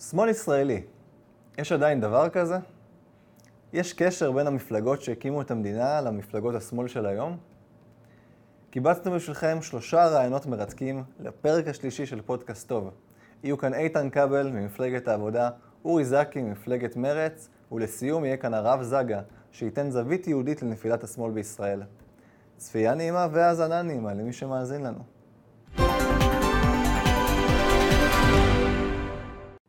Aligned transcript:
שמאל 0.00 0.28
ישראלי, 0.28 0.82
יש 1.58 1.72
עדיין 1.72 2.00
דבר 2.00 2.28
כזה? 2.28 2.56
יש 3.72 3.92
קשר 3.92 4.32
בין 4.32 4.46
המפלגות 4.46 5.02
שהקימו 5.02 5.42
את 5.42 5.50
המדינה 5.50 6.00
למפלגות 6.00 6.54
השמאל 6.54 6.88
של 6.88 7.06
היום? 7.06 7.36
קיבצנו 8.70 9.12
בשבילכם 9.12 9.58
שלושה 9.62 10.06
רעיונות 10.06 10.46
מרתקים 10.46 11.04
לפרק 11.20 11.68
השלישי 11.68 12.06
של 12.06 12.20
פודקאסט 12.20 12.68
טוב. 12.68 12.90
יהיו 13.42 13.58
כאן 13.58 13.74
איתן 13.74 14.10
כבל 14.10 14.50
ממפלגת 14.50 15.08
העבודה, 15.08 15.50
אורי 15.84 16.04
זקי 16.04 16.42
ממפלגת 16.42 16.96
מרץ, 16.96 17.48
ולסיום 17.72 18.24
יהיה 18.24 18.36
כאן 18.36 18.54
הרב 18.54 18.82
זגה, 18.82 19.20
שייתן 19.52 19.90
זווית 19.90 20.26
יהודית 20.26 20.62
לנפילת 20.62 21.04
השמאל 21.04 21.32
בישראל. 21.32 21.82
צפייה 22.56 22.94
נעימה 22.94 23.26
והאזנה 23.32 23.82
נעימה 23.82 24.14
למי 24.14 24.32
שמאזין 24.32 24.82
לנו. 24.82 25.15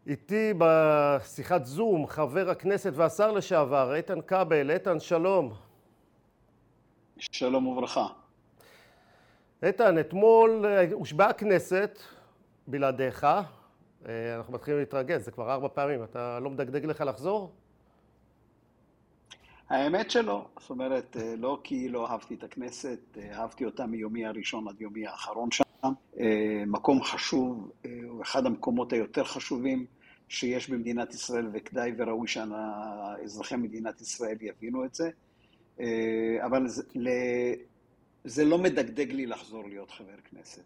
איתי 0.08 0.54
בשיחת 0.58 1.66
זום 1.66 2.08
חבר 2.08 2.50
הכנסת 2.50 2.94
והשר 2.96 3.32
לשעבר 3.32 3.96
איתן 3.96 4.22
כבל. 4.22 4.72
איתן, 4.72 5.00
שלום. 5.00 5.54
שלום 7.18 7.68
וברכה. 7.68 8.08
איתן, 9.64 10.00
אתמול 10.00 10.66
אה, 10.66 10.86
הושבעה 10.92 11.30
הכנסת 11.30 12.00
בלעדיך. 12.68 13.24
אה, 13.24 14.36
אנחנו 14.38 14.54
מתחילים 14.54 14.80
להתרגז, 14.80 15.26
זה 15.26 15.32
כבר 15.32 15.54
ארבע 15.54 15.68
פעמים. 15.74 16.04
אתה 16.04 16.40
לא 16.40 16.50
מדגדג 16.50 16.86
לך 16.86 17.02
לחזור? 17.02 17.52
האמת 19.70 20.12
שלא. 20.12 20.48
זאת 20.60 20.70
אומרת, 20.70 21.18
אה, 21.18 21.34
לא 21.38 21.60
כי 21.64 21.90
לא 21.90 22.08
אהבתי 22.12 22.36
את 22.36 22.44
הכנסת, 22.44 23.18
אהבתי 23.32 23.66
אותה 23.66 23.86
מיומי 23.86 24.26
הראשון 24.26 24.68
עד 24.68 24.82
יומי 24.82 25.08
האחרון 25.08 25.52
שם. 25.52 25.64
מקום 26.68 27.04
חשוב, 27.04 27.72
הוא 28.10 28.22
אחד 28.22 28.46
המקומות 28.46 28.94
היותר 28.94 29.24
חשובים. 29.24 29.86
שיש 30.30 30.70
במדינת 30.70 31.14
ישראל, 31.14 31.46
וכדאי 31.54 31.92
וראוי 31.98 32.28
שאזרחי 32.28 33.56
מדינת 33.56 34.02
ישראל 34.02 34.38
יבינו 34.42 34.86
את 34.86 34.96
זה. 34.96 35.10
אה, 35.80 36.46
אבל 36.46 36.68
זה, 36.68 36.84
זה 38.24 38.46
לא 38.46 38.58
מדגדג 38.58 39.12
לי 39.12 39.26
לחזור 39.26 39.68
להיות 39.68 39.92
חבר 39.92 40.18
כנסת. 40.32 40.64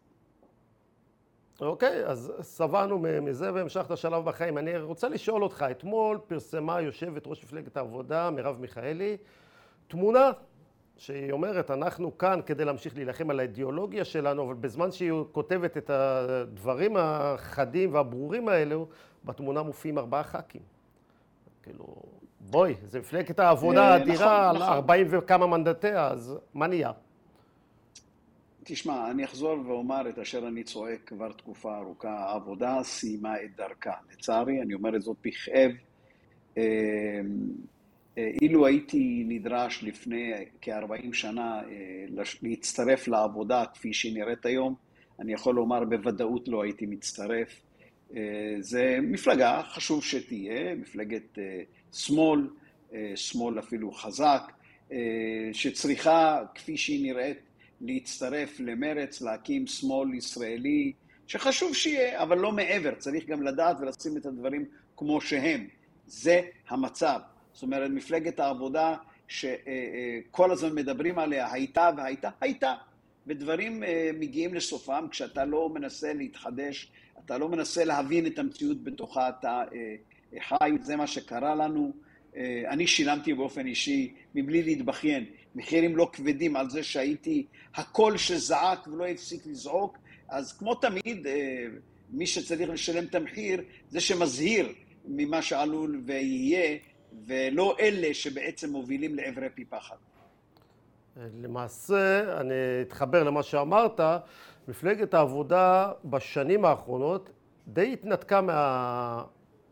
אוקיי, 1.62 2.06
אז 2.06 2.34
שבענו 2.58 3.00
מזה 3.00 3.54
והמשכת 3.54 3.98
שלב 3.98 4.26
בחיים. 4.26 4.58
אני 4.58 4.78
רוצה 4.78 5.10
לשאול 5.10 5.44
אותך, 5.44 5.66
אתמול 5.72 6.20
פרסמה 6.28 6.82
יושבת 6.82 7.28
ראש 7.28 7.44
מפלגת 7.44 7.78
העבודה, 7.78 8.30
מרב 8.30 8.58
מיכאלי, 8.60 9.18
תמונה 9.88 10.32
שהיא 10.98 11.32
אומרת, 11.32 11.72
אנחנו 11.72 12.18
כאן 12.18 12.40
כדי 12.46 12.66
להמשיך 12.66 12.96
להילחם 12.96 13.30
על 13.30 13.40
האידיאולוגיה 13.40 14.06
שלנו, 14.06 14.44
אבל 14.44 14.54
בזמן 14.54 14.92
שהיא 14.92 15.12
כותבת 15.32 15.78
את 15.78 15.90
הדברים 15.90 16.98
החדים 16.98 17.94
והברורים 17.94 18.48
האלו, 18.48 18.88
בתמונה 19.26 19.64
מופיעים 19.64 19.98
ארבעה 19.98 20.24
ח"כים. 20.24 20.62
כאילו, 21.64 21.86
בואי, 22.40 22.76
זה 22.86 23.00
מפלגת 23.00 23.40
העבודה 23.40 23.82
אה, 23.82 23.94
האדירה 23.94 24.50
על 24.50 24.56
נכון, 24.56 24.70
ארבעים 24.70 25.08
וכמה 25.10 25.48
מנדטיה, 25.48 26.08
אז 26.08 26.38
מה 26.54 26.68
נהיה? 26.68 26.92
תשמע, 28.64 29.12
אני 29.12 29.26
אחזור 29.26 29.58
ואומר 29.66 30.10
את 30.10 30.20
אשר 30.20 30.48
אני 30.48 30.64
צועק 30.64 31.00
כבר 31.06 31.32
תקופה 31.32 31.78
ארוכה. 31.78 32.10
העבודה 32.10 32.80
סיימה 32.84 33.44
את 33.44 33.56
דרכה. 33.58 33.94
לצערי, 34.12 34.62
אני 34.62 34.74
אומר 34.74 34.96
את 34.96 35.02
זאת 35.02 35.18
בכאב. 35.24 35.72
אה, 36.58 36.64
אה, 38.18 38.32
אילו 38.42 38.66
הייתי 38.66 39.24
נדרש 39.28 39.84
לפני 39.84 40.34
כ-40 40.62 41.14
שנה 41.14 41.62
להצטרף 42.42 43.08
לעבודה 43.08 43.64
כפי 43.74 43.94
שהיא 43.94 44.14
נראית 44.14 44.46
היום, 44.46 44.76
אני 45.20 45.34
יכול 45.34 45.56
לומר 45.56 45.84
בוודאות 45.84 46.48
לא 46.48 46.64
הייתי 46.64 46.86
מצטרף. 46.86 47.62
אה, 48.16 48.56
זה 48.60 48.98
מפלגה, 49.02 49.62
חשוב 49.70 50.04
שתהיה, 50.04 50.76
מפלגת 50.76 51.40
אה, 51.40 51.62
שמאל, 51.94 52.50
אה, 52.94 53.12
שמאל 53.16 53.60
אפילו 53.60 53.92
חזק, 53.92 54.52
שצריכה, 55.54 56.42
כפי 56.56 56.78
שהיא 56.78 57.04
נראית, 57.04 57.38
להצטרף 57.82 58.60
למרץ, 58.60 59.22
להקים 59.22 59.68
שמאל 59.68 60.14
ישראלי, 60.14 60.92
שחשוב 61.28 61.76
שיהיה, 61.76 62.24
אבל 62.24 62.38
לא 62.38 62.52
מעבר, 62.52 62.96
צריך 62.96 63.26
גם 63.26 63.44
לדעת 63.44 63.78
ולשים 63.80 64.18
את 64.18 64.26
הדברים 64.26 64.66
כמו 64.98 65.22
שהם. 65.22 65.68
זה 66.08 66.42
המצב. 66.68 67.20
זאת 67.54 67.64
אומרת, 67.64 67.92
מפלגת 67.92 68.40
העבודה 68.40 68.96
שכל 69.28 70.52
הזמן 70.52 70.76
מדברים 70.76 71.20
עליה, 71.20 71.52
הייתה 71.52 71.90
והייתה, 71.98 72.30
הייתה. 72.42 72.74
ודברים 73.28 73.84
מגיעים 74.20 74.54
לסופם 74.54 75.08
כשאתה 75.12 75.46
לא 75.46 75.70
מנסה 75.70 76.14
להתחדש 76.14 76.92
אתה 77.26 77.38
לא 77.38 77.50
מנסה 77.50 77.86
להבין 77.86 78.28
את 78.28 78.40
המציאות 78.40 78.84
בתוכה, 78.84 79.30
אתה 79.30 79.64
אה, 79.74 79.96
חי, 80.42 80.72
זה 80.82 80.96
מה 80.96 81.08
שקרה 81.08 81.56
לנו. 81.56 81.92
אה, 82.36 82.64
אני 82.70 82.88
שילמתי 82.88 83.34
באופן 83.34 83.66
אישי, 83.66 84.14
מבלי 84.36 84.64
להתבכיין, 84.64 85.26
מחירים 85.56 85.98
לא 85.98 86.10
כבדים 86.14 86.56
על 86.56 86.70
זה 86.70 86.84
שהייתי 86.84 87.46
הקול 87.76 88.18
שזעק 88.18 88.88
ולא 88.88 89.06
הפסיק 89.06 89.46
לזעוק, 89.46 89.98
אז 90.30 90.58
כמו 90.58 90.76
תמיד, 90.76 91.28
אה, 91.28 91.66
מי 92.10 92.28
שצריך 92.28 92.70
לשלם 92.70 93.06
את 93.06 93.16
המחיר 93.16 93.62
זה 93.90 94.00
שמזהיר 94.00 94.74
ממה 95.06 95.42
שעלול 95.42 96.02
ויהיה, 96.06 96.78
ולא 97.26 97.76
אלה 97.80 98.14
שבעצם 98.14 98.70
מובילים 98.70 99.16
לעברי 99.16 99.48
פי 99.56 99.66
פחד. 99.66 99.96
למעשה, 101.42 102.38
אני 102.42 102.54
אתחבר 102.82 103.24
למה 103.24 103.44
שאמרת, 103.44 104.00
מפלגת 104.68 105.14
העבודה 105.14 105.92
בשנים 106.06 106.66
האחרונות 106.66 107.30
די 107.68 107.94
התנתקה 107.94 108.42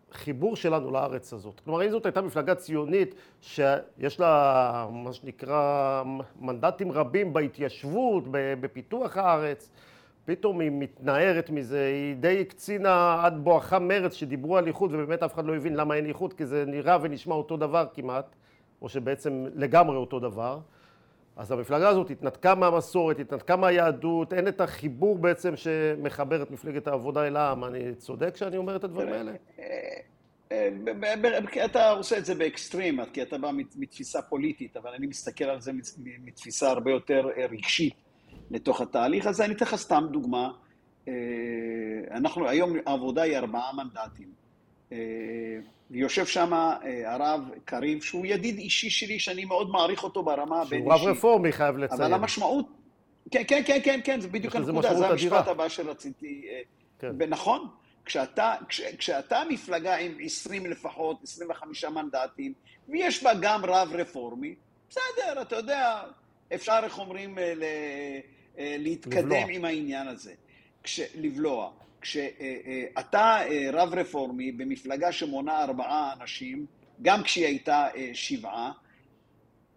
מהחיבור 0.09 0.55
שלנו 0.55 0.91
לארץ 0.91 1.33
הזאת. 1.33 1.59
כלומר, 1.59 1.85
אם 1.85 1.89
זאת 1.91 2.05
הייתה 2.05 2.21
מפלגה 2.21 2.55
ציונית 2.55 3.15
שיש 3.41 4.19
לה, 4.19 4.87
מה 4.91 5.13
שנקרא, 5.13 6.03
מנדטים 6.39 6.91
רבים 6.91 7.33
בהתיישבות, 7.33 8.23
בפיתוח 8.31 9.17
הארץ, 9.17 9.69
פתאום 10.25 10.59
היא 10.59 10.71
מתנערת 10.73 11.49
מזה, 11.49 11.85
היא 11.85 12.15
די 12.15 12.41
הקצינה 12.41 13.21
עד 13.25 13.43
בואכה 13.43 13.79
מרץ 13.79 14.13
שדיברו 14.13 14.57
על 14.57 14.67
איחוד 14.67 14.93
ובאמת 14.93 15.23
אף 15.23 15.33
אחד 15.33 15.45
לא 15.45 15.55
הבין 15.55 15.75
למה 15.75 15.95
אין 15.95 16.05
איחוד 16.05 16.33
כי 16.33 16.45
זה 16.45 16.63
נראה 16.67 16.97
ונשמע 17.01 17.35
אותו 17.35 17.57
דבר 17.57 17.85
כמעט, 17.93 18.35
או 18.81 18.89
שבעצם 18.89 19.45
לגמרי 19.55 19.97
אותו 19.97 20.19
דבר. 20.19 20.59
אז 21.39 21.51
המפלגה 21.51 21.89
הזאת 21.89 22.09
התנתקה 22.09 22.55
מהמסורת, 22.55 23.19
התנתקה 23.19 23.55
מהיהדות, 23.55 24.33
אין 24.33 24.47
את 24.47 24.61
החיבור 24.61 25.17
בעצם 25.17 25.55
שמחבר 25.55 26.43
את 26.43 26.51
מפלגת 26.51 26.87
העבודה 26.87 27.27
אל 27.27 27.37
העם. 27.37 27.63
אני 27.63 27.95
צודק 27.95 28.33
כשאני 28.33 28.57
אומר 28.57 28.75
את 28.75 28.83
הדברים 28.83 29.13
האלה? 29.13 29.31
אה, 29.59 29.65
אה, 30.51 31.65
אתה 31.65 31.89
עושה 31.89 32.17
את 32.17 32.25
זה 32.25 32.35
באקסטרים, 32.35 32.99
כי 33.13 33.21
אתה 33.21 33.37
בא 33.37 33.51
מתפיסה 33.75 34.21
פוליטית, 34.21 34.77
אבל 34.77 34.89
אני 34.89 35.07
מסתכל 35.07 35.43
על 35.43 35.61
זה 35.61 35.71
מתפיסה 36.23 36.69
הרבה 36.69 36.91
יותר 36.91 37.29
אה, 37.37 37.45
רגשית 37.45 37.93
לתוך 38.51 38.81
התהליך 38.81 39.27
הזה. 39.27 39.45
אני 39.45 39.53
אתן 39.53 39.65
לך 39.65 39.75
סתם 39.75 40.03
דוגמה. 40.11 40.51
אנחנו, 42.11 42.49
היום 42.49 42.73
העבודה 42.85 43.21
היא 43.21 43.37
ארבעה 43.37 43.71
מנדטים. 43.73 44.38
ויושב 45.91 46.25
שם 46.25 46.53
אה, 46.53 47.13
הרב 47.13 47.41
קריב, 47.65 48.03
שהוא 48.03 48.25
ידיד 48.25 48.57
אישי 48.57 48.89
שלי, 48.89 49.19
שאני 49.19 49.45
מאוד 49.45 49.69
מעריך 49.69 50.03
אותו 50.03 50.23
ברמה 50.23 50.61
הבין-אישית. 50.61 50.97
שהוא 50.97 51.09
רב 51.09 51.17
רפורמי, 51.17 51.51
חייב 51.51 51.77
לציין. 51.77 52.01
אבל 52.01 52.13
המשמעות... 52.13 52.65
כן, 53.31 53.43
כן, 53.47 53.61
כן, 53.65 53.79
כן, 53.83 53.99
כן, 54.03 54.21
זה 54.21 54.27
בדיוק 54.27 54.55
הנקודה, 54.55 54.95
זה 54.95 55.07
המשפט 55.07 55.47
הבא 55.47 55.69
שרציתי... 55.69 56.45
אה, 56.49 56.61
כן. 56.99 57.11
ונכון, 57.19 57.67
כשאתה, 58.05 58.55
כש, 58.69 58.81
כשאתה 58.81 59.41
מפלגה 59.49 59.95
עם 59.95 60.17
20 60.23 60.65
לפחות, 60.65 61.23
25 61.23 61.85
מנדטים, 61.85 62.53
ויש 62.89 63.23
בה 63.23 63.31
גם 63.41 63.65
רב 63.65 63.89
רפורמי, 63.93 64.55
בסדר, 64.89 65.41
אתה 65.41 65.55
יודע, 65.55 66.01
אפשר, 66.55 66.79
איך 66.83 66.99
אומרים, 66.99 67.39
אה, 67.39 67.53
ל, 67.55 67.63
להתקדם 68.57 69.25
לבלוע. 69.25 69.49
עם 69.49 69.65
העניין 69.65 70.07
הזה. 70.07 70.33
כש, 70.83 70.99
לבלוע. 71.15 71.71
כשאתה 72.01 73.41
אה, 73.47 73.69
רב 73.73 73.93
רפורמי 73.93 74.51
במפלגה 74.51 75.11
שמונה 75.11 75.63
ארבעה 75.63 76.13
אנשים, 76.21 76.65
גם 77.01 77.23
כשהיא 77.23 77.45
הייתה 77.45 77.87
אה, 77.95 78.09
שבעה, 78.13 78.71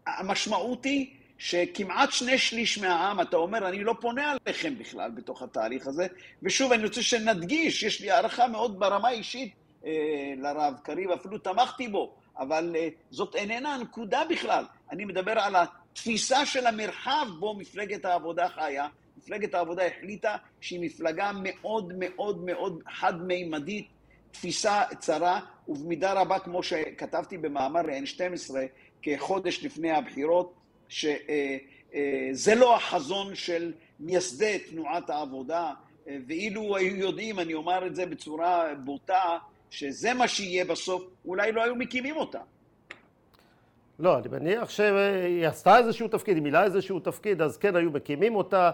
המשמעות 0.07 0.85
היא 0.85 1.07
שכמעט 1.39 2.13
שני 2.13 2.39
שליש 2.39 2.79
מהעם, 2.79 3.21
אתה 3.21 3.37
אומר, 3.37 3.69
אני 3.69 3.85
לא 3.85 3.95
פונה 4.01 4.31
עליכם 4.31 4.79
בכלל 4.79 5.11
בתוך 5.11 5.43
התהליך 5.43 5.87
הזה. 5.87 6.07
ושוב, 6.43 6.73
אני 6.73 6.85
רוצה 6.85 7.03
שנדגיש, 7.03 7.83
יש 7.83 8.01
לי 8.01 8.11
הערכה 8.11 8.47
מאוד 8.47 8.79
ברמה 8.79 9.11
אישית 9.11 9.55
אה, 9.85 9.91
לרב 10.37 10.75
קריב, 10.83 11.11
אפילו 11.11 11.39
תמכתי 11.39 11.89
בו, 11.89 12.15
אבל 12.39 12.77
זאת 13.11 13.35
איננה 13.35 13.75
הנקודה 13.75 14.23
בכלל. 14.31 14.65
אני 14.91 15.05
מדבר 15.05 15.39
על 15.39 15.57
התפיסה 15.57 16.47
של 16.47 16.67
המרחב 16.67 17.27
בו 17.39 17.55
מפלגת 17.55 18.05
העבודה 18.05 18.49
חיה, 18.49 18.87
מפלגת 19.19 19.55
העבודה 19.55 19.87
החליטה 19.87 20.37
שהיא 20.61 20.81
מפלגה 20.81 21.31
מאוד 21.43 21.93
מאוד 21.99 22.45
מאוד 22.45 22.83
חד-מימדית, 22.91 23.87
תפיסה 24.31 24.83
צרה, 24.99 25.41
ובמידה 25.69 26.13
רבה, 26.13 26.39
כמו 26.39 26.63
שכתבתי 26.63 27.39
במאמר 27.39 27.83
ל-N12 27.83 28.55
כחודש 29.03 29.65
לפני 29.65 29.91
הבחירות, 29.91 30.55
שזה 30.89 31.17
אה, 31.29 31.57
אה, 32.49 32.55
לא 32.55 32.77
החזון 32.77 33.35
של 33.35 33.73
מייסדי 34.01 34.59
תנועת 34.59 35.11
העבודה, 35.11 35.73
אה, 36.09 36.17
ואילו 36.27 36.77
היו 36.77 36.97
יודעים, 36.97 37.41
אני 37.41 37.55
אומר 37.55 37.87
את 37.87 37.95
זה 37.95 38.07
בצורה 38.07 38.75
בוטה, 38.85 39.39
שזה 39.71 40.15
מה 40.15 40.29
שיהיה 40.29 40.65
בסוף, 40.65 41.03
אולי 41.25 41.53
לא 41.53 41.63
היו 41.63 41.75
מקימים 41.75 42.17
אותה. 42.17 42.41
לא, 43.99 44.19
אני 44.19 44.29
מניח 44.29 44.71
שהיא 44.71 45.47
עשתה 45.47 45.79
איזשהו 45.79 46.09
תפקיד, 46.09 46.35
היא 46.35 46.43
מילאה 46.43 46.65
איזשהו 46.65 47.01
תפקיד, 47.01 47.43
אז 47.43 47.57
כן 47.57 47.77
היו 47.77 47.91
מקימים 47.91 48.37
אותה, 48.37 48.71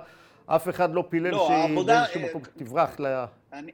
אף 0.49 0.69
אחד 0.69 0.95
לא 0.95 1.05
פילל 1.09 1.31
לא, 1.31 1.45
שהיא 1.49 1.57
העבודה, 1.57 2.01
באיזשהו 2.01 2.21
אה, 2.23 2.29
מקום 2.29 2.43
תברח 2.57 3.01
ל... 3.01 3.07
אני, 3.53 3.73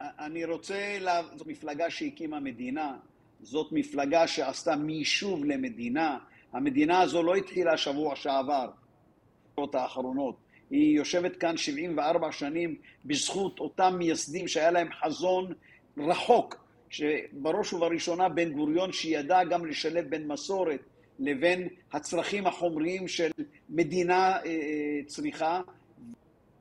אני 0.00 0.44
רוצה, 0.44 0.96
לה, 1.00 1.20
זו 1.36 1.44
מפלגה 1.46 1.90
שהקימה 1.90 2.40
מדינה, 2.40 2.96
זאת 3.42 3.72
מפלגה 3.72 4.26
שעשתה 4.26 4.76
מיישוב 4.76 5.44
למדינה. 5.44 6.18
המדינה 6.52 7.00
הזו 7.00 7.22
לא 7.22 7.34
התחילה 7.34 7.76
שבוע 7.76 8.16
שעבר, 8.16 8.70
בשבועות 9.50 9.74
האחרונות. 9.74 10.36
היא 10.70 10.96
יושבת 10.96 11.36
כאן 11.36 11.56
74 11.56 12.32
שנים 12.32 12.76
בזכות 13.04 13.58
אותם 13.60 13.94
מייסדים 13.98 14.48
שהיה 14.48 14.70
להם 14.70 14.88
חזון 14.92 15.52
רחוק, 15.98 16.64
שבראש 16.90 17.72
ובראשונה 17.72 18.28
בן 18.28 18.52
גוריון 18.52 18.92
שידע 18.92 19.44
גם 19.44 19.66
לשלב 19.66 20.04
בין 20.08 20.28
מסורת 20.28 20.80
לבין 21.18 21.68
הצרכים 21.92 22.46
החומריים 22.46 23.08
של 23.08 23.30
מדינה 23.70 24.32
אה, 24.32 24.38
אה, 24.44 25.00
צריכה. 25.06 25.60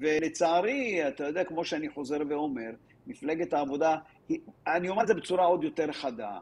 ולצערי, 0.02 1.08
אתה 1.08 1.24
יודע, 1.24 1.44
כמו 1.44 1.66
שאני 1.66 1.90
חוזר 1.90 2.18
ואומר, 2.30 2.72
מפלגת 3.08 3.54
העבודה, 3.54 3.98
היא, 4.30 4.40
אני 4.68 4.90
אומר 4.90 5.02
את 5.04 5.08
זה 5.08 5.14
בצורה 5.14 5.46
עוד 5.46 5.64
יותר 5.64 5.92
חדה. 5.92 6.40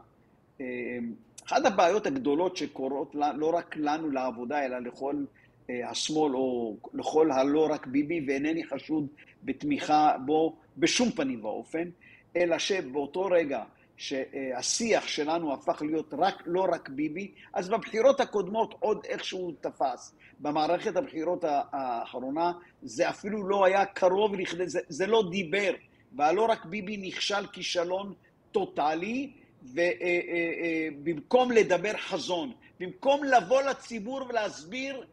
אה, 0.60 0.98
אחת 1.46 1.64
הבעיות 1.64 2.06
הגדולות 2.06 2.56
שקורות 2.56 3.14
לא 3.14 3.54
רק 3.54 3.76
לנו 3.76 4.10
לעבודה, 4.10 4.64
אלא 4.64 4.78
לכל 4.78 5.24
אה, 5.70 5.90
השמאל 5.90 6.36
או 6.36 6.76
לכל 6.94 7.30
הלא 7.30 7.68
רק 7.70 7.86
ביבי, 7.86 8.24
ואינני 8.26 8.64
חשוד 8.64 9.06
בתמיכה 9.44 10.16
בו 10.26 10.56
בשום 10.78 11.10
פנים 11.10 11.44
ואופן, 11.44 11.88
אלא 12.36 12.58
שבאותו 12.58 13.24
רגע 13.24 13.62
שהשיח 14.00 15.06
שלנו 15.06 15.54
הפך 15.54 15.82
להיות 15.82 16.14
רק, 16.18 16.42
לא 16.46 16.66
רק 16.72 16.88
ביבי, 16.88 17.30
אז 17.52 17.68
בבחירות 17.68 18.20
הקודמות 18.20 18.74
עוד 18.78 19.04
איכשהו 19.04 19.52
תפס. 19.60 20.14
במערכת 20.38 20.96
הבחירות 20.96 21.44
האחרונה 21.72 22.52
זה 22.82 23.08
אפילו 23.08 23.48
לא 23.48 23.64
היה 23.64 23.84
קרוב 23.84 24.34
לכדי, 24.34 24.68
זה, 24.68 24.80
זה 24.88 25.06
לא 25.06 25.22
דיבר. 25.30 25.72
והלא 26.16 26.42
רק 26.42 26.64
ביבי 26.64 26.96
נכשל 26.96 27.46
כישלון 27.46 28.14
טוטאלי, 28.52 29.30
ובמקום 29.62 31.52
לדבר 31.52 31.96
חזון, 31.96 32.52
במקום 32.80 33.24
לבוא 33.24 33.62
לציבור 33.62 34.26
ולהסביר 34.28 35.06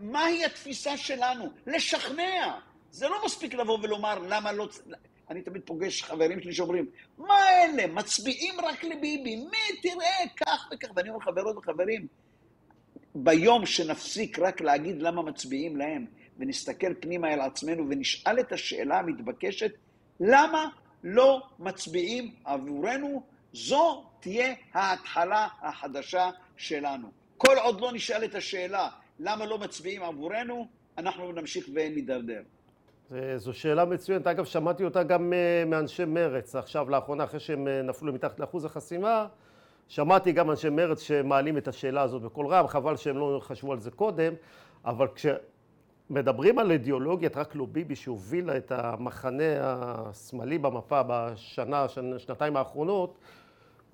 מהי 0.00 0.44
התפיסה 0.44 0.96
שלנו, 0.96 1.50
לשכנע. 1.66 2.58
זה 2.90 3.08
לא 3.08 3.24
מספיק 3.24 3.54
לבוא 3.54 3.78
ולומר 3.82 4.18
למה 4.18 4.52
לא... 4.52 4.68
אני 5.30 5.42
תמיד 5.42 5.62
פוגש 5.64 6.02
חברים 6.02 6.40
שלי 6.40 6.52
שאומרים, 6.52 6.86
מה 7.18 7.50
אלה, 7.50 7.86
מצביעים 7.86 8.54
רק 8.60 8.84
לביבי, 8.84 9.36
מי 9.36 9.80
תראה, 9.82 10.28
כך 10.36 10.68
וכך. 10.72 10.88
ואני 10.96 11.08
אומר, 11.08 11.20
חברות 11.20 11.56
וחברים, 11.56 12.06
ביום 13.14 13.66
שנפסיק 13.66 14.38
רק 14.38 14.60
להגיד 14.60 15.02
למה 15.02 15.22
מצביעים 15.22 15.76
להם, 15.76 16.06
ונסתכל 16.38 16.94
פנימה 17.00 17.34
אל 17.34 17.40
עצמנו 17.40 17.88
ונשאל 17.88 18.40
את 18.40 18.52
השאלה 18.52 18.98
המתבקשת, 18.98 19.70
למה 20.20 20.68
לא 21.04 21.42
מצביעים 21.58 22.34
עבורנו? 22.44 23.22
זו 23.52 24.04
תהיה 24.20 24.54
ההתחלה 24.72 25.48
החדשה 25.60 26.30
שלנו. 26.56 27.08
כל 27.36 27.56
עוד 27.58 27.80
לא 27.80 27.92
נשאל 27.92 28.24
את 28.24 28.34
השאלה 28.34 28.88
למה 29.18 29.46
לא 29.46 29.58
מצביעים 29.58 30.02
עבורנו, 30.02 30.68
אנחנו 30.98 31.32
נמשיך 31.32 31.68
ונידרדר. 31.74 32.42
זו 33.36 33.52
שאלה 33.52 33.84
מצוינת. 33.84 34.26
אגב, 34.26 34.44
שמעתי 34.44 34.84
אותה 34.84 35.02
גם 35.02 35.32
אה, 35.32 35.64
מאנשי 35.66 36.04
מרץ 36.04 36.56
עכשיו, 36.56 36.90
לאחרונה, 36.90 37.24
אחרי 37.24 37.40
שהם 37.40 37.68
אה, 37.68 37.82
נפלו 37.82 38.12
מתחת 38.12 38.40
לאחוז 38.40 38.64
החסימה. 38.64 39.26
שמעתי 39.88 40.32
גם 40.32 40.50
אנשי 40.50 40.68
מרץ 40.68 41.00
שמעלים 41.00 41.58
את 41.58 41.68
השאלה 41.68 42.02
הזאת 42.02 42.22
בקול 42.22 42.46
רם, 42.46 42.66
חבל 42.66 42.96
שהם 42.96 43.18
לא 43.18 43.40
חשבו 43.42 43.72
על 43.72 43.80
זה 43.80 43.90
קודם, 43.90 44.32
אבל 44.84 45.06
כשמדברים 45.14 46.58
על 46.58 46.70
אידיאולוגיית 46.70 47.36
רק 47.36 47.54
לא 47.54 47.66
ביבי 47.72 47.96
שהובילה 47.96 48.56
את 48.56 48.72
המחנה 48.72 49.44
השמאלי 49.60 50.58
במפה 50.58 51.00
בשנה, 51.06 51.86
שנתיים 52.18 52.56
האחרונות, 52.56 53.18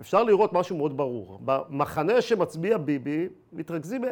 אפשר 0.01 0.23
לראות 0.25 0.53
משהו 0.53 0.77
מאוד 0.77 0.97
ברור. 0.97 1.41
במחנה 1.45 2.21
שמצביע 2.21 2.79
ביבי, 2.79 3.29
מתרכזים 3.53 4.03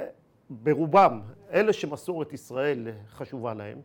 ברובם 0.50 1.20
אלה 1.52 1.72
שמסורת 1.72 2.32
ישראל 2.32 2.88
חשובה 3.08 3.54
להם, 3.54 3.78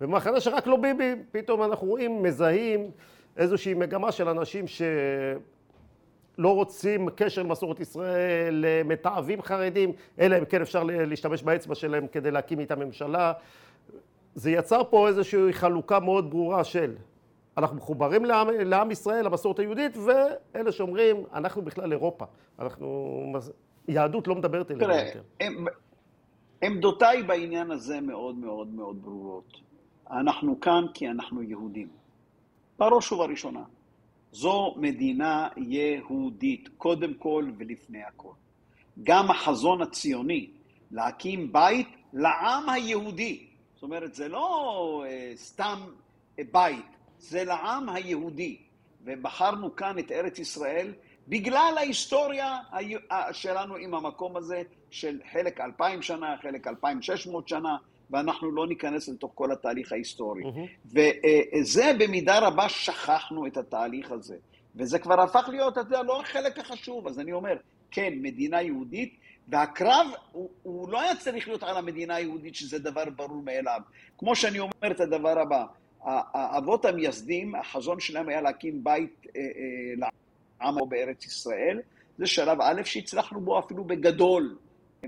ובמחנה 0.00 0.40
שרק 0.40 0.66
לא 0.66 0.76
ביבי, 0.76 1.14
פתאום 1.30 1.62
אנחנו 1.62 1.86
רואים, 1.86 2.22
מזהים 2.22 2.90
איזושהי 3.36 3.74
מגמה 3.74 4.12
של 4.12 4.28
אנשים 4.28 4.64
שלא 4.66 6.54
רוצים 6.54 7.08
קשר 7.10 7.42
למסורת 7.42 7.80
ישראל, 7.80 8.64
מתעבים 8.84 9.42
חרדים, 9.42 9.92
אלא 10.18 10.38
אם 10.38 10.44
כן 10.44 10.62
אפשר 10.62 10.84
להשתמש 10.84 11.42
באצבע 11.42 11.74
שלהם 11.74 12.06
כדי 12.06 12.30
להקים 12.30 12.60
איתם 12.60 12.80
ממשלה. 12.80 13.32
זה 14.34 14.50
יצר 14.50 14.82
פה 14.90 15.08
איזושהי 15.08 15.52
חלוקה 15.52 16.00
מאוד 16.00 16.30
ברורה 16.30 16.64
של 16.64 16.94
אנחנו 17.56 17.76
מחוברים 17.76 18.24
לעם, 18.24 18.48
לעם 18.50 18.90
ישראל, 18.90 19.24
למסורת 19.24 19.58
היהודית, 19.58 19.96
ואלה 19.96 20.72
שאומרים, 20.72 21.24
אנחנו 21.34 21.62
בכלל 21.62 21.92
אירופה. 21.92 22.24
אנחנו... 22.58 23.32
יהדות 23.88 24.28
לא 24.28 24.34
מדברת 24.34 24.70
אלינו 24.70 24.92
יותר. 24.92 25.22
עמדותיי 26.62 27.22
בעניין 27.22 27.70
הזה 27.70 28.00
מאוד 28.00 28.34
מאוד 28.34 28.68
מאוד 28.68 29.02
ברורות. 29.02 29.67
אנחנו 30.10 30.60
כאן 30.60 30.84
כי 30.94 31.08
אנחנו 31.08 31.42
יהודים. 31.42 31.88
בראש 32.78 33.12
ובראשונה. 33.12 33.62
זו 34.32 34.74
מדינה 34.76 35.48
יהודית, 35.56 36.68
קודם 36.76 37.14
כל 37.14 37.50
ולפני 37.58 38.02
הכל. 38.02 38.32
גם 39.02 39.30
החזון 39.30 39.82
הציוני, 39.82 40.50
להקים 40.90 41.52
בית 41.52 41.88
לעם 42.12 42.68
היהודי. 42.68 43.46
זאת 43.74 43.82
אומרת, 43.82 44.14
זה 44.14 44.28
לא 44.28 45.04
אה, 45.06 45.32
סתם 45.36 45.78
בית, 46.52 46.86
זה 47.18 47.44
לעם 47.44 47.88
היהודי. 47.88 48.56
ובחרנו 49.04 49.76
כאן 49.76 49.98
את 49.98 50.12
ארץ 50.12 50.38
ישראל 50.38 50.92
בגלל 51.28 51.74
ההיסטוריה 51.76 52.58
שלנו 53.32 53.76
עם 53.76 53.94
המקום 53.94 54.36
הזה 54.36 54.62
של 54.90 55.20
חלק 55.32 55.60
אלפיים 55.60 56.02
שנה, 56.02 56.36
חלק 56.42 56.66
אלפיים 56.66 57.02
שש 57.02 57.26
מאות 57.26 57.48
שנה, 57.48 57.76
ואנחנו 58.10 58.50
לא 58.50 58.66
ניכנס 58.66 59.08
לתוך 59.08 59.32
כל 59.34 59.52
התהליך 59.52 59.92
ההיסטורי. 59.92 60.42
Mm-hmm. 60.42 60.94
וזה 60.94 61.92
במידה 61.98 62.38
רבה 62.38 62.68
שכחנו 62.68 63.46
את 63.46 63.56
התהליך 63.56 64.10
הזה. 64.12 64.36
וזה 64.76 64.98
כבר 64.98 65.20
הפך 65.20 65.48
להיות, 65.48 65.72
אתה 65.72 65.80
יודע, 65.80 66.02
לא 66.02 66.20
החלק 66.20 66.58
החשוב. 66.58 67.06
אז 67.06 67.18
אני 67.20 67.32
אומר, 67.32 67.56
כן, 67.90 68.12
מדינה 68.22 68.62
יהודית, 68.62 69.16
והקרב, 69.48 70.06
הוא, 70.32 70.48
הוא 70.62 70.88
לא 70.88 71.00
היה 71.00 71.16
צריך 71.16 71.48
להיות 71.48 71.62
על 71.62 71.76
המדינה 71.76 72.14
היהודית, 72.14 72.54
שזה 72.54 72.78
דבר 72.78 73.04
ברור 73.16 73.42
מאליו. 73.42 73.80
כמו 74.18 74.36
שאני 74.36 74.58
אומר 74.58 74.90
את 74.90 75.00
הדבר 75.00 75.38
הבא, 75.38 75.64
האבות 76.04 76.84
המייסדים, 76.84 77.54
החזון 77.54 78.00
שלהם 78.00 78.28
היה 78.28 78.40
להקים 78.40 78.84
בית 78.84 79.26
אה, 79.36 79.40
אה, 79.42 80.08
לעם 80.60 80.74
בארץ 80.88 81.26
ישראל. 81.26 81.80
זה 82.18 82.26
שלב 82.26 82.58
א' 82.60 82.82
שהצלחנו 82.84 83.40
בו 83.40 83.58
אפילו 83.58 83.84
בגדול, 83.84 84.56
mm-hmm. 85.02 85.06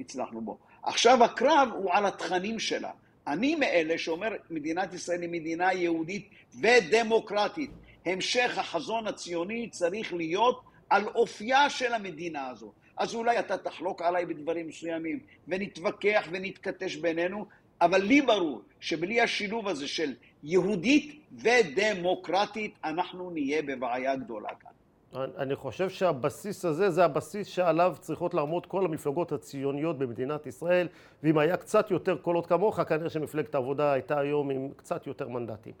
הצלחנו 0.00 0.40
בו. 0.40 0.58
עכשיו 0.86 1.24
הקרב 1.24 1.68
הוא 1.72 1.92
על 1.92 2.06
התכנים 2.06 2.58
שלה. 2.58 2.90
אני 3.26 3.54
מאלה 3.54 3.98
שאומר 3.98 4.28
מדינת 4.50 4.94
ישראל 4.94 5.22
היא 5.22 5.30
מדינה 5.30 5.72
יהודית 5.72 6.30
ודמוקרטית. 6.60 7.70
המשך 8.06 8.58
החזון 8.58 9.06
הציוני 9.06 9.68
צריך 9.70 10.14
להיות 10.14 10.60
על 10.90 11.06
אופייה 11.06 11.70
של 11.70 11.94
המדינה 11.94 12.48
הזו. 12.48 12.72
אז 12.96 13.14
אולי 13.14 13.38
אתה 13.38 13.58
תחלוק 13.58 14.02
עליי 14.02 14.26
בדברים 14.26 14.68
מסוימים, 14.68 15.20
ונתווכח 15.48 16.28
ונתכתש 16.32 16.96
בינינו, 16.96 17.46
אבל 17.80 18.02
לי 18.02 18.22
ברור 18.22 18.62
שבלי 18.80 19.20
השילוב 19.20 19.68
הזה 19.68 19.88
של 19.88 20.14
יהודית 20.44 21.20
ודמוקרטית, 21.32 22.74
אנחנו 22.84 23.30
נהיה 23.30 23.62
בבעיה 23.62 24.16
גדולה 24.16 24.50
כאן. 24.60 24.70
אני 25.14 25.56
חושב 25.56 25.90
שהבסיס 25.90 26.64
הזה 26.64 26.90
זה 26.90 27.04
הבסיס 27.04 27.46
שעליו 27.46 27.96
צריכות 28.00 28.34
לעמוד 28.34 28.66
כל 28.66 28.84
המפלגות 28.84 29.32
הציוניות 29.32 29.98
במדינת 29.98 30.46
ישראל, 30.46 30.88
ואם 31.22 31.38
היה 31.38 31.56
קצת 31.56 31.90
יותר 31.90 32.16
קולות 32.16 32.46
כמוך, 32.46 32.80
כנראה 32.80 33.10
שמפלגת 33.10 33.54
העבודה 33.54 33.92
הייתה 33.92 34.18
היום 34.18 34.50
עם 34.50 34.68
קצת 34.76 35.06
יותר 35.06 35.28
מנדטים. 35.28 35.72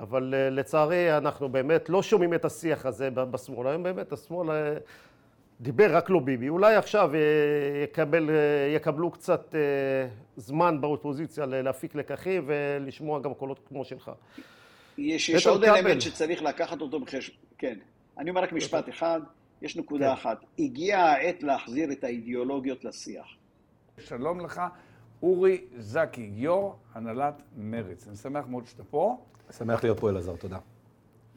אבל 0.00 0.34
אה, 0.36 0.50
לצערי 0.50 1.16
אנחנו 1.16 1.48
באמת 1.48 1.88
לא 1.88 2.02
שומעים 2.02 2.34
את 2.34 2.44
השיח 2.44 2.86
הזה 2.86 3.10
בשמאל. 3.10 3.66
היום 3.66 3.82
באמת 3.82 4.12
השמאל 4.12 4.50
אה, 4.50 4.74
דיבר 5.60 5.96
רק 5.96 6.10
לא 6.10 6.20
ביבי. 6.20 6.48
אולי 6.48 6.74
עכשיו 6.74 7.14
אה, 7.14 7.20
יקבל, 7.84 8.30
יקבלו 8.76 9.10
קצת 9.10 9.54
זמן 10.36 10.80
באופוזיציה 10.80 11.46
להפיק 11.46 11.94
לקחים 11.94 12.44
ולשמוע 12.46 13.20
גם 13.20 13.34
קולות 13.34 13.60
כמו 13.68 13.84
שלך. 13.84 14.10
יש, 14.98 15.28
יש 15.28 15.46
עוד 15.46 15.64
אלמנט 15.64 16.00
שצריך 16.00 16.42
לקחת 16.42 16.80
אותו 16.80 17.00
בחשבון. 17.00 17.36
כן. 17.58 17.78
אני 18.18 18.30
אומר 18.30 18.42
רק 18.42 18.52
משפט 18.52 18.88
אחד, 18.88 19.20
יש 19.62 19.76
נקודה 19.76 20.06
כן. 20.06 20.12
אחת. 20.12 20.44
הגיעה 20.58 21.12
העת 21.12 21.42
להחזיר 21.42 21.92
את 21.92 22.04
האידיאולוגיות 22.04 22.84
לשיח. 22.84 23.26
שלום 23.98 24.40
לך, 24.40 24.62
אורי 25.22 25.64
זקי, 25.78 26.30
יו"ר 26.34 26.76
הנהלת 26.94 27.42
מרץ. 27.56 28.08
אני 28.08 28.16
שמח 28.16 28.46
מאוד 28.46 28.66
שאתה 28.66 28.84
פה. 28.84 29.18
שמח 29.50 29.84
להיות 29.84 30.00
פה, 30.00 30.10
אלעזר, 30.10 30.36
תודה. 30.36 30.58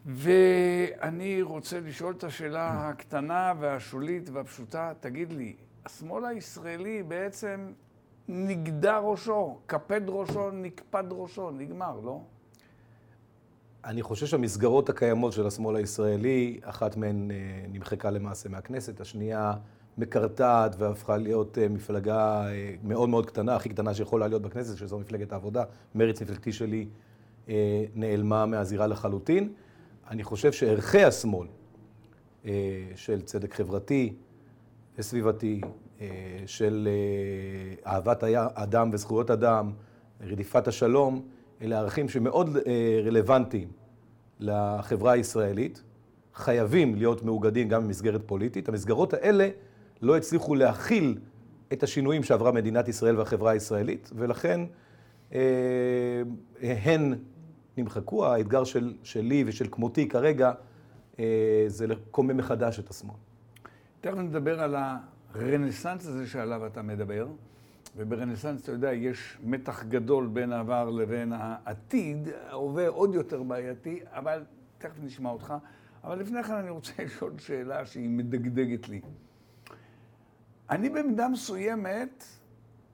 ואני 0.05 1.41
רוצה 1.41 1.79
לשאול 1.79 2.13
את 2.17 2.23
השאלה 2.23 2.89
הקטנה 2.89 3.53
והשולית 3.59 4.29
והפשוטה, 4.29 4.93
תגיד 4.99 5.33
לי, 5.33 5.55
השמאל 5.85 6.25
הישראלי 6.25 7.03
בעצם 7.03 7.71
נגדע 8.27 8.97
ראשו, 8.97 9.59
קפד 9.65 10.01
ראשו, 10.07 10.51
נקפד 10.51 11.03
ראשו, 11.11 11.51
נגמר, 11.51 11.99
לא? 12.03 12.21
אני 13.85 14.01
חושב 14.03 14.25
שהמסגרות 14.25 14.89
הקיימות 14.89 15.33
של 15.33 15.47
השמאל 15.47 15.75
הישראלי, 15.75 16.59
אחת 16.63 16.97
מהן 16.97 17.31
אה, 17.31 17.37
נמחקה 17.71 18.09
למעשה 18.09 18.49
מהכנסת, 18.49 19.01
השנייה 19.01 19.53
מקרטעת 19.97 20.75
והפכה 20.77 21.17
להיות 21.17 21.57
אה, 21.57 21.67
מפלגה 21.69 22.47
אה, 22.47 22.75
מאוד 22.83 23.09
מאוד 23.09 23.25
קטנה, 23.25 23.55
הכי 23.55 23.69
קטנה 23.69 23.93
שיכולה 23.93 24.27
להיות 24.27 24.41
בכנסת, 24.41 24.77
שזו 24.77 24.99
מפלגת 24.99 25.31
העבודה. 25.31 25.63
מרץ 25.95 26.21
מפלגתי 26.21 26.51
שלי 26.51 26.87
נעלמה 27.95 28.45
מהזירה 28.45 28.87
לחלוטין. 28.87 29.53
אני 30.09 30.23
חושב 30.23 30.51
שערכי 30.51 31.03
השמאל, 31.03 31.47
של 32.95 33.21
צדק 33.21 33.53
חברתי 33.53 34.13
וסביבתי, 34.97 35.61
של 36.45 36.87
אהבת 37.85 38.23
האדם 38.23 38.89
וזכויות 38.93 39.31
אדם, 39.31 39.71
רדיפת 40.21 40.67
השלום, 40.67 41.21
אלה 41.61 41.79
ערכים 41.79 42.09
שמאוד 42.09 42.57
רלוונטיים 43.05 43.67
לחברה 44.39 45.11
הישראלית, 45.11 45.83
חייבים 46.33 46.95
להיות 46.95 47.23
מאוגדים 47.23 47.69
גם 47.69 47.83
במסגרת 47.83 48.21
פוליטית. 48.25 48.69
המסגרות 48.69 49.13
האלה 49.13 49.49
לא 50.01 50.17
הצליחו 50.17 50.55
להכיל 50.55 51.17
את 51.73 51.83
השינויים 51.83 52.23
שעברה 52.23 52.51
מדינת 52.51 52.87
ישראל 52.87 53.17
והחברה 53.17 53.51
הישראלית, 53.51 54.09
ולכן 54.15 54.61
אה, 55.33 55.39
הן 56.61 57.15
נמחקו. 57.77 58.25
האתגר 58.25 58.63
של, 58.63 58.93
שלי 59.03 59.43
ושל 59.47 59.67
כמותי 59.71 60.07
כרגע 60.07 60.51
אה, 61.19 61.63
זה 61.67 61.87
לקומם 61.87 62.37
מחדש 62.37 62.79
את 62.79 62.89
השמאל. 62.89 63.15
תכף 64.01 64.17
נדבר 64.17 64.61
על 64.61 64.75
הרנסאנס 65.33 66.07
הזה 66.07 66.27
שעליו 66.27 66.65
אתה 66.65 66.81
מדבר, 66.81 67.27
וברנסאנס, 67.95 68.63
אתה 68.63 68.71
יודע, 68.71 68.93
יש 68.93 69.37
מתח 69.43 69.83
גדול 69.83 70.27
בין 70.27 70.53
העבר 70.53 70.89
לבין 70.89 71.33
העתיד, 71.33 72.27
ההווה 72.47 72.87
עוד 72.87 73.13
יותר 73.13 73.43
בעייתי, 73.43 73.99
אבל 74.05 74.43
תכף 74.77 74.99
נשמע 75.03 75.29
אותך. 75.29 75.53
אבל 76.03 76.19
לפני 76.19 76.43
כן 76.43 76.53
אני 76.53 76.69
רוצה 76.69 76.91
לשאול 77.03 77.33
שאלה 77.37 77.85
שהיא 77.85 78.09
מדגדגת 78.09 78.89
לי. 78.89 79.01
אני 80.69 80.89
במידה 80.89 81.27
מסוימת 81.27 82.23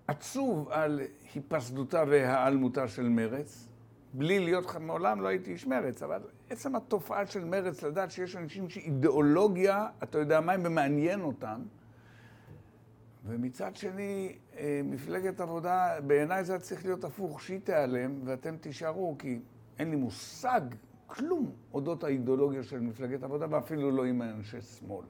עצוב 0.07 0.69
על 0.69 1.01
היפסדותה 1.33 2.03
והיעלמותה 2.07 2.87
של 2.87 3.09
מרץ. 3.09 3.67
בלי 4.13 4.39
להיות, 4.39 4.75
מעולם 4.75 5.21
לא 5.21 5.27
הייתי 5.27 5.51
איש 5.51 5.67
מרץ, 5.67 6.03
אבל 6.03 6.21
עצם 6.49 6.75
התופעה 6.75 7.25
של 7.25 7.45
מרץ, 7.45 7.83
לדעת 7.83 8.11
שיש 8.11 8.35
אנשים 8.35 8.69
שאידיאולוגיה, 8.69 9.87
אתה 10.03 10.17
יודע 10.19 10.41
מה 10.41 10.51
הם 10.51 10.61
ומעניין 10.63 11.21
אותם. 11.21 11.61
ומצד 13.27 13.75
שני, 13.75 14.35
אה, 14.57 14.81
מפלגת 14.83 15.39
עבודה, 15.41 15.89
בעיניי 16.07 16.43
זה 16.43 16.59
צריך 16.59 16.85
להיות 16.85 17.03
הפוך, 17.03 17.41
שהיא 17.41 17.59
תיעלם 17.63 18.11
ואתם 18.25 18.55
תישארו, 18.57 19.15
כי 19.19 19.39
אין 19.79 19.89
לי 19.89 19.95
מושג, 19.95 20.61
כלום, 21.07 21.51
אודות 21.73 22.03
האידיאולוגיה 22.03 22.63
של 22.63 22.79
מפלגת 22.79 23.23
עבודה, 23.23 23.45
ואפילו 23.49 23.91
לא 23.91 24.05
עם 24.05 24.21
אנשי 24.21 24.61
שמאל. 24.61 25.05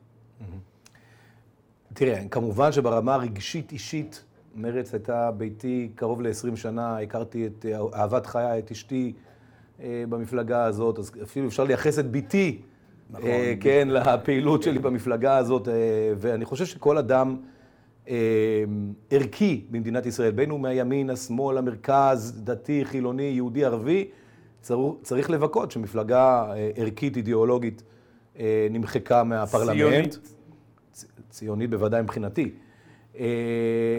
תראה, 1.94 2.28
כמובן 2.32 2.72
שברמה 2.72 3.16
הרגשית 3.16 3.72
אישית, 3.72 4.24
מרץ 4.56 4.94
הייתה 4.94 5.32
ביתי 5.32 5.92
קרוב 5.96 6.22
ל-20 6.22 6.56
שנה, 6.56 7.00
הכרתי 7.00 7.48
את 7.48 7.66
אה, 7.66 7.80
אהבת 7.94 8.26
חיי, 8.26 8.60
את 8.60 8.72
אשתי 8.72 9.14
אה, 9.80 10.04
במפלגה 10.10 10.64
הזאת, 10.64 11.00
אז 11.00 11.12
אפילו 11.24 11.48
אפשר 11.48 11.64
לייחס 11.64 12.00
את 12.00 12.12
ביתי, 12.12 12.62
נכון, 13.10 13.30
כן, 13.60 13.88
לפעילות 13.88 14.64
שלי 14.64 14.80
במפלגה 14.80 15.38
הזאת, 15.38 15.68
ואני 16.18 16.46
חושב 16.46 16.66
שכל 16.66 16.98
אדם... 16.98 17.38
ערכי 19.10 19.66
במדינת 19.70 20.06
ישראל, 20.06 20.32
בין 20.32 20.50
הוא 20.50 20.60
מהימין, 20.60 21.10
השמאל, 21.10 21.58
המרכז, 21.58 22.42
דתי, 22.44 22.86
חילוני, 22.86 23.24
יהודי, 23.24 23.66
ערבי, 23.66 24.08
צריך 25.02 25.30
לבכות 25.30 25.72
שמפלגה 25.72 26.54
ערכית, 26.76 27.18
אידיאולוגית, 27.18 27.84
נמחקה 28.72 29.24
מהפרלמנט. 29.24 29.78
ציונית. 29.78 30.20
ציונית 31.30 31.70
בוודאי 31.70 32.02
מבחינתי. 32.02 32.52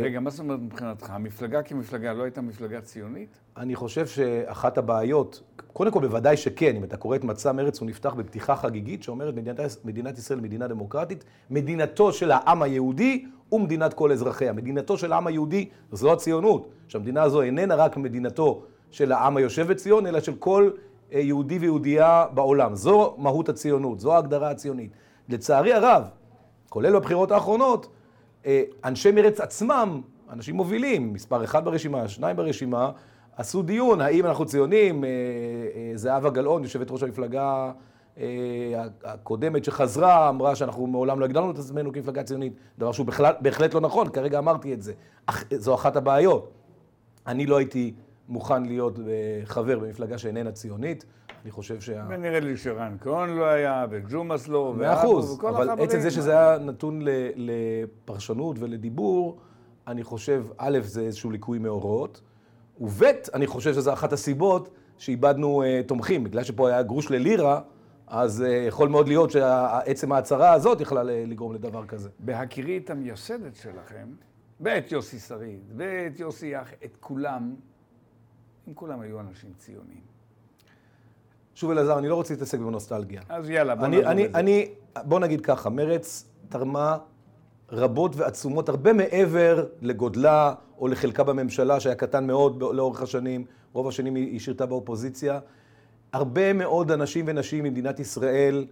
רגע, 0.03 0.21
מה 0.21 0.31
זאת 0.31 0.41
אומרת 0.41 0.61
מבחינתך? 0.61 1.11
המפלגה 1.11 1.63
כמפלגה 1.63 2.13
לא 2.13 2.23
הייתה 2.23 2.41
מפלגה 2.41 2.81
ציונית? 2.81 3.41
אני 3.57 3.75
חושב 3.75 4.07
שאחת 4.07 4.79
הבעיות, 4.79 5.43
קודם 5.77 5.91
כל 5.91 6.01
בוודאי 6.01 6.37
שכן, 6.37 6.77
אם 6.77 6.85
אתה 6.85 6.97
קורא 6.97 7.17
את 7.17 7.25
מצע 7.25 7.53
מרץ, 7.53 7.81
הוא 7.81 7.89
נפתח 7.89 8.15
בפתיחה 8.15 8.57
חגיגית 8.57 9.03
שאומרת 9.03 9.35
מדינת, 9.35 9.61
מדינת 9.85 10.19
ישראל 10.19 10.41
מדינה 10.41 10.69
דמוקרטית, 10.69 11.25
מדינתו 11.51 12.13
של 12.13 12.31
העם 12.31 12.63
היהודי 12.63 13.25
ומדינת 13.53 13.95
כל 13.95 14.13
אזרחיה. 14.13 14.53
מדינתו 14.53 14.99
של 14.99 15.13
העם 15.13 15.27
היהודי 15.27 15.69
זו 15.93 16.13
הציונות, 16.13 16.69
שהמדינה 16.89 17.23
הזו 17.23 17.43
איננה 17.43 17.75
רק 17.75 17.97
מדינתו 17.97 18.63
של 18.91 19.13
העם 19.13 19.37
היושב 19.37 19.67
בציון, 19.67 20.07
אלא 20.07 20.21
של 20.21 20.35
כל 20.35 20.71
אה, 21.13 21.21
יהודי 21.21 21.59
ויהודייה 21.59 22.25
בעולם. 22.35 22.75
זו 22.75 23.15
מהות 23.19 23.49
הציונות, 23.49 24.01
זו 24.01 24.15
ההגדרה 24.15 24.51
הציונית. 24.51 24.91
לצערי 25.29 25.73
הרב, 25.73 26.03
כולל 26.69 26.93
בבחירות 26.93 27.31
האחרונות, 27.31 27.89
אה, 28.47 28.63
אנשי 28.85 29.11
מרץ 29.11 29.41
עצמם, 29.41 30.01
אנשים 30.31 30.55
מובילים, 30.57 31.13
מספר 31.13 31.45
אחד 31.45 31.65
ברשימה, 31.65 32.09
שניים 32.09 32.37
ברשימה, 32.37 32.91
עשו 33.37 33.63
דיון, 33.63 34.01
האם 34.01 34.27
אנחנו 34.27 34.47
ציונים, 34.47 35.05
אה, 35.05 35.11
זהבה 35.95 36.31
גלאון, 36.31 36.63
יושבת 36.63 36.91
ראש 36.91 37.03
המפלגה 37.03 37.73
הקודמת 39.05 39.65
שחזרה, 39.65 40.29
אמרה 40.29 40.55
שאנחנו 40.55 40.87
מעולם 40.87 41.21
לא 41.21 41.25
הגדרנו 41.25 41.51
את 41.51 41.59
עצמנו 41.59 41.93
כמפלגה 41.93 42.23
ציונית, 42.23 42.53
דבר 42.79 42.93
שהוא 42.93 43.07
בכלל, 43.07 43.33
בהחלט 43.41 43.75
לא 43.75 43.81
נכון, 43.81 44.09
כרגע 44.09 44.39
אמרתי 44.39 44.75
את 44.75 44.83
זה. 44.83 44.93
אך, 45.27 45.45
זו 45.51 45.75
אחת 45.75 45.97
הבעיות. 45.97 46.51
אני 47.27 47.47
לא 47.47 47.57
הייתי 47.57 47.95
מוכן 48.29 48.63
להיות 48.63 48.99
חבר 49.45 49.79
במפלגה 49.79 50.19
שאיננה 50.19 50.53
ציונית. 50.53 51.05
אני 51.45 51.51
חושב 51.51 51.81
שה... 51.81 52.05
ונראה 52.09 52.41
לי 52.41 52.57
שרן 52.57 52.97
כהן 53.01 53.31
לא 53.31 53.45
היה, 53.45 53.87
וג'ומאס 53.91 54.49
לא, 54.49 54.75
מאה 54.77 54.95
אחוז, 54.95 55.39
אבל 55.41 55.69
החברים. 55.69 55.89
עצם 55.89 56.01
זה 56.01 56.11
שזה 56.11 56.31
היה 56.39 56.59
נתון 56.59 57.03
לפרשנות 57.37 58.57
ולדיבור, 58.59 59.37
אני 59.87 60.05
חושב, 60.05 60.45
א', 60.59 60.79
זה 60.83 61.01
איזשהו 61.01 61.31
ליקוי 61.31 61.59
מאורות, 61.59 62.21
וב', 62.81 63.05
אני 63.35 63.47
חושב 63.47 63.75
שזו 63.75 63.93
אחת 63.93 64.13
הסיבות 64.13 64.69
שאיבדנו 64.99 65.63
uh, 65.63 65.89
תומכים, 65.89 66.25
בגלל 66.25 66.45
שפה 66.45 66.69
היה 66.69 66.83
גרוש 66.83 67.11
ללירה, 67.11 67.61
אז 68.07 68.45
uh, 68.47 68.69
יכול 68.69 68.89
מאוד 68.89 69.09
להיות 69.09 69.31
שעצם 69.31 70.13
ההצהרה 70.13 70.53
הזאת 70.53 70.81
יכלה 70.81 71.03
לגרום 71.03 71.55
לדבר 71.55 71.87
כזה. 71.87 72.09
בהכירי 72.19 72.79
את 72.79 72.91
המייסדת 72.91 73.57
שלכם, 73.57 74.07
ואת 74.61 74.93
יוסי 74.93 75.19
שריד, 75.19 75.61
ואת 75.77 76.21
יוסי 76.21 76.47
יח, 76.47 76.69
את 76.85 76.97
כולם, 77.01 77.55
אם 78.69 78.75
כולם 78.75 79.01
היו 79.01 79.21
אנשים 79.21 79.51
ציונים. 79.59 80.01
שוב, 81.55 81.71
אלעזר, 81.71 81.99
אני 81.99 82.09
לא 82.09 82.15
רוצה 82.15 82.35
להתעסק 82.35 82.59
בנוסטלגיה. 82.59 83.23
אז 83.29 83.51
יאללה, 83.51 83.75
בוא 83.75 83.87
נעזור 83.87 84.11
את 84.11 84.17
זה. 84.33 84.39
אני, 84.39 84.69
בוא 85.05 85.21
נגיד 85.21 85.41
ככה, 85.41 85.71
מרץ 85.71 86.31
תרמה 86.49 86.99
רבות 87.73 88.17
ועצומות, 88.17 88.69
הרבה 88.69 88.93
מעבר 88.93 89.67
לגודלה 89.83 90.55
או 90.79 90.89
לחלקה 90.89 91.25
בממשלה, 91.25 91.81
שהיה 91.81 91.95
קטן 91.95 92.27
מאוד 92.27 92.63
לאורך 92.63 93.03
השנים, 93.03 93.45
רוב 93.73 93.89
השנים 93.89 94.15
היא 94.15 94.41
שירתה 94.41 94.67
באופוזיציה. 94.67 95.39
הרבה 96.13 96.53
מאוד 96.53 96.91
אנשים 96.91 97.25
ונשים 97.29 97.65
ממדינת 97.65 98.01
ישראל, 98.01 98.67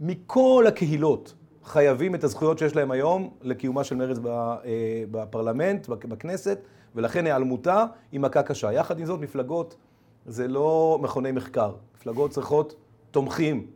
מכל 0.00 0.64
הקהילות, 0.68 1.34
חייבים 1.64 2.14
את 2.14 2.24
הזכויות 2.24 2.58
שיש 2.58 2.76
להם 2.76 2.90
היום 2.90 3.30
לקיומה 3.42 3.84
של 3.84 3.96
מרץ 3.96 4.18
אה, 4.18 5.04
בפרלמנט, 5.10 5.88
בכנסת, 5.88 6.58
ולכן 6.94 7.26
היעלמותה 7.26 7.84
היא 8.12 8.20
מכה 8.20 8.42
קשה. 8.42 8.72
יחד 8.72 8.98
עם 8.98 9.06
זאת, 9.06 9.20
מפלגות 9.20 9.76
זה 10.26 10.48
לא 10.48 10.98
מכוני 11.02 11.32
מחקר. 11.32 11.72
מפלגות 11.94 12.30
צריכות 12.30 12.74
תומכים. 13.10 13.66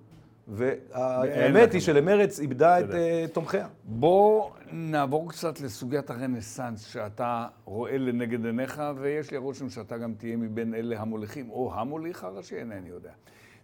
והאמת 0.49 1.73
היא 1.73 1.81
שלמרץ 1.81 2.41
איבדה 2.41 2.81
את 2.81 2.91
אה, 2.91 3.25
תומכיה. 3.33 3.69
בוא 3.85 4.51
נעבור 4.73 5.31
קצת 5.31 5.61
לסוגיית 5.61 6.11
הרנסאנס 6.11 6.85
שאתה 6.87 7.47
רואה 7.65 7.99
לנגד 7.99 8.47
עיניך, 8.47 8.83
ויש 8.97 9.31
לי 9.31 9.37
הרושם 9.37 9.71
שאתה 9.71 9.99
גם 9.99 10.15
תהיה 10.15 10.37
מבין 10.37 10.75
אלה 10.75 11.01
המוליכים, 11.01 11.51
או 11.51 11.75
המוליך 11.75 12.25
הראשי, 12.25 12.57
אינני 12.57 12.89
יודע. 12.89 13.13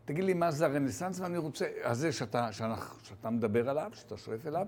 תגיד 0.05 0.25
לי, 0.25 0.35
מה 0.35 0.51
זה 0.51 0.67
הרנסאנס, 0.67 1.21
ואני 1.21 1.39
רוצה, 1.39 1.67
הזה 1.85 2.12
שאתה, 2.12 2.53
שאנחנו, 2.53 3.05
שאתה 3.05 3.31
מדבר 3.31 3.71
עליו, 3.71 3.91
שאתה 3.95 4.17
שואף 4.17 4.47
אליו, 4.47 4.67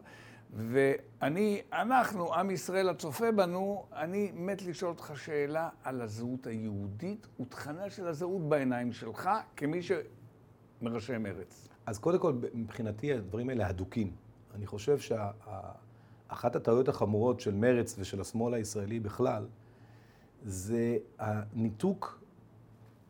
ואני, 0.56 1.62
אנחנו, 1.72 2.34
עם 2.34 2.50
ישראל 2.50 2.88
הצופה 2.88 3.32
בנו, 3.32 3.86
אני 3.92 4.32
מת 4.34 4.62
לשאול 4.62 4.90
אותך 4.90 5.12
שאלה 5.16 5.68
על 5.84 6.02
הזהות 6.02 6.46
היהודית 6.46 7.26
ותכנה 7.40 7.90
של 7.90 8.06
הזהות 8.06 8.48
בעיניים 8.48 8.92
שלך, 8.92 9.30
כמי 9.56 9.80
שמראשי 9.82 11.18
מרץ. 11.18 11.73
אז 11.86 11.98
קודם 11.98 12.18
כל, 12.18 12.32
מבחינתי 12.54 13.12
הדברים 13.12 13.48
האלה 13.48 13.66
הדוקים. 13.66 14.10
אני 14.54 14.66
חושב 14.66 14.98
שאחת 14.98 16.56
הטעויות 16.56 16.88
החמורות 16.88 17.40
של 17.40 17.54
מרץ 17.54 17.96
ושל 17.98 18.20
השמאל 18.20 18.54
הישראלי 18.54 19.00
בכלל, 19.00 19.46
זה 20.44 20.96
הניתוק 21.18 22.20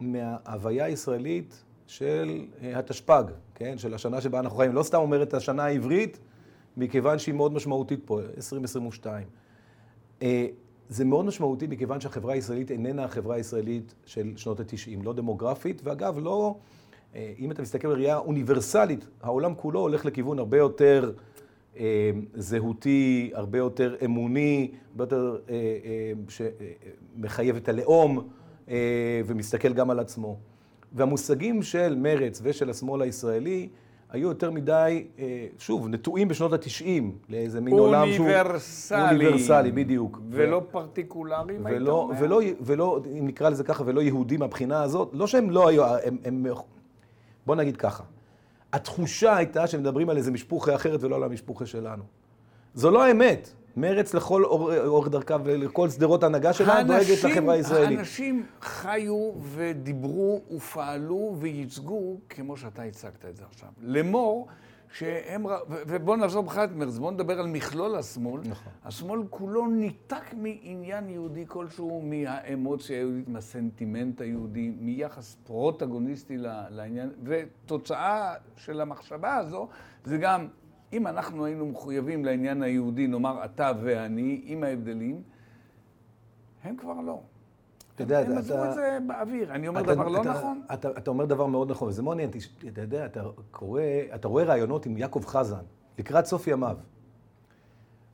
מההוויה 0.01 0.85
הישראלית 0.85 1.65
של 1.87 2.47
אה, 2.63 2.79
התשפ"ג, 2.79 3.25
כן? 3.55 3.79
של 3.79 3.95
השנה 3.95 4.21
שבה 4.21 4.41
אנחנו 4.41 4.59
חיים. 4.59 4.73
לא 4.73 4.83
סתם 4.83 4.99
אומר 4.99 5.23
את 5.23 5.35
השנה 5.35 5.65
העברית, 5.65 6.19
מכיוון 6.77 7.19
שהיא 7.19 7.35
מאוד 7.35 7.53
משמעותית 7.53 8.01
פה, 8.05 8.21
2022. 8.37 9.27
אה, 10.23 10.47
זה 10.89 11.05
מאוד 11.05 11.25
משמעותי 11.25 11.67
מכיוון 11.67 12.01
שהחברה 12.01 12.35
הישראלית 12.35 12.71
איננה 12.71 13.05
החברה 13.05 13.37
הישראלית 13.37 13.95
של 14.05 14.33
שנות 14.37 14.61
ה-90, 14.61 15.03
לא 15.05 15.13
דמוגרפית, 15.13 15.81
ואגב, 15.85 16.19
לא, 16.19 16.57
אם 17.39 17.51
אתה 17.51 17.63
מסתכל 17.63 17.89
בראייה 17.89 18.17
אוניברסלית, 18.17 19.07
העולם 19.23 19.55
כולו 19.55 19.81
הולך 19.81 20.05
לכיוון 20.05 20.39
הרבה 20.39 20.57
יותר 20.59 21.13
אה, 21.79 22.11
זהותי, 22.35 23.31
הרבה 23.35 23.59
יותר 23.59 23.97
אמוני, 24.05 24.71
הרבה 24.91 25.03
יותר 25.05 25.39
אה, 25.51 25.55
אה, 25.55 26.13
שמחייב 27.19 27.57
את 27.57 27.69
הלאום 27.69 28.29
אה, 28.69 29.21
ומסתכל 29.27 29.73
גם 29.73 29.91
על 29.91 29.99
עצמו. 29.99 30.37
והמושגים 30.93 31.63
של 31.63 31.97
מרץ 31.99 32.41
ושל 32.43 32.71
השמאל 32.71 33.03
הישראלי, 33.03 33.69
היו 34.11 34.29
יותר 34.29 34.51
מדי, 34.51 35.05
אה, 35.19 35.47
שוב, 35.59 35.89
נטועים 35.89 36.29
בשנות 36.29 36.53
התשעים, 36.53 37.13
לאיזה 37.29 37.61
מין 37.61 37.75
עולם 37.75 38.13
שהוא... 38.13 38.27
אוניברסלי. 38.27 39.11
אוניברסלי, 39.11 39.73
בדיוק. 39.73 40.21
ולא 40.31 40.63
פרטיקולרי, 40.71 41.59
מה 41.59 41.69
היית 41.69 41.89
אומר? 41.89 42.15
ולא, 42.21 42.41
ולא, 42.61 43.01
אם 43.19 43.27
נקרא 43.27 43.49
לזה 43.49 43.65
ככה, 43.65 43.83
ולא 43.87 44.01
יהודים 44.01 44.41
מהבחינה 44.41 44.83
הזאת, 44.83 45.11
לא 45.13 45.27
שהם 45.27 45.51
לא 45.51 45.69
היו, 45.69 45.85
הם, 45.85 46.17
הם, 46.25 46.47
בוא 47.47 47.55
נגיד 47.57 47.77
ככה, 47.77 48.05
התחושה 48.73 49.37
הייתה 49.37 49.67
שמדברים 49.67 50.11
על 50.11 50.17
איזה 50.17 50.31
משפוחה 50.31 50.75
אחרת 50.75 51.03
ולא 51.03 51.17
על 51.17 51.23
המשפוחה 51.25 51.67
שלנו. 51.67 52.03
זו 52.75 52.91
לא 52.91 53.05
האמת. 53.05 53.49
מרץ 53.77 54.15
לכל 54.15 54.45
אור- 54.45 54.87
אורך 54.87 55.09
דרכה 55.09 55.37
ולכל 55.45 55.89
שדרות 55.91 56.23
ההנהגה 56.23 56.53
שלה 56.53 56.83
דואגת 56.83 57.25
לחברה 57.25 57.55
הישראלית. 57.55 57.99
האנשים 57.99 58.47
חיו 58.63 59.33
ודיברו 59.43 60.41
ופעלו 60.57 61.37
וייצגו 61.39 62.17
כמו 62.29 62.57
שאתה 62.57 62.83
הצגת 62.83 63.25
את 63.31 63.37
זה 63.37 63.45
עכשיו. 63.51 63.69
לאמור 63.83 64.49
שהם, 64.95 65.47
ר- 65.47 65.63
ו- 65.69 65.83
ובוא 65.89 66.17
נעזוב 66.17 66.47
בכלל 66.47 66.65
את 66.65 66.73
מרץ, 66.73 66.99
בוא 66.99 67.13
נדבר 67.13 67.41
על 67.41 67.47
מכלול 67.47 67.95
השמאל. 67.97 68.41
נכון. 68.45 68.73
השמאל 68.85 69.21
כולו 69.31 69.67
ניתק 69.67 70.35
מעניין 70.35 71.09
יהודי 71.09 71.45
כלשהו, 71.49 72.03
מהאמוציה 72.03 72.97
היהודית, 72.97 73.29
מהסנטימנט 73.29 74.21
היהודי, 74.21 74.73
מיחס 74.81 75.37
פרוטגוניסטי 75.45 76.37
לעניין, 76.71 77.11
ותוצאה 77.25 78.35
של 78.57 78.81
המחשבה 78.81 79.35
הזו 79.37 79.69
זה 80.05 80.19
גם, 80.19 80.47
אם 80.93 81.07
אנחנו 81.07 81.45
היינו 81.45 81.67
מחויבים 81.67 82.25
לעניין 82.25 82.63
היהודי, 82.63 83.07
נאמר 83.07 83.45
אתה 83.45 83.73
ואני, 83.83 84.41
עם 84.45 84.65
ההבדלים, 84.65 85.23
הם 86.65 86.77
כבר 86.77 87.01
לא. 87.01 87.21
אתה 87.95 88.03
יודע, 88.03 88.19
הם 88.21 88.31
אתה- 88.33 88.39
עזבו 88.39 88.65
את 88.65 88.75
זה 88.75 88.99
באוויר. 89.07 89.51
אני 89.53 89.69
אומר 89.69 89.83
דבר 89.83 90.09
לא 90.09 90.25
נכון? 90.25 90.61
אתה, 90.73 91.11
אומר 91.11 91.25
דבר 91.25 91.47
מאוד 91.47 91.71
נכון, 91.71 91.89
וזה 91.89 92.03
מעניין. 92.03 92.31
אתה 92.73 92.81
יודע, 92.81 93.07
אתה 93.07 93.21
קורא, 93.51 93.81
אתה 94.15 94.29
רואה 94.29 94.45
ראיונות 94.45 94.87
עם 94.87 94.97
יעקב 94.99 95.23
חזן, 95.27 95.63
לקראת 95.99 96.27
סוף 96.27 96.47
ימיו, 96.47 96.77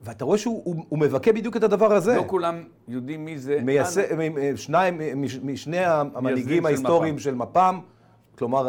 ואתה 0.03 0.25
רואה 0.25 0.39
שהוא 0.39 0.63
הוא, 0.65 0.85
הוא 0.89 0.99
מבכה 0.99 1.33
בדיוק 1.33 1.57
את 1.57 1.63
הדבר 1.63 1.93
הזה. 1.93 2.17
לא 2.17 2.25
כולם 2.27 2.65
יודעים 2.89 3.25
מי 3.25 3.39
זה. 3.39 3.59
מייסד, 3.65 4.03
מ- 4.15 4.57
שניים, 4.57 5.01
מש- 5.23 5.39
משני 5.43 5.79
המנהיגים 5.85 6.67
ההיסטוריים 6.67 7.15
מפ"ם. 7.15 7.23
של 7.23 7.35
מפ"ם, 7.35 7.81
כלומר, 8.39 8.69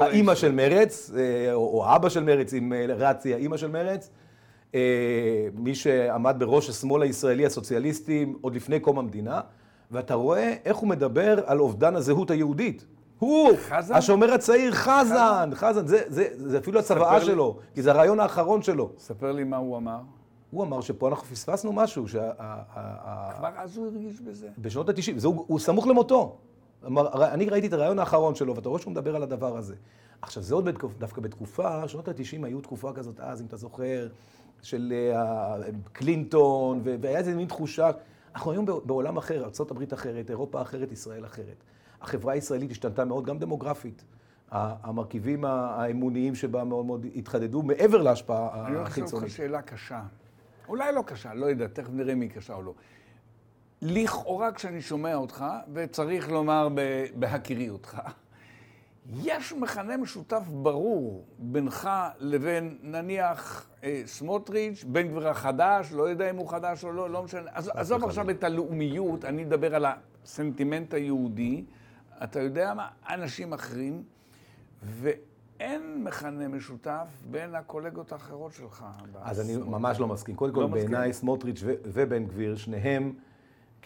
האימא. 0.00 0.34
של 0.34 0.52
מרץ, 0.52 1.10
אה, 1.16 1.52
או 1.52 1.58
או 1.80 1.96
אבא 1.96 2.08
של 2.08 2.24
מרץ, 2.24 2.52
עם 2.54 2.72
אה, 2.72 2.86
רצי, 2.88 3.34
האימא 3.34 3.56
של 3.56 3.70
מרץ, 3.70 4.10
אה, 4.74 4.80
מי 5.54 5.74
שעמד 5.74 6.36
בראש 6.38 6.68
השמאל 6.70 7.02
הישראלי 7.02 7.46
הסוציאליסטי 7.46 8.26
עוד 8.40 8.54
לפני 8.54 8.80
קום 8.80 8.98
המדינה, 8.98 9.40
ואתה 9.90 10.14
רואה 10.14 10.54
איך 10.64 10.76
הוא 10.76 10.88
מדבר 10.88 11.40
על 11.46 11.60
אובדן 11.60 11.96
הזהות 11.96 12.30
היהודית. 12.30 12.86
הוא, 13.18 13.50
חזן? 13.68 13.94
השומר 13.94 14.32
הצעיר, 14.32 14.72
חזן, 14.72 15.50
חזן, 15.54 15.86
זה, 15.86 16.02
זה, 16.06 16.28
זה 16.36 16.58
אפילו 16.58 16.78
הצוואה 16.78 17.18
לי. 17.18 17.24
שלו, 17.24 17.58
כי 17.74 17.82
זה 17.82 17.90
הרעיון 17.90 18.20
האחרון 18.20 18.62
שלו. 18.62 18.90
ספר 18.98 19.32
לי 19.32 19.44
מה 19.44 19.56
הוא 19.56 19.76
אמר. 19.76 19.98
הוא 20.50 20.64
אמר 20.64 20.80
שפה 20.80 21.08
אנחנו 21.08 21.26
פספסנו 21.26 21.72
משהו, 21.72 22.08
שה... 22.08 22.30
כבר 23.36 23.50
אז 23.56 23.76
הוא 23.76 23.86
הרגיש 23.86 24.20
בזה. 24.20 24.48
בשנות 24.58 24.88
ה-90, 24.88 25.24
הוא, 25.24 25.44
הוא 25.46 25.58
סמוך 25.58 25.86
למותו. 25.86 26.36
אמר, 26.86 27.24
אני 27.34 27.48
ראיתי 27.48 27.66
את 27.66 27.72
הרעיון 27.72 27.98
האחרון 27.98 28.34
שלו, 28.34 28.56
ואתה 28.56 28.68
רואה 28.68 28.80
שהוא 28.80 28.90
מדבר 28.90 29.16
על 29.16 29.22
הדבר 29.22 29.56
הזה. 29.56 29.74
עכשיו, 30.22 30.42
זה 30.42 30.54
עוד 30.54 30.64
בתקופ, 30.64 30.98
דווקא 30.98 31.20
בתקופה, 31.20 31.88
שנות 31.88 32.08
ה-90 32.08 32.46
היו 32.46 32.60
תקופה 32.60 32.92
כזאת 32.92 33.20
אז, 33.20 33.40
אם 33.40 33.46
אתה 33.46 33.56
זוכר, 33.56 34.08
של 34.62 34.92
אה, 35.14 35.56
קלינטון, 35.92 36.80
והיה 37.00 37.18
איזה 37.18 37.34
מין 37.34 37.48
תחושה, 37.48 37.90
אנחנו 38.36 38.52
היום 38.52 38.66
בעולם 38.84 39.16
אחר, 39.16 39.44
ארה"ב 39.44 39.92
אחרת, 39.92 40.30
אירופה 40.30 40.62
אחרת, 40.62 40.92
ישראל 40.92 41.24
אחרת. 41.24 41.64
החברה 42.02 42.32
הישראלית 42.32 42.70
השתנתה 42.70 43.04
מאוד, 43.04 43.26
גם 43.26 43.38
דמוגרפית. 43.38 44.04
המרכיבים 44.50 45.44
האמוניים 45.44 46.34
שבה 46.34 46.64
מאוד 46.64 46.86
מאוד 46.86 47.06
התחדדו, 47.14 47.62
מעבר 47.62 48.02
להשפעה 48.02 48.66
אני 48.66 48.76
הולך 48.76 48.88
לשאול 48.90 49.04
החיצונית. 49.04 49.24
אותך 49.24 49.36
שאלה 49.36 49.62
קשה. 49.62 50.02
אולי 50.68 50.92
לא 50.92 51.02
קשה, 51.06 51.34
לא 51.34 51.46
יודע, 51.46 51.66
תכף 51.66 51.90
נראה 51.92 52.12
אם 52.12 52.20
היא 52.20 52.30
קשה 52.30 52.54
או 52.54 52.62
לא. 52.62 52.74
לכאורה 53.82 54.52
כשאני 54.52 54.82
שומע 54.82 55.14
אותך, 55.14 55.44
וצריך 55.72 56.30
לומר 56.30 56.68
בהכירי 57.14 57.70
אותך, 57.70 57.98
יש 59.14 59.52
מכנה 59.52 59.96
משותף 59.96 60.42
ברור 60.48 61.24
בינך 61.38 61.90
לבין 62.18 62.78
נניח 62.82 63.68
אה, 63.84 64.02
סמוטריץ', 64.06 64.84
בן 64.84 65.08
גביר 65.08 65.28
החדש, 65.28 65.92
לא 65.92 66.02
יודע 66.02 66.30
אם 66.30 66.36
הוא 66.36 66.48
חדש 66.48 66.84
או 66.84 66.92
לא, 66.92 67.10
לא 67.10 67.22
משנה. 67.22 67.50
אז 67.52 67.70
עזוב 67.74 68.04
עכשיו 68.04 68.30
את 68.30 68.44
הלאומיות, 68.44 69.24
אני 69.24 69.44
מדבר 69.44 69.74
על 69.74 69.86
הסנטימנט 70.24 70.94
היהודי. 70.94 71.64
אתה 72.24 72.40
יודע 72.40 72.74
מה? 72.74 72.88
אנשים 73.08 73.52
אחרים, 73.52 74.02
ואין 74.82 76.04
מכנה 76.04 76.48
משותף 76.48 77.06
בין 77.30 77.54
הקולגות 77.54 78.12
האחרות 78.12 78.52
שלך. 78.52 78.84
אז 79.22 79.40
אני. 79.40 79.56
ממש 79.56 80.00
לא 80.00 80.06
מסכים. 80.08 80.36
קודם 80.36 80.54
כל, 80.54 80.60
לא. 80.60 80.66
בעיניי 80.66 81.12
סמוטריץ' 81.12 81.62
ובן 81.66 82.26
גביר, 82.26 82.56
שניהם, 82.56 83.12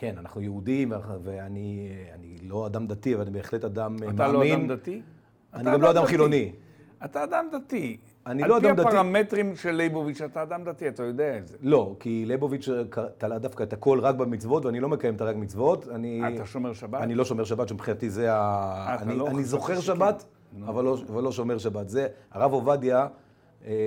כן, 0.01 0.15
אנחנו 0.19 0.41
יהודים, 0.41 0.93
ואני 1.23 1.89
אני 2.15 2.37
לא 2.43 2.67
אדם 2.67 2.87
דתי, 2.87 3.15
אבל 3.15 3.23
אני 3.23 3.31
בהחלט 3.31 3.65
אדם 3.65 3.97
אה, 4.03 4.11
אתה 4.11 4.29
לא 4.29 4.39
מאמין. 4.39 4.55
אדם 4.55 4.69
דתי? 4.69 5.03
אני 5.55 5.63
אתה 5.63 5.73
גם 5.73 5.83
לא 5.83 5.91
אדם 5.91 6.03
דתי. 6.03 6.11
חילוני. 6.11 6.53
אתה 7.05 7.25
אדם 7.25 7.45
דתי. 7.53 7.97
אני 8.27 8.43
לא 8.43 8.59
אדם 8.59 8.67
על 8.67 8.73
דתי. 8.73 8.83
פי 8.83 8.89
הפרמטרים 8.89 9.57
של 9.57 9.71
ליבוביץ', 9.71 10.21
אתה 10.21 10.43
אדם 10.43 10.65
דתי, 10.65 10.89
אתה 10.89 11.03
יודע 11.03 11.39
את 11.39 11.49
זה. 11.49 11.57
לא, 11.63 11.97
כי 12.01 12.25
ליבוביץ' 12.27 12.69
תלה 13.19 13.39
דווקא 13.39 13.63
את 13.63 13.73
הכל 13.73 14.01
רק 14.01 14.15
במצוות, 14.15 14.65
ואני 14.65 14.81
לא 14.81 14.89
מקיים 14.89 15.15
את 15.15 15.21
הרג 15.21 15.37
מצוות. 15.39 15.89
אני, 15.89 16.23
אתה 16.35 16.47
שומר 16.47 16.73
שבת? 16.73 17.01
אני 17.03 17.15
לא 17.15 17.25
שומר 17.25 17.45
שבת, 17.45 17.69
שמבחינתי 17.69 18.11
זה 18.11 18.33
ה... 18.33 18.95
אתה 18.95 19.03
אני, 19.03 19.17
לא 19.17 19.29
אני 19.29 19.45
זוכר. 19.45 19.81
שבת, 19.81 20.25
אבל 20.67 20.85
לא, 20.85 20.99
אבל 21.13 21.23
לא 21.23 21.33
שומר 21.33 21.59
שבת. 21.59 21.89
זה, 21.89 22.07
הרב 22.31 22.53
עובדיה, 22.53 22.99
אה, 23.01 23.07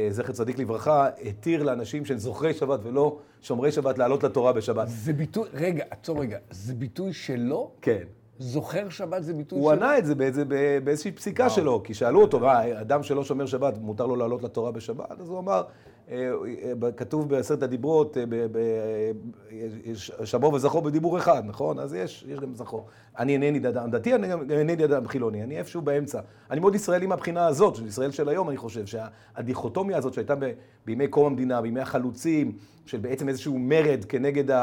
זכר 0.09 0.33
צדיק 0.33 0.59
לברכה, 0.59 1.07
התיר 1.25 1.63
לאנשים 1.63 2.05
שהם 2.05 2.17
זוכרי 2.17 2.53
שבת 2.53 2.79
ולא 2.83 3.17
שומרי 3.41 3.71
שבת 3.71 3.97
לעלות 3.97 4.23
לתורה 4.23 4.53
בשבת. 4.53 4.87
זה 4.87 5.13
ביטוי, 5.13 5.49
רגע, 5.53 5.83
עצור 5.89 6.21
רגע, 6.21 6.37
זה 6.49 6.73
ביטוי 6.73 7.13
שלו? 7.13 7.71
כן. 7.81 8.03
זוכר 8.39 8.89
שבת 8.89 9.23
זה 9.23 9.33
ביטוי 9.33 9.59
הוא 9.59 9.71
שלו? 9.71 9.83
ענה 9.83 9.97
את 9.97 10.05
זה 10.05 10.15
באיזה, 10.15 10.43
באיזושהי 10.83 11.11
פסיקה 11.11 11.49
שלו, 11.49 11.83
כי 11.83 11.93
שאלו 11.93 12.21
אותו, 12.21 12.39
מה, 12.39 12.81
אדם 12.81 13.03
שלא 13.03 13.23
שומר 13.23 13.45
שבת, 13.45 13.77
מותר 13.77 14.05
לו 14.05 14.15
לעלות 14.15 14.43
לתורה 14.43 14.71
בשבת? 14.71 15.19
אז 15.19 15.29
הוא 15.29 15.39
אמר, 15.39 15.53
אה, 15.53 15.59
אה, 15.59 15.63
כתוב 16.97 17.29
בעשרת 17.29 17.63
הדיברות, 17.63 18.17
אה, 18.17 18.23
אה, 20.19 20.25
שמור 20.25 20.53
וזכור 20.53 20.81
בדיבור 20.81 21.17
אחד, 21.17 21.43
נכון? 21.45 21.79
אז 21.79 21.93
יש, 21.93 22.25
יש 22.27 22.39
גם 22.39 22.55
זכור. 22.55 22.87
אני 23.19 23.33
אינני 23.33 23.57
אדם 23.69 23.91
דתי, 23.91 24.15
אני 24.15 24.27
גם 24.27 24.51
אינני 24.51 24.85
אדם 24.85 25.07
חילוני, 25.07 25.43
אני 25.43 25.57
איפשהו 25.57 25.81
באמצע. 25.81 26.19
אני 26.51 26.59
מאוד 26.59 26.75
ישראלי 26.75 27.07
מהבחינה 27.07 27.47
הזאת, 27.47 27.75
של 27.75 27.87
ישראל 27.87 28.11
של 28.11 28.29
היום, 28.29 28.49
אני 28.49 28.57
חושב, 28.57 28.85
שהדיכוטומיה 28.85 29.97
הזאת 29.97 30.13
שהייתה 30.13 30.33
בימי 30.85 31.07
קום 31.07 31.25
המדינה, 31.25 31.61
בימי 31.61 31.79
החלוצים, 31.79 32.51
של 32.85 32.97
בעצם 32.97 33.29
איזשהו 33.29 33.59
מרד 33.59 34.05
כנגד 34.09 34.55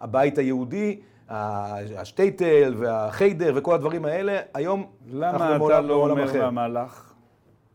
הבית 0.00 0.38
היהודי, 0.38 1.00
השטייטל 1.28 2.74
והחיידר 2.76 3.52
וכל 3.54 3.74
הדברים 3.74 4.04
האלה, 4.04 4.40
היום 4.54 4.80
אנחנו 4.80 5.18
למה 5.20 5.48
אתה 5.50 5.58
בעולם- 5.58 5.86
לא 5.86 5.96
בעולם 5.96 6.18
אומר 6.18 6.30
אחר. 6.30 6.38
והמלאך? 6.40 7.12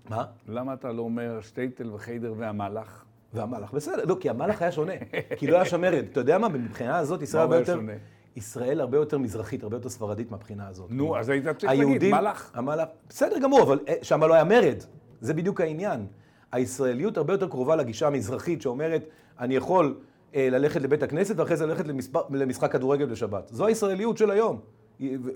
מה? 0.09 0.23
למה 0.47 0.73
אתה 0.73 0.91
לא 0.91 1.01
אומר 1.01 1.41
שטייטל 1.41 1.93
וחיידר 1.93 2.33
והמלאך? 2.37 3.05
והמלאך, 3.33 3.73
בסדר, 3.73 4.05
לא, 4.05 4.17
כי 4.19 4.29
המלאך 4.29 4.61
היה 4.61 4.71
שונה, 4.71 4.93
כי 5.37 5.47
לא 5.47 5.55
היה 5.55 5.65
שם 5.65 5.81
מרד. 5.81 6.05
אתה 6.11 6.19
יודע 6.19 6.37
מה, 6.37 6.47
מבחינה 6.49 6.97
הזאת 6.97 7.21
ישראל 7.21 7.43
הרבה 7.43 7.57
יותר... 7.59 7.75
שונה? 7.75 7.93
ישראל 8.35 8.79
הרבה 8.81 8.97
יותר 8.97 9.17
מזרחית, 9.17 9.63
הרבה 9.63 9.75
יותר 9.75 9.89
ספרדית 9.89 10.31
מהבחינה 10.31 10.67
הזאת. 10.67 10.91
נו, 10.91 11.17
אז 11.17 11.29
היית 11.29 11.47
צריך 11.47 11.73
להגיד, 11.73 12.11
מלאך. 12.11 12.51
המלאך, 12.53 12.87
בסדר 13.09 13.39
גמור, 13.39 13.63
אבל 13.63 13.79
אה, 13.87 13.93
שם 14.01 14.23
לא 14.23 14.33
היה 14.33 14.43
מרד. 14.43 14.83
זה 15.21 15.33
בדיוק 15.33 15.61
העניין. 15.61 16.05
הישראליות 16.51 17.17
הרבה 17.17 17.33
יותר 17.33 17.47
קרובה 17.47 17.75
לגישה 17.75 18.07
המזרחית 18.07 18.61
שאומרת, 18.61 19.05
אני 19.39 19.55
יכול 19.55 19.99
אה, 20.35 20.47
ללכת 20.51 20.81
לבית 20.81 21.03
הכנסת 21.03 21.39
ואחרי 21.39 21.57
זה 21.57 21.65
ללכת 21.65 21.87
למספר, 21.87 22.21
למשחק 22.29 22.71
כדורגל 22.71 23.05
בשבת. 23.05 23.49
זו 23.53 23.65
הישראליות 23.65 24.17
של 24.17 24.31
היום. 24.31 24.59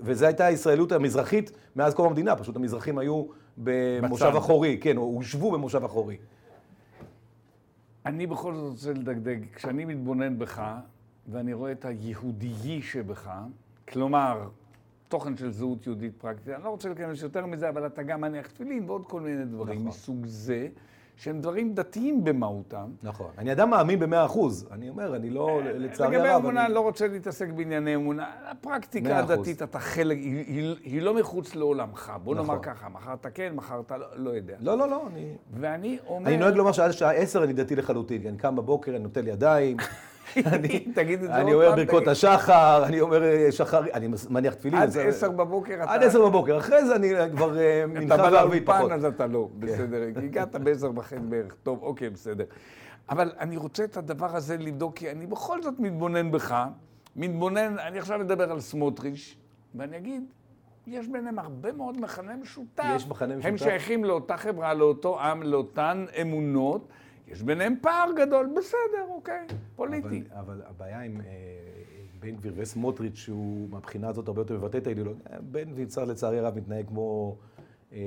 וזו 0.02 0.26
הייתה 0.26 0.46
הישראליות 0.46 0.92
המזרחית 0.92 1.50
מאז 1.76 1.94
קום 1.94 2.06
המדינה, 2.06 2.36
פשוט 2.36 2.56
המזרחים 2.56 2.98
היו 2.98 3.24
במושב. 3.58 4.32
אחורי, 4.38 4.78
כן, 4.80 4.96
או 4.96 5.02
הושבו 5.02 5.50
במושב 5.50 5.84
אחורי. 5.84 6.16
אני 8.06 8.26
בכל 8.26 8.54
זאת 8.54 8.70
רוצה 8.72 8.92
לדגדג, 8.92 9.38
כשאני 9.54 9.84
מתבונן 9.84 10.38
בך, 10.38 10.62
ואני 11.28 11.52
רואה 11.52 11.72
את 11.72 11.84
היהודיי 11.84 12.82
שבך, 12.82 13.30
כלומר, 13.88 14.48
תוכן 15.08 15.36
של 15.36 15.50
זהות 15.50 15.86
יהודית 15.86 16.12
פרקטית. 16.18 16.48
אני 16.48 16.64
לא 16.64 16.68
רוצה 16.68 16.88
להיכנס 16.88 17.22
יותר 17.22 17.46
מזה, 17.46 17.68
אבל 17.68 17.86
אתה 17.86 18.02
גם 18.02 18.20
מניח 18.20 18.46
תפילין 18.46 18.90
ועוד 18.90 19.06
כל 19.06 19.20
מיני 19.20 19.44
דברים 19.44 19.78
נכון. 19.78 19.88
מסוג 19.88 20.26
זה, 20.26 20.68
שהם 21.16 21.40
דברים 21.40 21.74
דתיים 21.74 22.24
במהותם. 22.24 22.90
נכון. 23.02 23.30
אני 23.38 23.52
אדם 23.52 23.70
מאמין 23.70 23.98
במאה 23.98 24.24
אחוז. 24.24 24.68
אני 24.70 24.88
אומר, 24.88 25.16
אני 25.16 25.30
לא, 25.30 25.60
לצערי 25.64 26.16
לגבי 26.16 26.28
הרב, 26.28 26.40
אמונה, 26.40 26.66
אני... 26.66 26.74
לא 26.74 26.80
רוצה 26.80 27.08
להתעסק 27.08 27.48
בענייני 27.48 27.94
אמונה. 27.94 28.26
הפרקטיקה. 28.44 29.18
הדתית, 29.18 29.62
אתה 29.62 29.78
חלק, 29.78 30.16
היא, 30.16 30.44
היא, 30.46 30.74
היא 30.82 31.02
לא 31.02 31.14
מחוץ 31.14 31.54
לעולמך. 31.54 32.12
בוא 32.24 32.34
נאמר 32.34 32.44
נכון. 32.44 32.58
ככה, 32.62 32.88
מחר 32.88 33.14
אתה 33.14 33.30
כן, 33.30 33.52
מחר 33.54 33.80
אתה 33.80 33.96
לא, 33.96 34.06
לא 34.16 34.30
יודע. 34.30 34.56
לא, 34.60 34.78
לא, 34.78 34.88
לא, 34.88 35.06
אני... 35.12 35.36
ואני 35.52 35.98
אומר... 36.06 36.28
אני 36.28 36.36
נוהג 36.36 36.54
לומר 36.54 36.72
שעד 36.72 36.90
השעה 36.90 37.12
עשר 37.12 37.44
אני 37.44 37.52
דתי 37.52 37.76
לחלוטין, 37.76 38.26
אני 38.26 38.36
קם 38.36 38.56
בבוקר, 38.56 38.90
אני 38.90 38.98
נוטל 38.98 39.28
ידיים, 39.28 39.76
אני, 40.46 40.86
תגיד 40.94 41.22
את 41.22 41.28
זה 41.28 41.34
אני 41.36 41.52
עוד 41.52 41.64
אומר 41.64 41.76
פעם, 41.76 41.84
ברכות 41.86 41.98
תגיד. 42.02 42.08
השחר, 42.08 42.84
אני 42.86 43.00
אומר 43.00 43.22
אה, 43.24 43.52
שחר, 43.52 43.82
אני 43.94 44.08
מניח 44.30 44.54
תפילין. 44.54 44.78
עד 44.82 44.88
זה- 44.88 45.04
עשר 45.04 45.30
בבוקר 45.30 45.74
אתה... 45.82 45.92
עד 45.92 46.02
עשר 46.02 46.26
בבוקר, 46.28 46.58
אחרי 46.58 46.84
זה 46.86 46.96
אני 46.96 47.12
כבר 47.36 47.58
אה, 47.58 47.84
אתה 47.84 47.86
מנחה 48.00 48.16
בא 48.16 48.22
וערבית 48.22 48.68
לאולפן, 48.68 48.78
פחות. 48.78 48.92
אז 48.92 49.04
אתה 49.04 49.26
לא, 49.26 49.48
בסדר. 49.58 49.98
כי 50.20 50.26
הגעת 50.26 50.56
בעשר 50.56 50.90
וחצי 50.96 51.16
בערך. 51.28 51.54
טוב, 51.62 51.82
אוקיי, 51.82 52.10
בסדר. 52.10 52.44
אבל 53.10 53.32
אני 53.40 53.56
רוצה 53.56 53.84
את 53.84 53.96
הדבר 53.96 54.36
הזה 54.36 54.56
לבדוק, 54.56 54.96
כי 54.96 55.10
אני 55.10 55.26
בכל 55.26 55.62
זאת 55.62 55.74
מתבונן 55.78 56.30
בך, 56.30 56.64
מתבונן, 57.16 57.78
אני 57.78 57.98
עכשיו 57.98 58.18
מדבר 58.18 58.52
על 58.52 58.60
סמוטריץ', 58.60 59.34
ואני 59.74 59.96
אגיד, 59.96 60.24
יש 60.86 61.08
ביניהם 61.08 61.38
הרבה 61.38 61.72
מאוד 61.72 62.00
מכנה 62.00 62.36
משותף. 62.36 62.84
יש 62.96 63.08
מכנה 63.08 63.34
הם 63.34 63.54
משותף. 63.54 63.70
שייכים 63.70 64.04
לאותה 64.04 64.36
חברה, 64.36 64.74
לאותו 64.74 65.20
עם, 65.20 65.42
לאותן 65.42 66.04
אמונות. 66.22 66.88
יש 67.28 67.42
ביניהם 67.42 67.74
פער 67.80 68.10
גדול, 68.16 68.48
בסדר, 68.56 68.76
אוקיי, 69.08 69.46
פוליטי. 69.76 70.22
אבל, 70.32 70.40
אבל 70.40 70.62
הבעיה 70.66 71.00
עם 71.00 71.20
אה, 71.20 71.24
בן 72.20 72.36
גביר 72.36 72.52
וסמוטריץ', 72.56 73.14
שהוא 73.16 73.68
מהבחינה 73.70 74.08
הזאת 74.08 74.28
הרבה 74.28 74.40
יותר 74.40 74.54
מבטא 74.56 74.78
את 74.78 74.86
האידיאולוגיה, 74.86 75.22
בן 75.40 75.70
גביר 75.70 75.86
צריך 75.86 76.08
לצערי 76.08 76.38
הרב 76.38 76.56
מתנהג 76.56 76.86
כמו, 76.88 77.36
אה, 77.92 77.98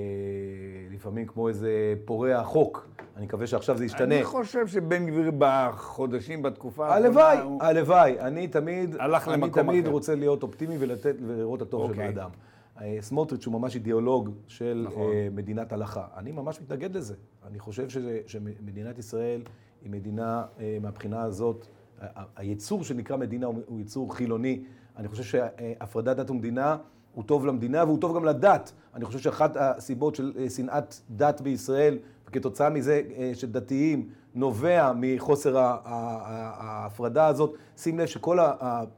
לפעמים 0.91 1.25
כמו 1.25 1.47
איזה 1.47 1.69
פורע 2.05 2.43
חוק. 2.43 2.87
אני 3.17 3.25
מקווה 3.25 3.47
שעכשיו 3.47 3.77
זה 3.77 3.85
ישתנה. 3.85 4.15
אני 4.15 4.23
חושב 4.23 4.67
שבן 4.67 5.05
גביר 5.05 5.31
בחודשים, 5.37 6.41
בתקופה 6.41 6.95
הלוואי, 6.95 7.37
הוא- 7.39 7.63
הלוואי. 7.63 8.19
אני 8.19 8.47
תמיד, 8.47 8.95
הלך 8.99 9.27
אני 9.27 9.37
למקום 9.41 9.63
תמיד 9.63 9.83
אחר. 9.83 9.91
רוצה 9.93 10.15
להיות 10.15 10.43
אופטימי 10.43 10.75
ולתת, 10.79 11.15
ולראות 11.27 11.61
את 11.61 11.67
הטוב 11.67 11.81
אוקיי. 11.89 11.95
שבאדם. 12.11 12.29
סמוטריץ' 13.01 13.45
הוא 13.45 13.53
ממש 13.53 13.75
אידיאולוג 13.75 14.29
של 14.47 14.85
נכון. 14.87 15.11
אה, 15.11 15.27
מדינת 15.31 15.73
הלכה. 15.73 16.07
אני 16.17 16.31
ממש 16.31 16.61
מתנגד 16.61 16.97
לזה. 16.97 17.15
אני 17.47 17.59
חושב 17.59 17.89
שזה- 17.89 18.19
שמדינת 18.27 18.99
ישראל 18.99 19.41
היא 19.81 19.91
מדינה, 19.91 20.43
אה, 20.59 20.77
מהבחינה 20.81 21.21
הזאת, 21.23 21.67
היצור 22.35 22.83
שנקרא 22.83 23.17
מדינה 23.17 23.45
הוא 23.47 23.79
יצור 23.79 24.15
חילוני. 24.15 24.63
אני 24.97 25.07
חושב 25.07 25.23
שהפרדת 25.23 26.17
דת 26.17 26.29
ומדינה 26.29 26.77
הוא 27.13 27.23
טוב 27.23 27.45
למדינה 27.45 27.83
והוא 27.83 27.99
טוב 28.01 28.15
גם 28.15 28.25
לדת. 28.25 28.71
אני 28.95 29.05
חושב 29.05 29.19
שאחת 29.19 29.55
הסיבות 29.59 30.15
של 30.15 30.33
אה, 30.37 30.49
שנאת 30.49 30.95
דת 31.09 31.41
בישראל, 31.41 31.97
וכתוצאה 32.27 32.69
מזה 32.69 33.01
שדתיים, 33.33 34.09
נובע 34.35 34.91
מחוסר 34.95 35.57
ההפרדה 35.57 37.27
הזאת. 37.27 37.53
שים 37.77 37.99
לב 37.99 38.05
שכל 38.05 38.37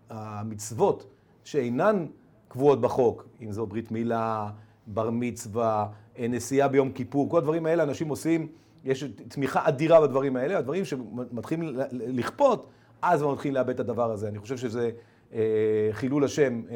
המצוות 0.09 1.05
שאינן 1.43 2.05
קבועות 2.51 2.81
בחוק, 2.81 3.27
אם 3.41 3.51
זו 3.51 3.65
ברית 3.65 3.91
מילה, 3.91 4.49
בר 4.87 5.09
מצווה, 5.09 5.87
אה, 6.19 6.27
נסיעה 6.27 6.67
ביום 6.67 6.91
כיפור, 6.91 7.29
כל 7.29 7.37
הדברים 7.37 7.65
האלה 7.65 7.83
אנשים 7.83 8.09
עושים, 8.09 8.47
יש 8.83 9.03
תמיכה 9.27 9.67
אדירה 9.67 10.01
בדברים 10.01 10.35
האלה, 10.35 10.57
הדברים 10.57 10.85
שמתחילים 10.85 11.79
לכפות, 11.91 12.69
אז 13.01 13.21
הם 13.21 13.31
מתחילים 13.31 13.55
לאבד 13.55 13.69
את 13.69 13.79
הדבר 13.79 14.11
הזה. 14.11 14.27
אני 14.27 14.39
חושב 14.39 14.57
שזה 14.57 14.91
אה, 15.33 15.39
חילול 15.91 16.23
השם, 16.23 16.61
אה, 16.69 16.75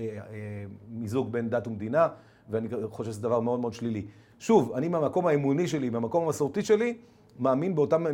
אה, 0.00 0.04
אה, 0.16 0.64
מיזוג 0.88 1.32
בין 1.32 1.50
דת 1.50 1.66
ומדינה, 1.66 2.08
ואני 2.50 2.68
חושב 2.90 3.10
שזה 3.10 3.22
דבר 3.22 3.40
מאוד 3.40 3.60
מאוד 3.60 3.72
שלילי. 3.72 4.06
שוב, 4.38 4.72
אני 4.72 4.88
מהמקום 4.88 5.26
האמוני 5.26 5.68
שלי, 5.68 5.90
מהמקום 5.90 6.24
המסורתי 6.24 6.62
שלי, 6.62 6.96
מאמין 7.38 7.74
באותם, 7.74 8.04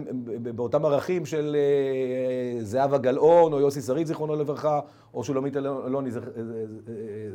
באותם 0.54 0.84
ערכים 0.84 1.26
של 1.26 1.56
אה, 1.58 2.64
זהבה 2.64 2.98
גלאון, 2.98 3.52
או 3.52 3.60
יוסי 3.60 3.80
שריד, 3.80 4.06
זיכרונו 4.06 4.36
לברכה, 4.36 4.80
או 5.14 5.24
שולמית 5.24 5.56
אלוני, 5.56 6.10
זכ- 6.10 6.38
אה, 6.38 6.42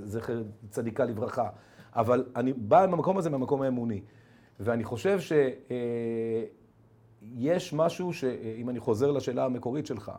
זכר 0.03 0.41
צדיקה 0.69 1.05
לברכה. 1.05 1.49
אבל 1.95 2.25
אני 2.35 2.53
בא 2.53 2.85
מהמקום 2.89 3.17
הזה, 3.17 3.29
מהמקום 3.29 3.61
האמוני. 3.61 4.01
ואני 4.59 4.83
חושב 4.83 5.19
שיש 5.19 6.49
משהו 7.73 8.13
שאם 8.13 8.69
אני 8.69 8.79
חוזר 8.79 9.11
לשאלה 9.11 9.45
המקורית 9.45 9.85
שלך, 9.85 10.11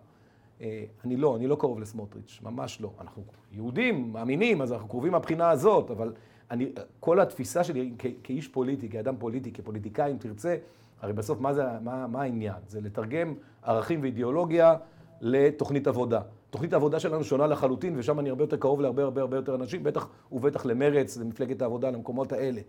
אה, 0.60 0.84
אני 1.04 1.16
לא, 1.16 1.36
אני 1.36 1.46
לא 1.46 1.56
קרוב 1.56 1.80
לסמוטריץ', 1.80 2.38
ממש 2.42 2.80
לא. 2.80 2.90
אנחנו 3.00 3.22
יהודים, 3.52 4.12
מאמינים, 4.12 4.62
אז 4.62 4.72
אנחנו 4.72 4.88
קרובים 4.88 5.12
מהבחינה 5.12 5.50
הזאת, 5.50 5.90
אבל 5.90 6.12
אני, 6.50 6.72
כל 7.00 7.20
התפיסה 7.20 7.64
שלי 7.64 7.92
כ- 7.98 8.06
כאיש 8.22 8.48
פוליטי, 8.48 8.88
כאדם 8.88 9.14
פוליטי, 9.18 9.52
כפוליטיקאי, 9.52 10.12
אם 10.12 10.16
תרצה, 10.16 10.56
הרי 11.00 11.12
בסוף 11.12 11.40
מה, 11.40 11.54
זה, 11.54 11.64
מה, 11.82 12.06
מה 12.06 12.22
העניין? 12.22 12.56
זה 12.66 12.80
לתרגם 12.80 13.34
ערכים 13.62 14.02
ואידיאולוגיה 14.02 14.74
לתוכנית 15.20 15.86
עבודה. 15.86 16.20
תוכנית 16.50 16.72
העבודה 16.72 17.00
שלנו 17.00 17.24
שונה 17.24 17.46
לחלוטין, 17.46 17.98
ושם 17.98 18.20
אני 18.20 18.28
הרבה 18.28 18.44
יותר 18.44 18.56
קרוב 18.56 18.80
להרבה 18.80 19.02
הרבה 19.02 19.20
הרבה 19.20 19.36
יותר 19.36 19.54
אנשים, 19.54 19.82
בטח 19.82 20.08
ובטח 20.32 20.66
למרץ, 20.66 21.16
למפלגת 21.16 21.62
העבודה, 21.62 21.90
למקומות 21.90 22.32
האלה. 22.32 22.60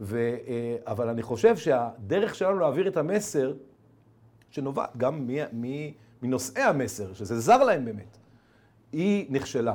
ו, 0.00 0.16
אה, 0.16 0.76
אבל 0.86 1.08
אני 1.08 1.22
חושב 1.22 1.56
שהדרך 1.56 2.34
שלנו 2.34 2.58
להעביר 2.58 2.88
את 2.88 2.96
המסר, 2.96 3.54
שנובעת 4.50 4.96
גם 4.96 5.26
מ, 5.26 5.30
מ, 5.52 5.90
מנושאי 6.22 6.62
המסר, 6.62 7.12
שזה 7.12 7.40
זר 7.40 7.64
להם 7.64 7.84
באמת, 7.84 8.18
היא 8.92 9.26
נכשלה. 9.30 9.74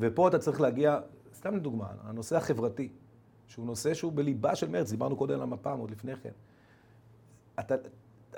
ופה 0.00 0.28
אתה 0.28 0.38
צריך 0.38 0.60
להגיע, 0.60 0.98
סתם 1.34 1.56
לדוגמה, 1.56 1.86
הנושא 2.02 2.36
החברתי, 2.36 2.88
שהוא 3.46 3.66
נושא 3.66 3.94
שהוא 3.94 4.12
בליבה 4.12 4.54
של 4.54 4.70
מרץ, 4.70 4.90
דיברנו 4.90 5.16
קודם 5.16 5.34
על 5.34 5.42
המפ"ם, 5.42 5.78
עוד 5.78 5.90
לפני 5.90 6.16
כן. 6.16 6.30
אתה, 7.60 7.74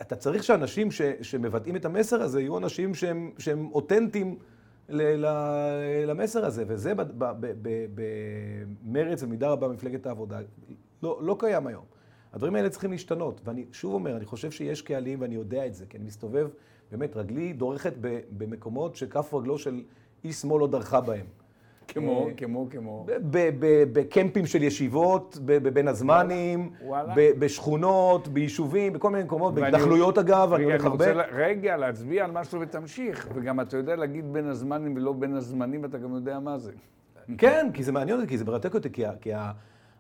אתה 0.01 0.17
צריך 0.17 0.45
שאנשים 0.45 0.91
ש, 0.91 1.03
שמבטאים 1.23 1.77
את 1.77 1.85
המסר 1.85 2.23
הזה 2.23 2.41
יהיו 2.41 2.59
אנשים 2.59 2.95
שהם, 2.95 3.31
שהם 3.39 3.69
אותנטיים 3.73 4.39
ל, 4.89 5.27
ל, 5.27 5.27
למסר 6.07 6.45
הזה, 6.45 6.65
וזה 6.67 6.93
במרץ 7.95 9.23
במידה 9.23 9.49
רבה 9.49 9.69
במפלגת 9.69 10.07
העבודה 10.07 10.41
לא, 11.03 11.19
לא 11.23 11.37
קיים 11.39 11.67
היום. 11.67 11.85
הדברים 12.33 12.55
האלה 12.55 12.69
צריכים 12.69 12.91
להשתנות, 12.91 13.41
ואני 13.45 13.65
שוב 13.73 13.95
אומר, 13.95 14.17
אני 14.17 14.25
חושב 14.25 14.51
שיש 14.51 14.83
קהלים 14.83 15.21
ואני 15.21 15.35
יודע 15.35 15.67
את 15.67 15.75
זה, 15.75 15.87
כי 15.87 15.97
אני 15.97 16.05
מסתובב, 16.05 16.49
באמת, 16.91 17.17
רגלי 17.17 17.53
דורכת 17.53 17.93
במקומות 18.31 18.97
שכף 18.97 19.35
רגלו 19.35 19.59
של 19.59 19.83
איש 20.25 20.37
שמאל 20.37 20.61
לא 20.61 20.67
דרכה 20.67 21.01
בהם. 21.01 21.27
כמו, 21.89 22.27
אה, 22.27 22.35
כמו, 22.35 22.67
כמו. 22.71 23.07
ב- 23.31 23.87
בקמפים 23.93 24.47
של 24.47 24.63
ישיבות, 24.63 25.39
בבין 25.45 25.89
הזמנים, 25.89 26.71
בשכונות, 27.15 28.29
ביישובים, 28.29 28.93
בכל 28.93 29.11
מיני 29.11 29.25
מקומות, 29.25 29.55
בהתנחלויות 29.55 30.19
אגב, 30.19 30.53
אני 30.53 30.65
הולך 30.65 30.85
הרבה. 30.85 31.07
רגע, 31.33 31.77
להצביע 31.77 32.25
על 32.25 32.31
משהו 32.31 32.61
ותמשיך. 32.61 33.29
וגם 33.35 33.61
אתה 33.61 33.77
יודע 33.77 33.97
להגיד 33.97 34.33
בין 34.33 34.47
הזמנים 34.47 34.97
ולא 34.97 35.13
בין 35.13 35.35
הזמנים, 35.35 35.85
אתה 35.85 35.99
גם 35.99 36.15
יודע 36.15 36.39
מה 36.39 36.59
זה. 36.59 36.73
כן, 37.39 37.69
כי 37.75 37.83
זה 37.83 37.93
מעניין 37.93 38.17
אותי, 38.19 38.29
כי 38.29 38.39
זה 38.39 38.45
מרתק 38.45 38.75
אותי, 38.75 38.89
כי, 39.23 39.33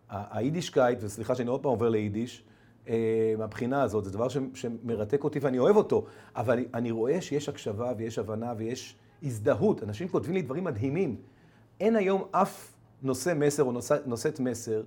היידישקייט, 0.08 0.98
וסליחה 1.02 1.34
שאני 1.34 1.48
עוד 1.48 1.62
פעם 1.62 1.70
עובר 1.70 1.88
ליידיש, 1.88 2.44
אה, 2.88 3.34
מהבחינה 3.38 3.82
הזאת, 3.82 4.04
זה 4.04 4.10
דבר 4.10 4.26
שמרתק 4.54 5.24
אותי 5.24 5.38
ואני 5.38 5.58
אוהב 5.58 5.76
אותו, 5.76 6.04
אבל 6.36 6.64
אני 6.74 6.90
רואה 6.90 7.20
שיש 7.20 7.48
הקשבה 7.48 7.92
ויש 7.96 8.18
הבנה 8.18 8.54
ויש 8.56 8.96
הזדהות. 9.22 9.82
אנשים 9.82 10.08
כותבים 10.08 10.34
לי 10.34 10.42
דברים 10.42 10.64
מדהימים. 10.64 11.16
אין 11.80 11.96
היום 11.96 12.24
אף 12.30 12.72
נושא 13.02 13.32
מסר 13.36 13.62
או 13.62 13.72
נושא, 13.72 13.96
נושאת 14.06 14.40
מסר 14.40 14.82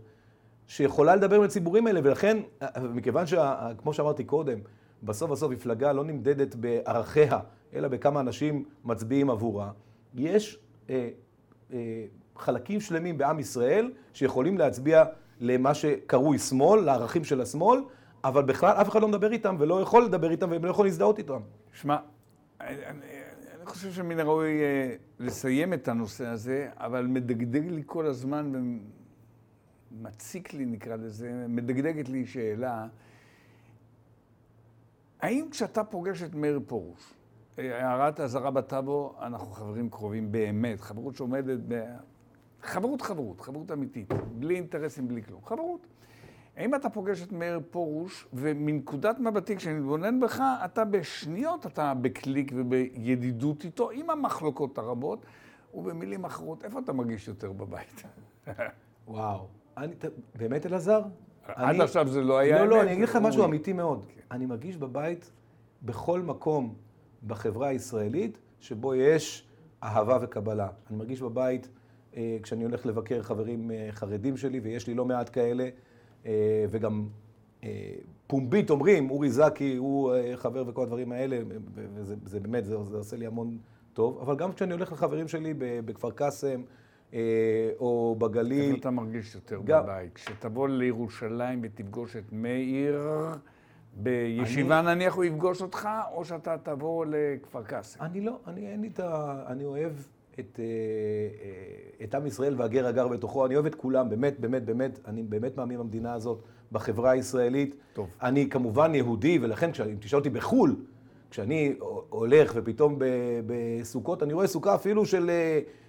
שיכולה 0.68 1.16
לדבר 1.16 1.36
עם 1.36 1.44
הציבורים 1.44 1.88
האלה, 1.88 2.00
ולכן, 2.04 2.38
אה, 2.62 2.68
מכיוון 2.94 3.26
שכמו 3.28 3.94
שאמרתי 3.94 4.24
קודם, 4.24 4.60
בסוף 5.04 5.32
בסוף 5.32 5.52
מפלגה 5.52 5.92
לא 5.92 6.04
נמדדת 6.04 6.56
בערכיה, 6.56 7.40
אלא 7.74 7.88
בכמה 7.88 8.20
אנשים 8.20 8.66
מצביעים 8.86 9.30
עבורה, 9.30 9.72
יש 10.16 10.60
אה, 10.90 11.10
אה, 11.74 12.06
חלקים 12.38 12.82
שלמים 12.82 13.18
בעם 13.18 13.40
ישראל 13.40 13.92
שיכולים 14.14 14.58
להצביע 14.58 15.04
למה 15.40 15.74
שקרוי 15.74 16.40
שמאל, 16.40 16.82
לערכים 16.82 17.24
של 17.24 17.42
השמאל, 17.42 17.80
אבל 18.24 18.44
בכלל 18.44 18.76
אף 18.82 18.90
אחד 18.90 19.02
לא 19.02 19.08
מדבר 19.08 19.32
איתם 19.32 19.56
ולא 19.60 19.82
יכול 19.82 20.06
לדבר 20.06 20.32
איתם 20.32 20.52
והם 20.52 20.66
לא 20.66 20.70
יכולים 20.70 20.90
להזדהות 20.90 21.18
איתם. 21.18 21.40
שמע, 21.74 21.98
אני, 22.62 22.76
אני 22.86 23.06
חושב 23.70 23.92
שמן 23.92 24.20
הראוי 24.20 24.62
אה, 24.62 24.96
לסיים 25.20 25.74
את 25.74 25.88
הנושא 25.88 26.26
הזה, 26.26 26.70
אבל 26.76 27.08
מדגדג 27.08 27.68
לי 27.68 27.84
כל 27.86 28.06
הזמן 28.06 28.52
ומציק 29.92 30.54
לי, 30.54 30.66
נקרא 30.66 30.96
לזה, 30.96 31.46
מדגדגת 31.48 32.10
לי 32.10 32.26
שאלה, 32.26 32.88
האם 35.22 35.48
כשאתה 35.52 35.84
פוגש 35.84 36.24
את 36.24 36.36
מאיר 36.36 36.60
פרוש, 36.68 37.14
אה, 37.60 37.88
הערת 37.88 38.20
אזהרה 38.20 38.52
בטאבו, 38.52 39.16
אנחנו 39.22 39.52
חברים 39.52 39.90
קרובים 39.90 40.32
באמת, 40.32 40.82
חברות 40.82 41.16
שעומדת 41.16 41.60
ב... 41.68 41.84
חברות 42.62 43.02
חברות, 43.02 43.42
חברות 43.42 43.72
אמיתית, 43.72 44.14
בלי 44.40 44.56
אינטרסים, 44.56 45.08
בלי 45.08 45.24
כלום, 45.24 45.42
חברות. 45.46 45.88
האם 46.60 46.76
אתה 46.76 46.90
פוגש 46.90 47.24
את 47.24 47.32
מאיר 47.32 47.60
פרוש, 47.72 48.28
ומנקודת 48.34 49.20
מבטי, 49.20 49.56
כשאני 49.56 49.80
מתבונן 49.80 50.20
בך, 50.20 50.42
אתה 50.66 50.86
בשניות, 50.86 51.66
אתה 51.66 51.94
בקליק 52.02 52.52
ובידידות 52.56 53.64
איתו, 53.64 53.90
עם 53.90 54.10
המחלוקות 54.10 54.78
הרבות, 54.78 55.26
ובמילים 55.74 56.26
אחרות, 56.26 56.66
איפה 56.66 56.80
אתה 56.80 56.94
מרגיש 56.94 57.28
יותר 57.28 57.52
בבית? 57.52 58.04
וואו. 59.08 59.48
אני, 59.78 59.94
באמת, 60.36 60.66
אלעזר? 60.66 61.02
עד 61.46 61.70
אני, 61.76 61.84
עכשיו 61.84 62.08
זה 62.08 62.22
לא 62.22 62.38
היה 62.38 62.60
לא, 62.60 62.68
לא, 62.68 62.82
אני 62.82 62.94
אגיד 62.94 63.04
לך 63.04 63.16
משהו 63.16 63.46
אמיתי 63.46 63.74
מאוד. 63.74 64.06
כן. 64.08 64.22
אני 64.32 64.46
מרגיש 64.46 64.78
בבית, 64.78 65.32
בכל 65.82 66.22
מקום 66.22 66.76
בחברה 67.28 67.68
הישראלית, 67.68 68.38
שבו 68.60 68.96
יש 68.96 69.48
אהבה 69.84 70.18
וקבלה. 70.22 70.68
אני 70.90 70.98
מרגיש 70.98 71.22
בבית, 71.22 71.70
אה, 72.16 72.38
כשאני 72.44 72.64
הולך 72.64 72.86
לבקר 72.86 73.24
חברים 73.24 73.72
אה, 73.72 73.88
חרדים 73.92 74.38
שלי, 74.38 74.60
ויש 74.60 74.88
לי 74.88 74.94
לא 74.94 75.06
מעט 75.06 75.30
כאלה, 75.34 75.70
וגם 76.70 77.08
אה, 77.64 77.96
פומבית 78.28 78.70
אומרים, 78.70 79.10
אורי 79.10 79.30
זקי 79.30 79.76
הוא 79.76 80.14
אה, 80.14 80.38
חבר 80.38 80.64
וכל 80.68 80.84
הדברים 80.84 81.12
האלה, 81.12 81.40
וזה 81.96 82.40
באמת, 82.40 82.66
זה, 82.66 82.84
זה 82.84 82.98
עושה 82.98 83.18
לי 83.18 83.26
המון 83.26 83.58
טוב. 83.94 84.20
אבל 84.22 84.36
גם 84.36 84.54
כשאני 84.54 84.74
הולך 84.74 84.92
לחברים 84.92 85.28
שלי 85.28 85.54
בכפר 85.58 86.12
קאסם, 86.12 86.62
אה, 87.14 87.20
או 87.80 88.16
בגליל. 88.20 88.66
איפה 88.66 88.80
אתה 88.80 88.92
מרגיש 88.92 89.36
יותר 89.36 89.62
גם... 89.64 89.84
בבית? 89.84 90.14
כשתבוא 90.14 90.70
לירושלים 90.70 91.60
ותפגוש 91.64 92.16
את 92.16 92.32
מאיר, 92.32 93.02
בישיבה 93.94 94.80
אני... 94.80 94.96
נניח 94.96 95.14
הוא 95.14 95.24
יפגוש 95.24 95.62
אותך, 95.62 95.90
או 96.14 96.26
שאתה 96.26 96.58
תבוא 96.58 97.06
לכפר 97.10 97.64
קאסם? 97.64 98.02
אני 98.02 98.22
לא, 98.22 98.40
אני 98.48 98.68
אין 98.68 98.82
לי 98.82 98.88
את 98.88 99.00
ה... 99.00 99.44
אני 99.48 99.66
אוהב 99.66 99.94
את, 100.40 100.60
את 102.04 102.16
עם 102.16 102.26
ישראל 102.26 102.56
והגר 102.58 102.88
הגר 102.88 103.08
בתוכו, 103.08 103.46
אני 103.46 103.56
אוהב 103.56 103.66
את 103.66 103.76
כולם, 103.76 104.10
באמת, 104.10 104.40
באמת, 104.40 104.66
באמת, 104.66 105.00
אני 105.08 105.24
באמת 105.24 105.58
מאמין 105.58 105.80
במדינה 105.80 106.14
הזאת. 106.14 106.42
בחברה 106.72 107.12
הישראלית. 107.12 107.76
טוב. 107.94 108.10
אני 108.22 108.50
כמובן 108.50 108.96
יהודי, 108.96 109.40
ולכן 109.42 109.72
אם 109.92 109.96
תשאל 110.00 110.20
אותי 110.20 110.30
בחו"ל, 110.30 110.76
כשאני 111.32 111.76
הולך 112.10 112.52
ופתאום 112.56 113.00
בסוכות, 113.46 114.24
אני 114.24 114.34
רואה 114.34 114.48
סוכה 114.48 114.76
אפילו 114.76 115.06
של, 115.06 115.32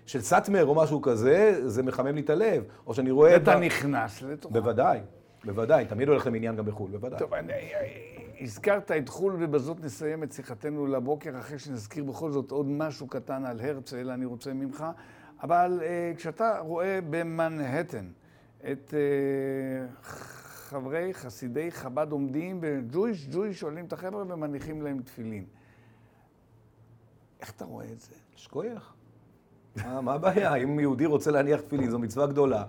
של 0.06 0.20
סאטמר 0.20 0.66
או 0.66 0.74
משהו 0.74 1.02
כזה, 1.02 1.68
זה 1.68 1.82
מחמם 1.82 2.14
לי 2.14 2.20
את 2.20 2.30
הלב. 2.30 2.64
או 2.86 2.94
שאני 2.94 3.10
רואה... 3.10 3.32
ואתה 3.32 3.56
את... 3.56 3.62
נכנס 3.62 4.22
לתוכו. 4.22 4.54
בוודאי, 4.54 5.00
בוודאי. 5.44 5.84
תמיד 5.84 6.08
הולך 6.08 6.26
למניין 6.26 6.56
גם 6.56 6.64
בחו"ל, 6.64 6.90
בוודאי. 6.90 7.18
טוב, 7.18 7.34
אני, 7.34 7.52
הזכרת 8.40 8.90
את 8.90 9.08
חו"ל, 9.08 9.36
ובזאת 9.38 9.80
נסיים 9.80 10.22
את 10.22 10.32
שיחתנו 10.32 10.86
לבוקר, 10.86 11.38
אחרי 11.38 11.58
שנזכיר 11.58 12.04
בכל 12.04 12.32
זאת 12.32 12.50
עוד 12.50 12.66
משהו 12.66 13.06
קטן 13.06 13.44
על 13.44 13.60
הרצל, 13.60 14.10
אני 14.10 14.24
רוצה 14.24 14.52
ממך. 14.52 14.84
אבל 15.42 15.80
uh, 15.80 16.16
כשאתה 16.16 16.58
רואה 16.58 16.98
במנהטן 17.10 18.06
את... 18.70 18.94
Uh, 18.94 20.04
חברי 20.70 21.14
חסידי 21.14 21.70
חב"ד 21.70 22.12
עומדים 22.12 22.58
וג'ויש 22.62 23.28
ג'ויש 23.30 23.60
שואלים 23.60 23.84
את 23.84 23.92
החבר'ה 23.92 24.22
ומניחים 24.28 24.82
להם 24.82 25.02
תפילין. 25.02 25.44
איך 27.40 27.50
אתה 27.50 27.64
רואה 27.64 27.84
את 27.92 28.00
זה? 28.00 28.14
שכוייח. 28.36 28.94
מה 29.76 30.12
הבעיה? 30.14 30.54
אם 30.54 30.80
יהודי 30.80 31.06
רוצה 31.06 31.30
להניח 31.30 31.60
תפילין, 31.60 31.90
זו 31.90 31.98
מצווה 31.98 32.26
גדולה. 32.26 32.64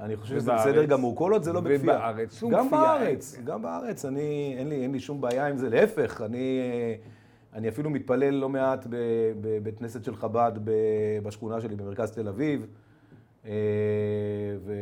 אני 0.00 0.16
חושב 0.16 0.38
שזה 0.38 0.52
בסדר 0.52 0.84
גמור, 0.84 1.16
כל 1.16 1.32
עוד 1.32 1.42
זה 1.42 1.52
לא 1.52 1.60
בכפייה. 1.60 1.96
ובארץ, 1.96 2.38
שום 2.38 2.52
גם 2.52 2.70
בארץ, 2.70 3.36
גם 3.44 3.62
בארץ. 3.62 4.04
אני, 4.04 4.54
אין 4.58 4.68
לי, 4.68 4.82
אין 4.82 4.92
לי 4.92 5.00
שום 5.00 5.20
בעיה 5.20 5.46
עם 5.46 5.56
זה, 5.56 5.68
להפך, 5.68 6.22
אני, 6.24 6.60
אני 7.54 7.68
אפילו 7.68 7.90
מתפלל 7.90 8.34
לא 8.34 8.48
מעט 8.48 8.86
בבית 9.40 9.78
כנסת 9.78 10.04
של 10.04 10.16
חב"ד 10.16 10.52
בשכונה 11.22 11.60
שלי 11.60 11.76
במרכז 11.76 12.10
תל 12.10 12.28
אביב. 12.28 12.66
אה, 13.46 13.52
ו... 14.64 14.72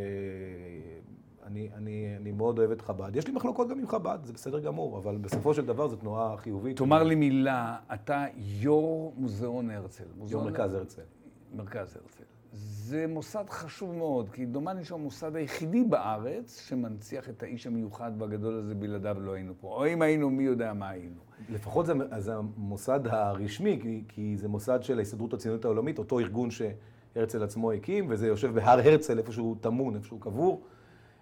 אני, 1.46 1.68
אני, 1.74 2.16
אני 2.16 2.32
מאוד 2.32 2.59
אוהב 2.59 2.70
את 2.70 2.80
חב"ד. 2.80 3.16
יש 3.16 3.26
לי 3.26 3.32
מחלוקות 3.32 3.68
גם 3.68 3.78
עם 3.78 3.87
חב"ד, 3.87 4.18
זה 4.22 4.32
בסדר 4.32 4.61
גמור, 4.61 4.98
אבל 4.98 5.16
בסופו 5.16 5.54
של 5.54 5.66
דבר 5.66 5.88
זו 5.88 5.96
תנועה 5.96 6.37
חיובית. 6.37 6.76
תאמר 6.76 7.02
לי 7.02 7.14
מילה, 7.14 7.76
אתה 7.94 8.24
יו"ר 8.37 9.12
מוזיאון 9.16 9.70
הרצל. 9.70 10.04
יו"ר 10.28 10.44
מרכז 10.44 10.74
הרצל. 10.74 11.02
מרכז 11.54 11.96
הרצל. 11.96 12.24
זה 12.52 13.06
מוסד 13.09 13.44
חשוב 13.48 13.94
מאוד, 13.94 14.30
כי 14.30 14.46
דומני 14.46 14.85
שהוא 14.85 14.98
המוסד 14.98 15.37
היחידי 15.37 15.85
בארץ 15.85 16.61
שמנציח 16.68 17.28
את 17.28 17.42
האיש 17.42 17.66
המיוחד 17.66 18.12
והגדול 18.18 18.54
הזה, 18.54 18.74
בלעדיו 18.74 19.20
לא 19.20 19.32
היינו 19.32 19.52
פה. 19.61 19.68
או 19.68 19.87
אם 19.87 20.02
היינו, 20.02 20.30
מי 20.30 20.42
יודע 20.42 20.72
מה 20.72 20.88
היינו. 20.88 21.20
לפחות 21.50 21.87
זה, 21.87 21.92
זה 22.18 22.37
המוסד 22.37 23.00
הרשמי, 23.06 23.78
כי, 23.82 24.04
כי 24.09 24.37
זה 24.37 24.48
מוסד 24.48 24.82
של 24.82 24.98
ההסתדרות 24.98 25.35
הציונית 25.35 25.64
העולמית, 25.64 25.98
אותו 25.98 26.18
ארגון 26.18 26.48
שהרצל 26.50 27.42
עצמו 27.42 27.72
הקים, 27.72 28.06
וזה 28.09 28.26
יושב 28.26 28.54
בהר 28.54 28.78
הרצל, 28.78 29.18
איפה 29.18 29.32
שהוא 29.32 29.56
טמון, 29.61 29.94
איפה 29.94 30.06
שהוא 30.06 30.20
קבור. 30.20 30.62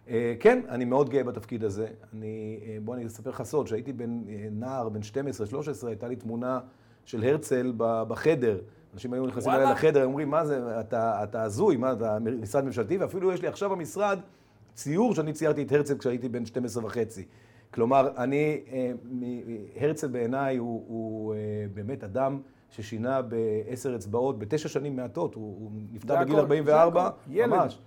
אה, 0.09 0.35
כן, 0.41 0.61
אני 0.69 0.85
מאוד 0.85 1.11
גאה 1.11 1.25
בתפקיד 1.25 1.65
הזה. 1.65 1.87
אני, 2.13 2.61
אה, 2.63 2.79
בוא 2.85 2.95
אני 2.95 3.07
אספר 3.07 3.31
לך 3.31 3.43
סוד, 3.43 3.67
כשהייתי 3.67 3.93
בן 3.93 4.23
אה, 4.29 4.49
נער, 4.51 4.89
בן 4.89 5.01
12-13, 5.83 5.87
הייתה 5.87 6.09
לי 6.09 6.17
תמונה 6.17 6.61
של 7.05 7.25
הרצל 7.25 7.73
בחדר. 7.77 8.59
אנשים 8.95 9.13
היו 9.13 9.27
נכנסים 9.27 9.53
אליי 9.53 9.73
לחדר, 9.73 10.05
אומרים, 10.05 10.31
מה 10.31 10.47
זה, 10.47 10.81
אתה 10.81 11.43
הזוי, 11.43 11.77
מה, 11.77 11.93
אתה 11.93 12.19
משרד 12.41 12.65
ממשלתי, 12.65 12.97
ואפילו 12.97 13.33
יש 13.33 13.43
לי 13.43 13.49
עכשיו 13.49 13.71
במשרד 13.71 14.19
ציור 14.75 15.15
שאני 15.15 15.33
ציירתי 15.33 15.63
את 15.63 15.73
הרצל 15.73 15.99
כשהייתי 15.99 16.29
בן 16.29 16.47
12 16.47 16.85
וחצי. 16.85 17.25
כלומר, 17.75 18.09
אני, 18.17 18.61
הרצל 19.81 20.09
בעיניי 20.09 20.57
הוא, 20.57 20.85
הוא 20.89 21.35
באמת 21.75 22.05
אדם 22.05 22.41
ששינה 22.71 23.23
בעשר 23.23 23.97
אצבעות, 23.97 24.39
בתשע 24.39 24.69
שנים 24.69 24.97
מעטות, 24.97 25.35
הוא, 25.35 25.57
הוא 25.61 25.71
נפטר 25.93 26.21
בגיל 26.21 26.37
44, 26.37 27.11
ממש, 27.29 27.79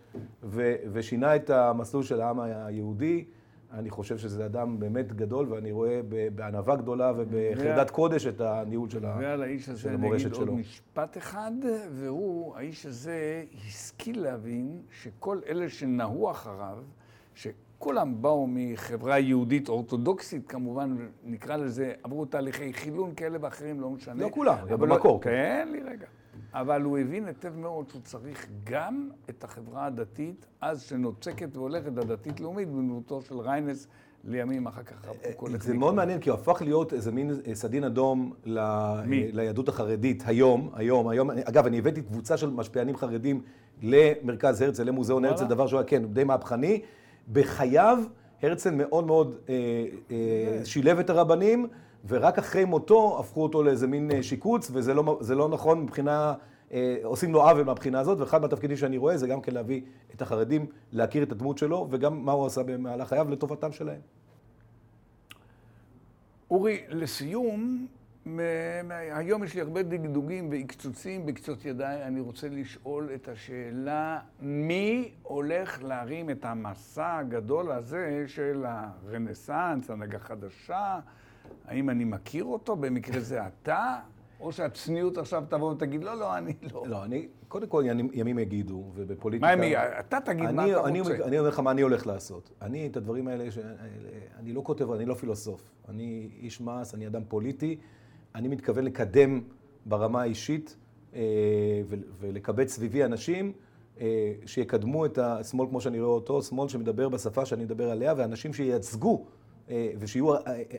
ו, 0.43 0.75
ושינה 0.91 1.35
את 1.35 1.49
המסלול 1.49 2.03
של 2.03 2.21
העם 2.21 2.39
היהודי. 2.39 3.25
אני 3.73 3.89
חושב 3.89 4.17
שזה 4.17 4.45
אדם 4.45 4.79
באמת 4.79 5.13
גדול, 5.13 5.53
ואני 5.53 5.71
רואה 5.71 6.01
בענווה 6.35 6.75
גדולה 6.75 7.13
ובחרדת 7.17 7.89
קודש 7.89 8.27
את 8.27 8.41
הניהול 8.41 8.89
של, 8.89 9.05
המורשת 9.05 9.19
שלו. 9.19 9.27
ועל 9.27 9.43
האיש 9.43 9.69
הזה 9.69 9.89
אני 9.89 10.15
אגיד 10.15 10.33
עוד 10.33 10.49
משפט 10.49 11.17
אחד, 11.17 11.51
והוא, 11.91 12.55
האיש 12.55 12.85
הזה 12.85 13.43
השכיל 13.67 14.21
להבין 14.21 14.81
שכל 14.91 15.39
אלה 15.47 15.69
שנהו 15.69 16.31
אחריו, 16.31 16.77
ש... 17.35 17.47
כולם 17.79 18.21
באו 18.21 18.47
מחברה 18.49 19.19
יהודית 19.19 19.69
אורתודוקסית, 19.69 20.47
כמובן, 20.47 20.95
נקרא 21.23 21.55
לזה, 21.55 21.93
עברו 22.03 22.25
תהליכי 22.25 22.73
חילון 22.73 23.13
כאלה 23.15 23.37
ואחרים, 23.41 23.81
לא 23.81 23.89
משנה. 23.89 24.23
לא 24.23 24.29
כולם, 24.31 24.57
אבל 24.63 24.75
במקור. 24.75 25.15
לא, 25.15 25.21
כן, 25.21 25.69
לי 25.71 25.81
רגע. 25.81 26.07
אבל 26.53 26.81
הוא 26.81 26.97
הבין 26.97 27.25
היטב 27.27 27.55
מאוד 27.55 27.89
שהוא 27.89 28.01
צריך 28.01 28.47
גם 28.63 29.09
את 29.29 29.43
החברה 29.43 29.85
הדתית, 29.85 30.45
אז 30.61 30.81
שנוצקת 30.81 31.57
והולכת 31.57 31.97
הדתית-לאומית, 31.97 32.67
בדמותו 32.67 33.21
של 33.21 33.39
ריינס, 33.39 33.87
לימים 34.23 34.67
אחר 34.67 34.83
כך. 34.83 34.95
זה 35.59 35.73
מאוד 35.73 35.95
מעניין, 35.95 36.19
כי 36.19 36.29
הוא 36.29 36.39
הפך 36.39 36.61
להיות 36.61 36.93
איזה 36.93 37.11
מין 37.11 37.31
סדין 37.53 37.83
אדום 37.83 38.33
ל... 38.45 38.59
ליהדות 39.07 39.69
החרדית 39.69 40.23
היום, 40.25 40.69
היום, 40.73 41.07
היום. 41.07 41.29
אגב, 41.31 41.65
אני 41.65 41.79
הבאתי 41.79 42.01
קבוצה 42.01 42.37
של 42.37 42.49
משפיענים 42.49 42.97
חרדים 42.97 43.41
למרכז 43.81 44.61
הרצל, 44.61 44.83
למוזיאון 44.83 45.25
הרצל, 45.25 45.45
דבר 45.45 45.67
שהוא 45.67 45.79
היה, 45.79 45.87
כן, 45.87 46.05
די 46.05 46.23
מהפכני. 46.23 46.81
בחייו, 47.31 47.97
הרצל 48.43 48.71
מאוד 48.71 49.05
מאוד 49.05 49.35
אה, 49.49 49.85
אה, 50.11 50.65
שילב 50.65 50.99
את 50.99 51.09
הרבנים, 51.09 51.67
ורק 52.07 52.37
אחרי 52.37 52.65
מותו 52.65 53.17
הפכו 53.19 53.43
אותו 53.43 53.63
לאיזה 53.63 53.87
מין 53.87 54.11
אה, 54.11 54.23
שיקוץ, 54.23 54.71
וזה 54.73 54.93
לא, 54.93 55.19
לא 55.29 55.49
נכון 55.49 55.81
מבחינה, 55.81 56.33
אה, 56.71 56.97
עושים 57.03 57.33
לו 57.33 57.49
עוול 57.49 57.63
מהבחינה 57.63 57.99
הזאת, 57.99 58.19
ואחד 58.19 58.41
מהתפקידים 58.41 58.77
שאני 58.77 58.97
רואה 58.97 59.17
זה 59.17 59.27
גם 59.27 59.41
כן 59.41 59.53
להביא 59.53 59.81
את 60.15 60.21
החרדים, 60.21 60.65
להכיר 60.91 61.23
את 61.23 61.31
הדמות 61.31 61.57
שלו, 61.57 61.87
וגם 61.89 62.25
מה 62.25 62.31
הוא 62.31 62.45
עשה 62.45 62.63
במהלך 62.63 63.09
חייו 63.09 63.29
לטובתם 63.29 63.71
שלהם. 63.71 64.01
אורי, 66.51 66.83
לסיום, 66.89 67.87
היום 68.89 69.43
יש 69.43 69.55
לי 69.55 69.61
הרבה 69.61 69.83
דגדוגים 69.83 70.49
ועקצוצים 70.51 71.25
בקצות 71.25 71.65
ידיי. 71.65 72.03
אני 72.03 72.19
רוצה 72.19 72.49
לשאול 72.49 73.09
את 73.15 73.27
השאלה, 73.27 74.19
מי 74.41 75.11
הולך 75.23 75.83
להרים 75.83 76.29
את 76.29 76.45
המסע 76.45 77.17
הגדול 77.17 77.71
הזה 77.71 78.23
של 78.27 78.65
הרנסאנס, 78.67 79.89
הנהגה 79.89 80.19
חדשה? 80.19 80.99
האם 81.67 81.89
אני 81.89 82.03
מכיר 82.05 82.43
אותו? 82.43 82.75
במקרה 82.75 83.19
זה 83.19 83.39
אתה? 83.47 83.99
או 84.39 84.51
שהצניעות 84.51 85.17
עכשיו 85.17 85.43
תבוא 85.49 85.71
ותגיד, 85.71 86.03
לא, 86.03 86.19
לא, 86.19 86.37
אני 86.37 86.53
לא. 86.73 86.83
לא, 86.87 87.03
אני, 87.03 87.27
קודם 87.47 87.67
כל 87.67 87.83
ימים 88.13 88.39
יגידו, 88.39 88.83
ובפוליטיקה... 88.95 89.47
מה 89.47 89.53
ימים? 89.53 89.77
אתה 89.99 90.17
תגיד 90.25 90.45
אני, 90.45 90.53
מה 90.53 90.67
אתה 90.71 90.87
אני, 90.87 91.01
רוצה. 91.01 91.25
אני 91.25 91.39
אומר 91.39 91.49
לך 91.49 91.59
מה 91.59 91.71
אני 91.71 91.81
הולך 91.81 92.07
לעשות. 92.07 92.49
אני, 92.61 92.87
את 92.87 92.97
הדברים 92.97 93.27
האלה, 93.27 93.51
ש... 93.51 93.57
אני 94.39 94.53
לא 94.53 94.61
כותב, 94.63 94.91
אני 94.91 95.05
לא 95.05 95.13
פילוסוף. 95.13 95.71
אני 95.89 96.29
איש 96.39 96.61
מעש, 96.61 96.93
אני 96.93 97.07
אדם 97.07 97.21
פוליטי. 97.27 97.77
אני 98.35 98.47
מתכוון 98.47 98.83
לקדם 98.83 99.41
ברמה 99.85 100.21
האישית 100.21 100.77
אה, 101.15 101.21
ולקבץ 102.19 102.71
סביבי 102.71 103.03
אנשים 103.05 103.51
אה, 103.99 104.33
שיקדמו 104.45 105.05
את 105.05 105.17
השמאל 105.17 105.67
כמו 105.69 105.81
שאני 105.81 105.99
רואה 105.99 106.13
אותו, 106.13 106.41
שמאל 106.41 106.67
שמדבר 106.67 107.09
בשפה 107.09 107.45
שאני 107.45 107.63
מדבר 107.63 107.91
עליה, 107.91 108.13
ואנשים 108.17 108.53
שייצגו 108.53 109.25
ושיהיו 109.99 110.33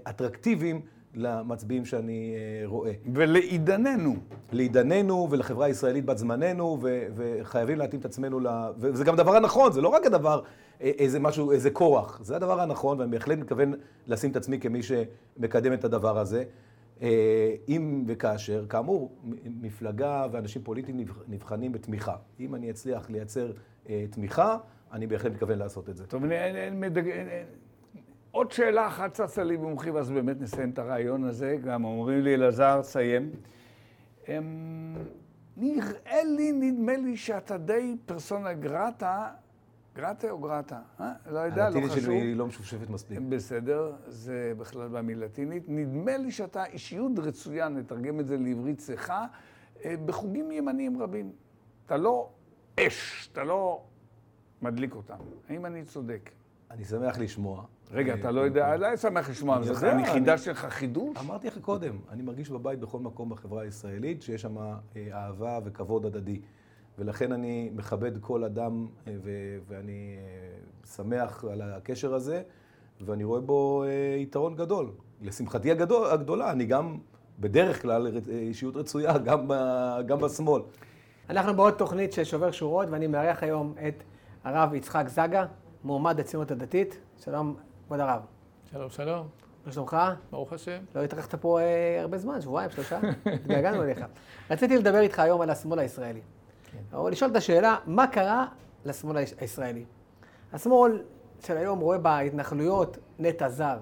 אטרקטיביים 0.08 0.80
למצביעים 1.14 1.84
שאני 1.84 2.34
רואה. 2.64 2.92
ולעידננו. 3.14 4.16
לעידננו 4.52 5.28
ולחברה 5.30 5.66
הישראלית 5.66 6.04
בת 6.04 6.18
זמננו, 6.18 6.78
ו- 6.82 7.06
וחייבים 7.14 7.78
להתאים 7.78 8.00
את 8.00 8.04
עצמנו 8.04 8.40
ל... 8.40 8.46
וזה 8.78 9.04
גם 9.04 9.14
הדבר 9.14 9.36
הנכון, 9.36 9.72
זה 9.72 9.80
לא 9.80 9.88
רק 9.88 10.06
הדבר, 10.06 10.42
איזה 10.80 11.20
משהו, 11.20 11.52
איזה 11.52 11.70
כורח. 11.70 12.20
זה 12.22 12.36
הדבר 12.36 12.60
הנכון, 12.60 13.00
ואני 13.00 13.10
בהחלט 13.10 13.38
מתכוון 13.38 13.74
לשים 14.06 14.30
את 14.30 14.36
עצמי 14.36 14.60
כמי 14.60 14.80
שמקדם 14.82 15.72
את 15.72 15.84
הדבר 15.84 16.18
הזה. 16.18 16.44
אה, 17.02 17.54
אם 17.68 18.04
וכאשר, 18.06 18.66
כאמור, 18.68 19.12
מפלגה 19.62 20.26
ואנשים 20.32 20.62
פוליטיים 20.62 20.96
נבח- 20.96 21.22
נבחנים 21.28 21.72
בתמיכה. 21.72 22.16
אם 22.40 22.54
אני 22.54 22.70
אצליח 22.70 23.10
לייצר 23.10 23.52
אה, 23.88 24.04
תמיכה, 24.10 24.56
אני 24.92 25.06
בהחלט 25.06 25.32
מתכוון 25.32 25.58
לעשות 25.58 25.88
את 25.88 25.96
זה. 25.96 26.06
טוב, 26.06 26.22
עוד 28.30 28.52
שאלה 28.52 28.86
אחת 28.86 29.12
צצה 29.12 29.44
לי 29.44 29.56
במוחי, 29.56 29.90
ואז 29.90 30.10
באמת 30.10 30.40
נסיים 30.40 30.70
את 30.70 30.78
הרעיון 30.78 31.24
הזה. 31.24 31.56
גם 31.64 31.84
אומרים 31.84 32.20
לי, 32.20 32.34
אלעזר, 32.34 32.80
סיים. 32.82 33.30
אמ, 34.28 34.94
נראה 35.56 36.24
לי, 36.24 36.52
נדמה 36.52 36.96
לי 36.96 37.16
שאתה 37.16 37.58
די 37.58 37.96
פרסונה 38.06 38.52
גרטה, 38.52 39.28
גרטה 39.94 40.30
או 40.30 40.38
גרטה? 40.38 40.80
אה? 41.00 41.12
לא 41.30 41.38
יודע, 41.38 41.56
לא 41.56 41.66
הלטינית 41.66 41.90
חשוב. 41.90 42.04
שלי 42.04 42.14
היא 42.14 42.36
לא 42.36 42.46
משופשפת 42.46 42.90
מספיק. 42.90 43.18
בסדר, 43.28 43.92
זה 44.06 44.52
בכלל 44.58 44.88
בא 44.88 45.00
מלטינית. 45.00 45.62
נדמה 45.68 46.16
לי 46.16 46.30
שאתה 46.30 46.66
אישיות 46.66 47.18
רצויה, 47.18 47.68
נתרגם 47.68 48.20
את 48.20 48.26
זה 48.26 48.36
לעברית 48.36 48.78
צחה, 48.78 49.26
אה, 49.84 49.94
בחוגים 50.04 50.52
ימניים 50.52 51.02
רבים. 51.02 51.32
אתה 51.86 51.96
לא 51.96 52.30
אש, 52.80 53.28
אתה 53.32 53.44
לא 53.44 53.82
מדליק 54.62 54.94
אותם. 54.94 55.18
האם 55.48 55.66
אני 55.66 55.84
צודק? 55.84 56.30
אני 56.70 56.84
שמח 56.84 57.18
לשמוע. 57.18 57.64
רגע, 57.90 58.14
אה, 58.14 58.20
אתה 58.20 58.30
לא 58.30 58.40
יודע, 58.40 58.74
אני 58.74 58.96
שמח 58.96 59.30
לשמוע, 59.30 59.56
אני 59.56 59.66
יודע, 59.66 59.92
אני 59.92 60.06
חידה 60.06 60.38
שלך 60.38 60.66
חידוש? 60.70 61.16
אמרתי 61.20 61.46
לך 61.46 61.58
קודם, 61.58 61.98
אני 62.10 62.22
מרגיש 62.22 62.50
בבית 62.50 62.80
בכל 62.80 62.98
מקום 62.98 63.28
בחברה 63.30 63.62
הישראלית, 63.62 64.22
שיש 64.22 64.42
שם 64.42 64.58
אה, 64.58 64.72
אהבה 65.12 65.58
וכבוד 65.64 66.06
הדדי. 66.06 66.40
ולכן 66.98 67.32
אני 67.32 67.70
מכבד 67.74 68.18
כל 68.20 68.44
אדם, 68.44 68.86
אה, 69.06 69.12
ואני 69.68 70.16
אה, 70.18 70.58
שמח 70.96 71.44
על 71.52 71.62
הקשר 71.62 72.14
הזה, 72.14 72.42
ואני 73.00 73.24
רואה 73.24 73.40
בו 73.40 73.84
אה, 73.84 73.88
יתרון 74.18 74.56
גדול. 74.56 74.90
לשמחתי 75.22 75.70
הגדול, 75.70 76.06
הגדולה, 76.10 76.50
אני 76.52 76.66
גם 76.66 76.98
בדרך 77.40 77.82
כלל 77.82 78.06
אה, 78.06 78.38
אישיות 78.38 78.76
רצויה, 78.76 79.18
גם, 79.26 79.44
ב- 79.48 79.98
גם 80.06 80.18
בשמאל. 80.18 80.62
אנחנו 81.30 81.54
בעוד 81.56 81.74
תוכנית 81.74 82.12
של 82.12 82.24
שובר 82.24 82.50
שורות, 82.50 82.88
ואני 82.90 83.06
מארח 83.06 83.42
היום 83.42 83.74
את 83.88 84.02
הרב 84.44 84.74
יצחק 84.74 85.04
זגה, 85.08 85.46
מועמד 85.84 86.20
לציונות 86.20 86.50
הדתית. 86.50 86.98
שלום, 87.24 87.56
כבוד 87.86 88.00
הרב. 88.00 88.20
שלום, 88.70 88.90
שלום, 88.90 89.26
מה 89.66 89.72
שלומך? 89.72 89.96
ברוך 90.30 90.52
השם. 90.52 90.78
לא 90.94 91.02
התארחת 91.04 91.34
פה 91.34 91.60
אה, 91.60 91.64
הרבה 92.00 92.18
זמן, 92.18 92.40
שבועיים, 92.40 92.70
שלושה? 92.70 92.98
התגעגענו 93.26 93.82
אליך. 93.82 94.04
רציתי 94.50 94.78
לדבר 94.78 94.98
איתך 95.00 95.18
היום 95.18 95.40
על 95.40 95.50
השמאל 95.50 95.78
הישראלי. 95.78 96.20
או 96.92 97.08
לשאול 97.08 97.30
את 97.30 97.36
השאלה, 97.36 97.76
מה 97.86 98.06
קרה 98.06 98.46
לשמאל 98.84 99.16
היש- 99.16 99.34
הישראלי? 99.40 99.84
השמאל 100.52 101.02
של 101.40 101.56
היום 101.56 101.78
רואה 101.80 101.98
בהתנחלויות 101.98 102.98
נטע 103.18 103.48
זר. 103.48 103.78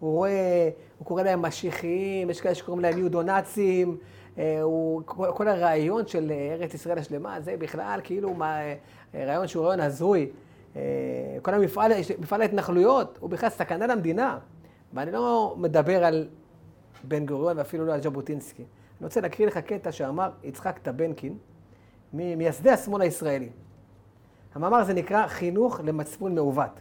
הוא 0.00 0.12
רואה, 0.12 0.70
הוא 0.98 1.06
קורא 1.06 1.22
להם 1.22 1.42
משיחיים, 1.42 2.30
יש 2.30 2.40
כאלה 2.40 2.54
שקוראים 2.54 2.82
להם 2.82 2.98
יודו-נאצים. 2.98 3.96
אה, 4.38 4.62
הוא, 4.62 5.02
כל, 5.04 5.26
כל 5.34 5.48
הרעיון 5.48 6.06
של 6.06 6.30
אה, 6.30 6.54
ארץ 6.60 6.74
ישראל 6.74 6.98
השלמה, 6.98 7.40
זה 7.40 7.54
בכלל 7.58 8.00
כאילו 8.04 8.34
מה, 8.34 8.60
אה, 8.60 8.74
רעיון 9.14 9.46
שהוא 9.48 9.64
רעיון 9.66 9.80
הזוי. 9.80 10.30
אה, 10.76 10.80
כל 11.42 11.54
המפעל 11.54 11.92
מפעל 12.18 12.40
ההתנחלויות 12.40 13.18
הוא 13.20 13.30
בכלל 13.30 13.48
סכנה 13.48 13.86
למדינה. 13.86 14.38
ואני 14.94 15.12
לא 15.12 15.54
מדבר 15.58 16.04
על 16.04 16.28
בן 17.04 17.26
גוריון 17.26 17.58
ואפילו 17.58 17.86
לא 17.86 17.94
על 17.94 18.02
ז'בוטינסקי. 18.02 18.62
אני 18.62 19.06
רוצה 19.06 19.20
להקריא 19.20 19.46
לך 19.46 19.58
קטע 19.58 19.92
שאמר 19.92 20.30
יצחק 20.42 20.78
טבנקין, 20.78 21.38
ממייסדי 22.12 22.70
השמאל 22.70 23.02
הישראלי. 23.02 23.48
המאמר 24.54 24.76
הזה 24.76 24.94
נקרא 24.94 25.26
חינוך 25.26 25.80
למצפון 25.84 26.34
מעוות. 26.34 26.80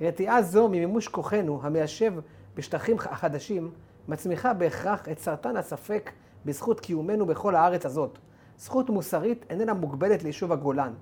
רתיעה 0.00 0.42
זו 0.42 0.68
ממימוש 0.68 1.08
כוחנו 1.08 1.60
המיישב 1.62 2.14
בשטחים 2.54 2.96
החדשים, 2.98 3.70
מצמיחה 4.08 4.54
בהכרח 4.54 5.08
את 5.08 5.18
סרטן 5.18 5.56
הספק 5.56 6.10
בזכות 6.44 6.80
קיומנו 6.80 7.26
בכל 7.26 7.54
הארץ 7.54 7.86
הזאת. 7.86 8.18
זכות 8.58 8.90
מוסרית 8.90 9.46
איננה 9.50 9.74
מוגבלת 9.74 10.22
ליישוב 10.22 10.52
הגולן, 10.52 10.92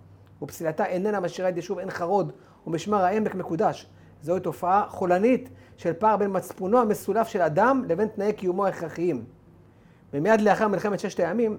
ופסילתה 0.42 0.86
איננה 0.86 1.20
משאירה 1.20 1.48
את 1.48 1.56
יישוב 1.56 1.78
עין 1.78 1.90
חרוד 1.90 2.32
ומשמר 2.66 3.04
העמק 3.04 3.34
מקודש. 3.34 3.86
זוהי 4.22 4.40
תופעה 4.40 4.84
חולנית 4.88 5.48
של 5.76 5.92
פער 5.92 6.16
בין 6.16 6.36
מצפונו 6.36 6.78
המסולף 6.78 7.28
של 7.28 7.42
אדם 7.42 7.84
לבין 7.88 8.08
תנאי 8.08 8.32
קיומו 8.32 8.66
ההכרחיים. 8.66 9.24
ומיד 10.14 10.40
לאחר 10.40 10.68
מלחמת 10.68 11.00
ששת 11.00 11.20
הימים, 11.20 11.58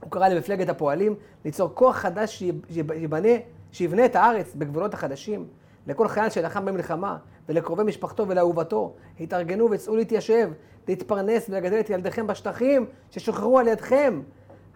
הוא 0.00 0.10
קרא 0.10 0.28
למפלגת 0.28 0.68
הפועלים 0.68 1.14
ליצור 1.44 1.70
כוח 1.74 1.96
חדש 1.96 2.42
שיבנה, 2.68 3.28
שיבנה 3.72 4.04
את 4.04 4.16
הארץ 4.16 4.54
בגבולות 4.54 4.94
החדשים. 4.94 5.46
לכל 5.86 6.08
חייל 6.08 6.30
שלחם 6.30 6.64
במלחמה, 6.64 7.16
ולקרובי 7.48 7.82
משפחתו 7.82 8.28
ולאהובתו, 8.28 8.94
התארגנו 9.20 9.70
וצאו 9.70 9.96
להתיישב, 9.96 10.50
להתפרנס 10.88 11.46
ולגדל 11.50 11.80
את 11.80 11.90
ילדיכם 11.90 12.26
בשטחים 12.26 12.86
ששוחררו 13.10 13.58
על 13.58 13.68
ידכם. 13.68 14.22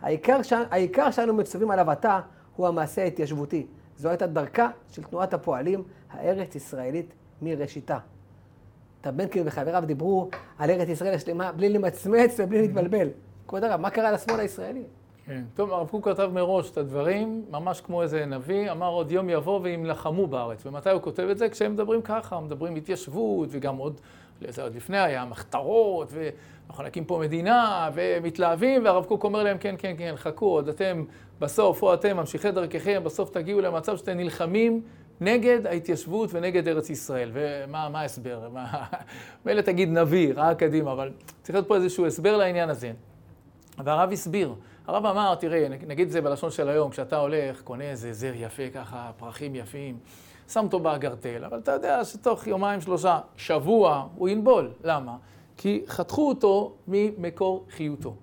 העיקר, 0.01 0.43
ש... 0.43 0.53
העיקר 0.71 1.11
שאנו 1.11 1.35
מצווים 1.35 1.71
עליו 1.71 1.91
עתה 1.91 2.21
הוא 2.57 2.69
המעשה 2.69 3.03
ההתיישבותי. 3.03 3.67
זו 3.97 4.09
הייתה 4.09 4.27
דרכה 4.27 4.69
של 4.91 5.03
תנועת 5.03 5.35
הפועלים 5.35 5.83
הארץ-ישראלית 6.11 7.15
מראשיתה. 7.43 7.99
טבנקין 9.01 9.43
וחבריו 9.47 9.83
דיברו 9.87 10.29
על 10.59 10.71
ארץ 10.71 10.89
ישראל 10.89 11.15
השלמה 11.15 11.53
בלי 11.53 11.69
למצמץ 11.69 12.37
ובלי 12.39 12.63
להתבלבל. 12.63 13.09
כבוד 13.49 13.65
הרב, 13.65 13.81
מה 13.81 13.91
קרה 13.91 14.13
לשמאל 14.13 14.41
הישראלי? 14.41 14.83
כן. 15.27 15.45
טוב, 15.55 15.73
הרב 15.73 15.89
קוק 15.89 16.09
כתב 16.09 16.31
מראש 16.33 16.71
את 16.71 16.79
הדברים, 16.79 17.45
ממש 17.51 17.81
כמו 17.81 18.03
איזה 18.03 18.27
נביא, 18.27 18.71
אמר 18.71 18.89
עוד 18.89 19.11
יום 19.11 19.31
יבוא 19.31 19.61
וימלחמו 19.63 20.27
בארץ. 20.27 20.67
ומתי 20.67 20.91
הוא 20.91 21.03
כותב 21.03 21.23
את 21.31 21.39
זה? 21.39 21.49
כשהם 21.49 21.73
מדברים 21.73 22.03
ככה, 22.03 22.41
מדברים 22.41 22.77
התיישבות, 22.77 23.49
וגם 23.53 23.77
עוד, 23.77 24.01
זה 24.49 24.63
עוד 24.63 24.75
לפני 24.75 24.99
היה 24.99 25.25
מחתרות, 25.25 26.13
ואנחנו 26.13 26.85
נקים 26.85 27.05
פה 27.05 27.19
מדינה, 27.23 27.91
ומתלהבים, 27.95 28.85
והרב 28.85 29.05
קוק 29.05 29.25
אומר 29.25 29.43
להם, 29.43 29.59
כן, 29.59 29.75
כן, 29.79 29.95
כן, 29.99 30.15
חכו, 30.17 30.47
עוד 30.47 30.69
אתם 30.69 31.05
בסוף, 31.41 31.83
או 31.83 31.95
אתם 31.95 32.17
ממשיכי 32.17 32.51
דרככם, 32.51 33.03
בסוף 33.05 33.31
תגיעו 33.31 33.61
למצב 33.61 33.97
שאתם 33.97 34.13
נלחמים 34.13 34.83
נגד 35.21 35.67
ההתיישבות 35.67 36.31
ונגד 36.33 36.69
ארץ 36.69 36.91
ישראל. 36.91 37.31
ומה 37.33 37.89
מה 37.89 38.01
ההסבר? 38.01 38.49
מילא 39.47 39.61
תגיד 39.61 39.89
נביא, 39.89 40.33
ראה 40.35 40.55
קדימה, 40.55 40.93
אבל 40.93 41.13
צריך 41.43 41.55
להיות 41.55 41.69
פה 41.69 41.77
איזשהו 41.77 42.07
הסבר 42.07 42.37
לעניין 42.37 42.71
הזה. 42.71 42.93
והרב 43.79 44.13
הסביר. 44.13 44.55
הרב 44.87 45.07
אמר, 45.07 45.35
תראה, 45.35 45.69
נגיד 45.87 46.11
זה 46.11 46.21
בלשון 46.21 46.51
של 46.51 46.69
היום, 46.69 46.91
כשאתה 46.91 47.17
הולך, 47.17 47.63
קונה 47.63 47.85
איזה 47.85 48.13
זר 48.13 48.33
יפה 48.35 48.63
ככה, 48.75 49.11
פרחים 49.17 49.55
יפים, 49.55 49.99
שם 50.49 50.65
אותו 50.65 50.81
באגרטל, 50.81 51.45
אבל 51.45 51.59
אתה 51.59 51.73
יודע 51.73 52.05
שתוך 52.05 52.47
יומיים, 52.47 52.81
שלושה, 52.81 53.21
שבוע, 53.37 54.09
הוא 54.17 54.29
ינבול. 54.29 54.71
למה? 54.85 55.17
כי 55.57 55.83
חתכו 55.89 56.29
אותו 56.29 56.73
ממקור 56.89 57.65
חיותו. 57.71 58.15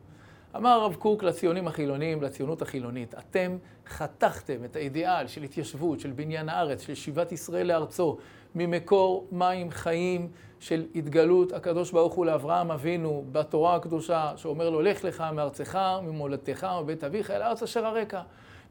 אמר 0.55 0.69
הרב 0.69 0.95
קוק 0.95 1.23
לציונים 1.23 1.67
החילונים, 1.67 2.21
לציונות 2.21 2.61
החילונית, 2.61 3.15
אתם 3.15 3.57
חתכתם 3.87 4.65
את 4.65 4.75
האידיאל 4.75 5.27
של 5.27 5.43
התיישבות, 5.43 5.99
של 5.99 6.11
בניין 6.11 6.49
הארץ, 6.49 6.81
של 6.81 6.95
שיבת 6.95 7.31
ישראל 7.31 7.67
לארצו, 7.67 8.17
ממקור 8.55 9.27
מים 9.31 9.71
חיים 9.71 10.27
של 10.59 10.85
התגלות 10.95 11.53
הקדוש 11.53 11.91
ברוך 11.91 12.13
הוא 12.13 12.25
לאברהם 12.25 12.71
אבינו 12.71 13.23
בתורה 13.31 13.75
הקדושה, 13.75 14.33
שאומר 14.35 14.69
לו, 14.69 14.81
לך 14.81 15.03
לך 15.03 15.23
מארצך, 15.33 15.79
ממולדתך, 16.03 16.67
מבית 16.81 17.03
אביך, 17.03 17.31
אל 17.31 17.41
הארץ 17.41 17.63
אשר 17.63 17.85
הרקע. 17.85 18.21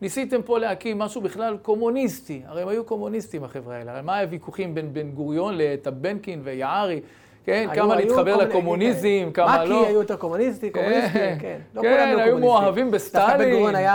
ניסיתם 0.03 0.43
פה 0.43 0.59
להקים 0.59 0.99
משהו 0.99 1.21
בכלל 1.21 1.57
קומוניסטי, 1.63 2.43
הרי 2.47 2.63
הם 2.63 2.69
היו 2.69 2.85
קומוניסטים 2.85 3.45
החברה 3.45 3.77
האלה, 3.77 3.93
הרי 3.93 4.03
מה 4.03 4.19
הוויכוחים 4.21 4.75
בין 4.75 4.93
בן 4.93 5.11
גוריון 5.11 5.55
לטבנקין 5.57 6.41
ויערי? 6.45 7.01
כן, 7.45 7.67
היו- 7.71 7.83
כמה 7.83 7.95
היו 7.97 8.09
להתחבר 8.09 8.37
לקומוניזם, 8.37 9.31
כמה 9.35 9.65
לא. 9.65 9.81
מק"י 9.81 9.89
היו 9.89 10.01
יותר 10.01 10.17
קומוניסטים, 10.17 10.73
קומוניסטים, 10.73 11.39
כן. 11.39 11.59
לא 11.75 11.83
כן, 11.83 12.09
היו 12.09 12.21
היו. 12.21 12.39
מאוהבים 12.39 12.91
דווקא 12.91 12.97
בסטלין. 12.97 13.39
בן 13.39 13.51
גוריון 13.51 13.75
היה 13.75 13.93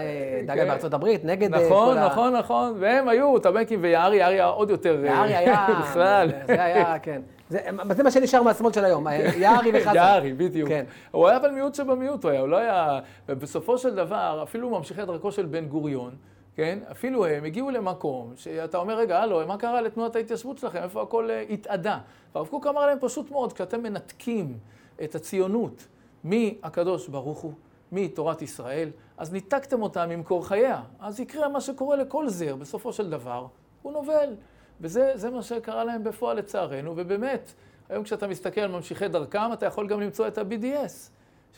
אה, 0.00 0.40
דגל 0.44 0.62
כן. 0.62 0.68
בארצות 0.68 0.94
הברית, 0.94 1.24
נגד 1.24 1.54
אה, 1.54 1.66
נכון, 1.66 1.94
כל 1.94 1.98
ה... 1.98 2.06
נכון, 2.06 2.36
נכון, 2.36 2.74
והם 2.80 3.08
היו, 3.08 3.38
טבנקין 3.38 3.78
ויערי, 3.82 4.16
יערי 4.16 4.34
היה 4.34 4.46
עוד 4.46 4.70
יותר... 4.70 5.00
אה, 5.04 5.08
יערי 5.08 5.36
היה... 5.36 5.66
בכלל. 5.82 6.30
זה 6.46 6.64
היה, 6.64 6.98
כן. 7.02 7.20
זה 7.50 7.58
זה 7.90 8.02
מה 8.02 8.10
שנשאר 8.10 8.42
מהשמאל 8.42 8.72
של 8.72 8.84
היום, 8.84 9.06
יערי 9.36 9.70
וחזן. 9.74 9.94
יערי, 9.94 10.32
בדיוק. 10.32 10.68
כן. 10.68 10.84
הוא 11.10 11.28
היה 11.28 11.36
אבל 11.36 11.50
מיעוט 11.50 11.74
שבמיעוט, 11.74 12.24
הוא 12.24 12.30
היה, 12.30 12.40
הוא 12.40 12.48
לא 12.48 12.56
היה... 12.56 13.00
ובסופו 13.28 13.78
של 13.78 13.94
דבר, 13.94 14.40
אפילו 14.42 14.70
ממשיכי 14.70 15.04
דרכו 15.04 15.32
של 15.32 15.46
בן 15.46 15.66
גוריון, 15.66 16.14
כן? 16.54 16.78
אפילו 16.90 17.26
הם 17.26 17.44
הגיעו 17.44 17.70
למקום 17.70 18.32
שאתה 18.36 18.78
אומר, 18.78 18.98
רגע, 18.98 19.18
הלו, 19.22 19.46
מה 19.46 19.56
קרה 19.56 19.80
לתנועת 19.80 20.16
ההתיישבות 20.16 20.58
שלכם? 20.58 20.82
איפה 20.82 21.02
הכל 21.02 21.30
אה, 21.30 21.44
התאדה? 21.50 21.98
והרב 22.34 22.46
קוק 22.46 22.66
אמר 22.66 22.86
להם 22.86 22.98
פשוט 23.00 23.30
מאוד, 23.30 23.52
כשאתם 23.52 23.82
מנתקים 23.82 24.58
את 25.04 25.14
הציונות 25.14 25.86
מהקדוש 26.24 27.08
ברוך 27.08 27.38
הוא, 27.38 27.52
מתורת 27.92 28.42
ישראל, 28.42 28.90
אז 29.18 29.32
ניתקתם 29.32 29.82
אותה 29.82 30.06
ממקור 30.06 30.46
חייה. 30.46 30.82
אז 31.00 31.20
יקרה 31.20 31.48
מה 31.48 31.60
שקורה 31.60 31.96
לכל 31.96 32.28
זר, 32.28 32.56
בסופו 32.56 32.92
של 32.92 33.10
דבר, 33.10 33.46
הוא 33.82 33.92
נובל. 33.92 34.34
וזה 34.80 35.12
זה 35.14 35.30
מה 35.30 35.42
שקרה 35.42 35.84
להם 35.84 36.04
בפועל 36.04 36.36
לצערנו, 36.36 36.92
ובאמת, 36.96 37.52
היום 37.88 38.04
כשאתה 38.04 38.26
מסתכל 38.26 38.60
על 38.60 38.70
ממשיכי 38.70 39.08
דרכם, 39.08 39.52
אתה 39.52 39.66
יכול 39.66 39.86
גם 39.86 40.00
למצוא 40.00 40.26
את 40.26 40.38
ה-BDS, 40.38 40.92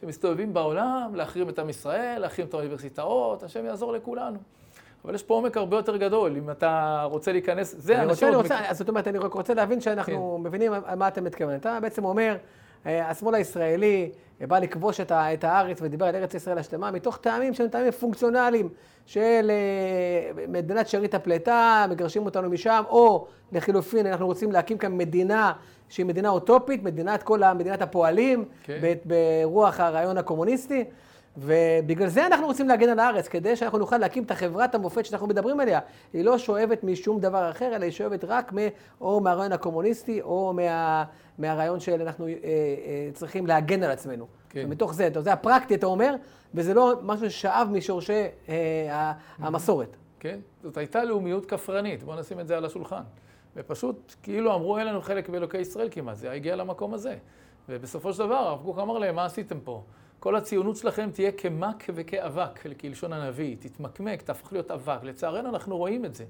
שמסתובבים 0.01 0.55
בעולם, 0.55 1.13
להחרים 1.15 1.49
את 1.49 1.59
עם 1.59 1.69
ישראל, 1.69 2.19
להחרים 2.21 2.49
את 2.49 2.55
האוניברסיטאות, 2.55 3.43
השם 3.43 3.65
יעזור 3.65 3.93
לכולנו. 3.93 4.39
אבל 5.05 5.15
יש 5.15 5.23
פה 5.23 5.35
עומק 5.35 5.57
הרבה 5.57 5.77
יותר 5.77 5.97
גדול, 5.97 6.37
אם 6.37 6.51
אתה 6.51 7.03
רוצה 7.11 7.33
להיכנס, 7.33 7.75
זה 7.79 7.95
אני 7.95 8.03
אנשים... 8.03 8.29
רוצה, 8.29 8.29
אני 8.29 8.37
רוצה, 8.37 8.71
מק- 8.71 8.77
זאת 8.77 8.89
אומרת, 8.89 9.09
אני 9.09 9.19
רק 9.19 9.33
רוצה 9.35 9.55
להבין 9.55 9.81
שאנחנו 9.81 10.39
מבינים 10.39 10.73
על 10.73 10.99
מה 10.99 11.09
אתה 11.09 11.21
מתכוון. 11.21 11.55
אתה 11.57 11.79
בעצם 11.83 12.05
אומר, 12.05 12.37
השמאל 12.87 13.35
הישראלי 13.35 14.11
אה, 14.41 14.47
בא 14.47 14.59
לכבוש 14.59 15.01
את, 15.01 15.11
ה, 15.11 15.35
את 15.35 15.45
הארץ 15.45 15.79
ודיבר 15.83 16.07
על 16.07 16.17
ארץ 16.17 16.35
ישראל 16.35 16.59
השלמה, 16.59 16.91
מתוך 16.91 17.17
טעמים 17.17 17.55
שהם 17.55 17.69
טעמים 17.69 17.91
פונקציונליים 17.91 18.69
של 19.07 19.51
אה, 19.51 20.45
מדינת 20.49 20.89
שארית 20.89 21.15
הפליטה, 21.15 21.87
מגרשים 21.91 22.25
אותנו 22.25 22.51
משם, 22.51 22.83
או 22.89 23.27
לחילופין, 23.53 24.07
אנחנו 24.07 24.27
רוצים 24.27 24.53
להקים 24.53 24.79
כאן 24.79 24.97
מדינה 24.99 25.53
שהיא 25.89 26.07
מדינה 26.07 26.29
אוטופית, 26.29 26.83
מדינת 26.83 27.23
כל 27.23 27.43
ה- 27.43 27.55
מדינת 27.55 27.83
הפועלים, 27.83 28.45
כן. 28.63 28.79
ב- 28.83 28.95
ברוח 29.45 29.81
הרעיון 29.81 30.19
הקומוניסטי. 30.19 30.85
ובגלל 31.37 32.09
זה 32.09 32.27
אנחנו 32.27 32.47
רוצים 32.47 32.69
להגן 32.69 32.89
על 32.89 32.99
הארץ, 32.99 33.29
כדי 33.29 33.57
שאנחנו 33.57 33.79
נוכל 33.79 33.99
להקים 33.99 34.23
את 34.25 34.31
החברת 34.31 34.75
המופת 34.75 35.05
שאנחנו 35.05 35.27
מדברים 35.27 35.61
עליה. 35.61 35.81
היא 36.13 36.25
לא 36.25 36.39
שואבת 36.39 36.85
משום 36.85 37.21
דבר 37.21 37.51
אחר, 37.51 37.77
אלא 37.77 37.85
היא 37.85 37.93
שואבת 37.93 38.25
רק 38.25 38.53
מ, 38.53 38.57
או 39.01 39.21
מהרעיון 39.21 39.53
הקומוניסטי, 39.53 40.23
או 40.23 40.53
מה, 40.57 41.05
מהרעיון 41.39 41.81
שאנחנו 41.81 42.27
אה, 42.27 42.33
אה, 42.33 42.37
צריכים 43.15 43.47
להגן 43.47 43.83
על 43.83 43.91
עצמנו. 43.91 44.27
כן. 44.51 44.63
ומתוך 44.67 44.95
זה, 44.95 45.09
זה 45.19 45.33
הפרקטי, 45.33 45.75
אתה 45.75 45.87
אומר, 45.87 46.15
וזה 46.55 46.75
לא 46.75 46.93
משהו 47.03 47.31
ששאב 47.31 47.69
משורשי 47.73 48.13
אה, 48.49 48.55
ה- 48.91 49.13
המסורת. 49.39 49.97
כן? 50.21 50.39
זאת 50.63 50.77
הייתה 50.77 51.05
לאומיות 51.05 51.47
כפרנית, 51.47 52.03
בואו 52.03 52.21
נשים 52.21 52.41
את 52.41 52.47
זה 52.47 52.57
על 52.57 52.65
השולחן. 52.65 53.03
ופשוט 53.57 54.15
כאילו 54.23 54.55
אמרו, 54.55 54.79
אין 54.79 54.87
לנו 54.87 55.01
חלק 55.03 55.29
באלוקי 55.29 55.59
ישראל 55.59 55.89
כמעט, 55.91 56.17
זה 56.17 56.33
הגיע 56.33 56.57
למקום 56.57 56.95
הזה. 56.95 57.17
ובסופו 57.69 58.13
של 58.13 58.19
דבר, 58.19 58.35
הרב 58.35 58.61
קוק 58.65 58.79
אמר 58.79 58.99
להם, 58.99 59.15
מה 59.15 59.25
עשיתם 59.25 59.61
פה? 59.61 59.83
כל 60.23 60.37
הציונות 60.37 60.77
שלכם 60.77 61.11
תהיה 61.13 61.33
כמק 61.33 61.85
וכאבק, 61.95 62.79
כלשון 62.81 63.13
הנביא, 63.13 63.57
תתמקמק, 63.61 64.23
תהפוך 64.23 64.53
להיות 64.53 64.71
אבק. 64.71 64.99
לצערנו 65.03 65.49
אנחנו 65.49 65.77
רואים 65.77 66.05
את 66.05 66.15
זה. 66.15 66.25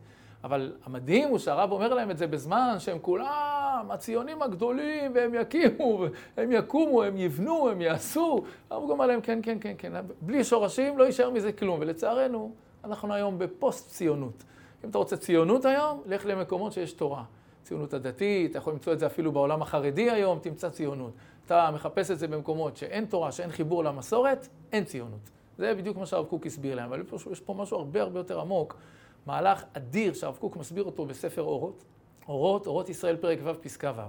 אבל 0.45 0.73
המדהים 0.85 1.29
הוא 1.29 1.39
שהרב 1.39 1.73
אומר 1.73 1.95
להם 1.95 2.11
את 2.11 2.19
זה 2.19 2.27
בזמן 2.27 2.75
שהם 2.79 2.99
כולם 3.03 3.87
הציונים 3.91 4.43
הגדולים, 4.43 5.13
והם 5.15 5.35
יקימו, 5.35 6.05
הם 6.37 6.53
יקומו, 6.53 7.03
הם 7.03 7.17
יבנו, 7.17 7.69
הם 7.69 7.81
יעשו. 7.81 8.45
הרב 8.71 8.91
אומר 8.91 9.07
להם, 9.07 9.21
כן, 9.21 9.39
כן, 9.43 9.59
כן, 9.61 9.75
כן, 9.79 9.93
בלי 10.21 10.45
שורשים 10.45 10.99
לא 10.99 11.05
יישאר 11.05 11.31
מזה 11.31 11.53
כלום. 11.53 11.81
ולצערנו, 11.81 12.53
אנחנו 12.85 13.15
היום 13.15 13.39
בפוסט-ציונות. 13.39 14.45
אם 14.85 14.91
אתה 14.91 14.99
רוצה 14.99 15.17
ציונות 15.17 15.65
היום, 15.65 16.03
לך 16.07 16.27
למקומות 16.27 16.73
שיש 16.73 16.93
תורה. 16.93 17.25
ציונות 17.63 17.95
הדתית, 17.95 18.51
אתה 18.51 18.59
יכול 18.59 18.73
למצוא 18.73 18.93
את 18.93 18.99
זה 18.99 19.07
אפילו 19.07 19.33
בעולם 19.33 19.63
החרדי 19.63 20.11
היום, 20.11 20.39
תמצא 20.39 20.69
ציונות. 20.69 21.13
אתה 21.47 21.71
מחפש 21.75 22.11
את 22.11 22.19
זה 22.19 22.29
במקומות 22.29 22.77
שאין 22.77 23.05
תורה, 23.05 23.33
שאין 23.33 23.51
חיבור 23.51 23.85
למסורת, 23.85 24.49
אין 24.73 24.85
ציונות. 24.85 25.31
זה 25.59 25.75
בדיוק 25.75 25.97
מה 25.97 26.07
שהרב 26.07 26.27
קוק 26.27 26.47
הסביר 26.47 26.75
להם, 26.75 26.85
אבל 26.85 27.03
יש 27.33 27.41
פה 27.41 27.55
משהו 27.55 27.77
הרבה 27.77 28.03
הרבה 28.03 28.21
יותר 28.21 28.41
עמוק, 28.41 28.77
מהלך 29.27 29.65
אדיר 29.73 30.15
שהרב 30.15 30.37
קוק 30.37 30.57
מסביר 30.57 30.85
אותו 30.85 31.07
בספר 31.07 31.43
אורות, 31.43 31.85
אורות, 32.29 32.67
אורות 32.67 32.89
ישראל 32.89 33.17
פרק 33.17 33.39
ו' 33.45 33.63
פסקה 33.63 33.93
ו'. 33.97 34.01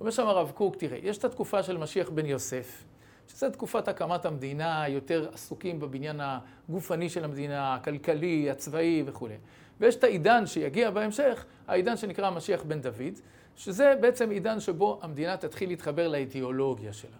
אומר 0.00 0.10
שם 0.10 0.26
הרב 0.26 0.52
קוק, 0.54 0.76
תראה, 0.76 0.98
יש 1.02 1.18
את 1.18 1.24
התקופה 1.24 1.62
של 1.62 1.76
משיח 1.76 2.10
בן 2.10 2.26
יוסף, 2.26 2.84
שזה 3.28 3.50
תקופת 3.50 3.88
הקמת 3.88 4.24
המדינה, 4.24 4.84
יותר 4.88 5.28
עסוקים 5.32 5.80
בבניין 5.80 6.20
הגופני 6.20 7.08
של 7.08 7.24
המדינה, 7.24 7.74
הכלכלי, 7.74 8.50
הצבאי 8.50 9.02
וכולי. 9.06 9.36
ויש 9.80 9.96
את 9.96 10.04
העידן 10.04 10.46
שיגיע 10.46 10.90
בהמשך, 10.90 11.44
העידן 11.68 11.96
שנקרא 11.96 12.26
המשיח 12.26 12.62
בן 12.62 12.80
דוד, 12.80 13.18
שזה 13.56 13.94
בעצם 14.00 14.30
עידן 14.30 14.60
שבו 14.60 14.98
המדינה 15.02 15.36
תתחיל 15.36 15.68
להתחבר 15.68 16.08
לאידיאולוגיה 16.08 16.92
שלה. 16.92 17.16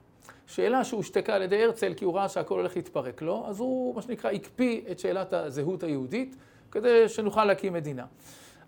שאלה 0.46 0.84
שהושתקה 0.84 1.34
על 1.34 1.42
ידי 1.42 1.64
הרצל, 1.64 1.94
כי 1.94 2.04
הוא 2.04 2.14
ראה 2.14 2.28
שהכל 2.28 2.58
הולך 2.58 2.76
להתפרק 2.76 3.22
לו, 3.22 3.44
אז 3.48 3.60
הוא, 3.60 3.94
מה 3.94 4.02
שנקרא, 4.02 4.30
הקפיא 4.30 4.80
את 4.90 4.98
שאלת 4.98 5.32
הזהות 5.32 5.82
היהודית, 5.82 6.36
כדי 6.70 7.08
שנוכל 7.08 7.44
להקים 7.44 7.72
מדינה. 7.72 8.06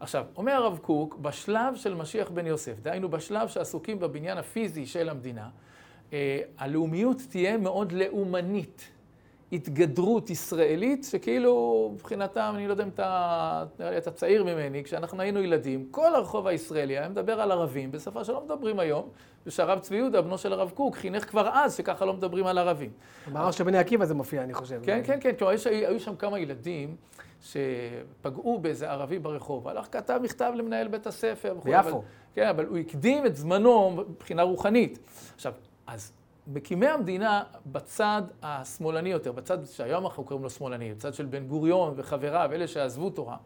עכשיו, 0.01 0.25
אומר 0.37 0.53
הרב 0.53 0.79
קוק, 0.79 1.17
בשלב 1.17 1.77
של 1.77 1.95
משיח 1.95 2.31
בן 2.31 2.47
יוסף, 2.47 2.81
דהיינו 2.81 3.09
בשלב 3.09 3.49
שעסוקים 3.49 3.99
בבניין 3.99 4.39
הפיזי 4.39 4.87
של 4.87 5.09
המדינה, 5.09 5.49
אה, 6.13 6.41
הלאומיות 6.59 7.17
תהיה 7.31 7.57
מאוד 7.57 7.93
לאומנית. 7.93 8.89
התגדרות 9.53 10.31
ישראלית, 10.31 11.05
שכאילו 11.11 11.91
מבחינתם, 11.95 12.53
אני 12.55 12.67
לא 12.67 12.73
יודע 12.73 12.85
אם 12.85 12.89
אתה, 12.89 13.65
נראה 13.79 13.91
לי 13.91 13.99
אתה 13.99 14.11
צעיר 14.11 14.45
ממני, 14.45 14.85
כשאנחנו 14.85 15.23
היינו 15.23 15.41
ילדים, 15.41 15.89
כל 15.91 16.15
הרחוב 16.15 16.47
הישראלי 16.47 16.99
היה 16.99 17.09
מדבר 17.09 17.41
על 17.41 17.53
ערבים, 17.53 17.93
בשפה 17.93 18.25
שלא 18.25 18.45
מדברים 18.45 18.79
היום, 18.79 19.09
ושהרב 19.47 19.79
צבי 19.79 19.97
יהודה, 19.97 20.23
בנו 20.23 20.39
של 20.39 20.53
הרב 20.53 20.71
קוק, 20.71 20.97
חינך 20.97 21.31
כבר 21.31 21.49
אז 21.53 21.77
שככה 21.77 22.05
לא 22.05 22.13
מדברים 22.13 22.47
על 22.47 22.59
ערבים. 22.59 22.91
במאמר 23.29 23.51
של 23.51 23.65
בני 23.65 23.79
עקיבא 23.79 24.05
זה 24.05 24.15
מופיע, 24.15 24.43
אני 24.43 24.55
חושב. 24.55 24.81
כן, 24.83 25.01
כן, 25.05 25.19
כן, 25.21 25.33
כלומר, 25.39 25.55
היו 25.67 26.01
שם 26.01 26.17
כמה 26.17 26.39
ילדים 26.39 26.97
שפגעו 27.41 28.59
באיזה 28.59 28.91
ערבי 28.91 29.19
ברחוב, 29.19 29.69
הלך 29.69 29.87
כתב 29.93 30.21
מכתב 30.23 30.53
למנהל 30.57 30.89
בית 30.89 31.07
הספר. 31.07 31.57
ביפו. 31.65 32.03
כן, 32.35 32.47
אבל 32.49 32.67
הוא 32.67 32.79
הקדים 32.79 33.27
את 33.27 33.37
זמנו 33.37 33.91
מבחינה 33.91 34.43
רוחנית. 34.43 34.99
עכשיו, 35.35 35.53
אז 35.87 36.13
מקימי 36.47 36.87
המדינה 36.87 37.43
בצד 37.67 38.23
השמאלני 38.43 39.09
יותר, 39.09 39.33
בצד 39.33 39.59
שהיום 39.65 40.05
אנחנו 40.07 40.25
קוראים 40.25 40.45
לו 40.45 40.51
שמאלני, 40.51 40.95
בצד 40.95 41.15
של 41.15 41.27
בן 41.27 41.47
גוריון 41.47 41.95
וחבריו, 41.97 42.51
אלה 42.53 42.69
שעזבו 42.69 43.11
תורה, 43.11 43.37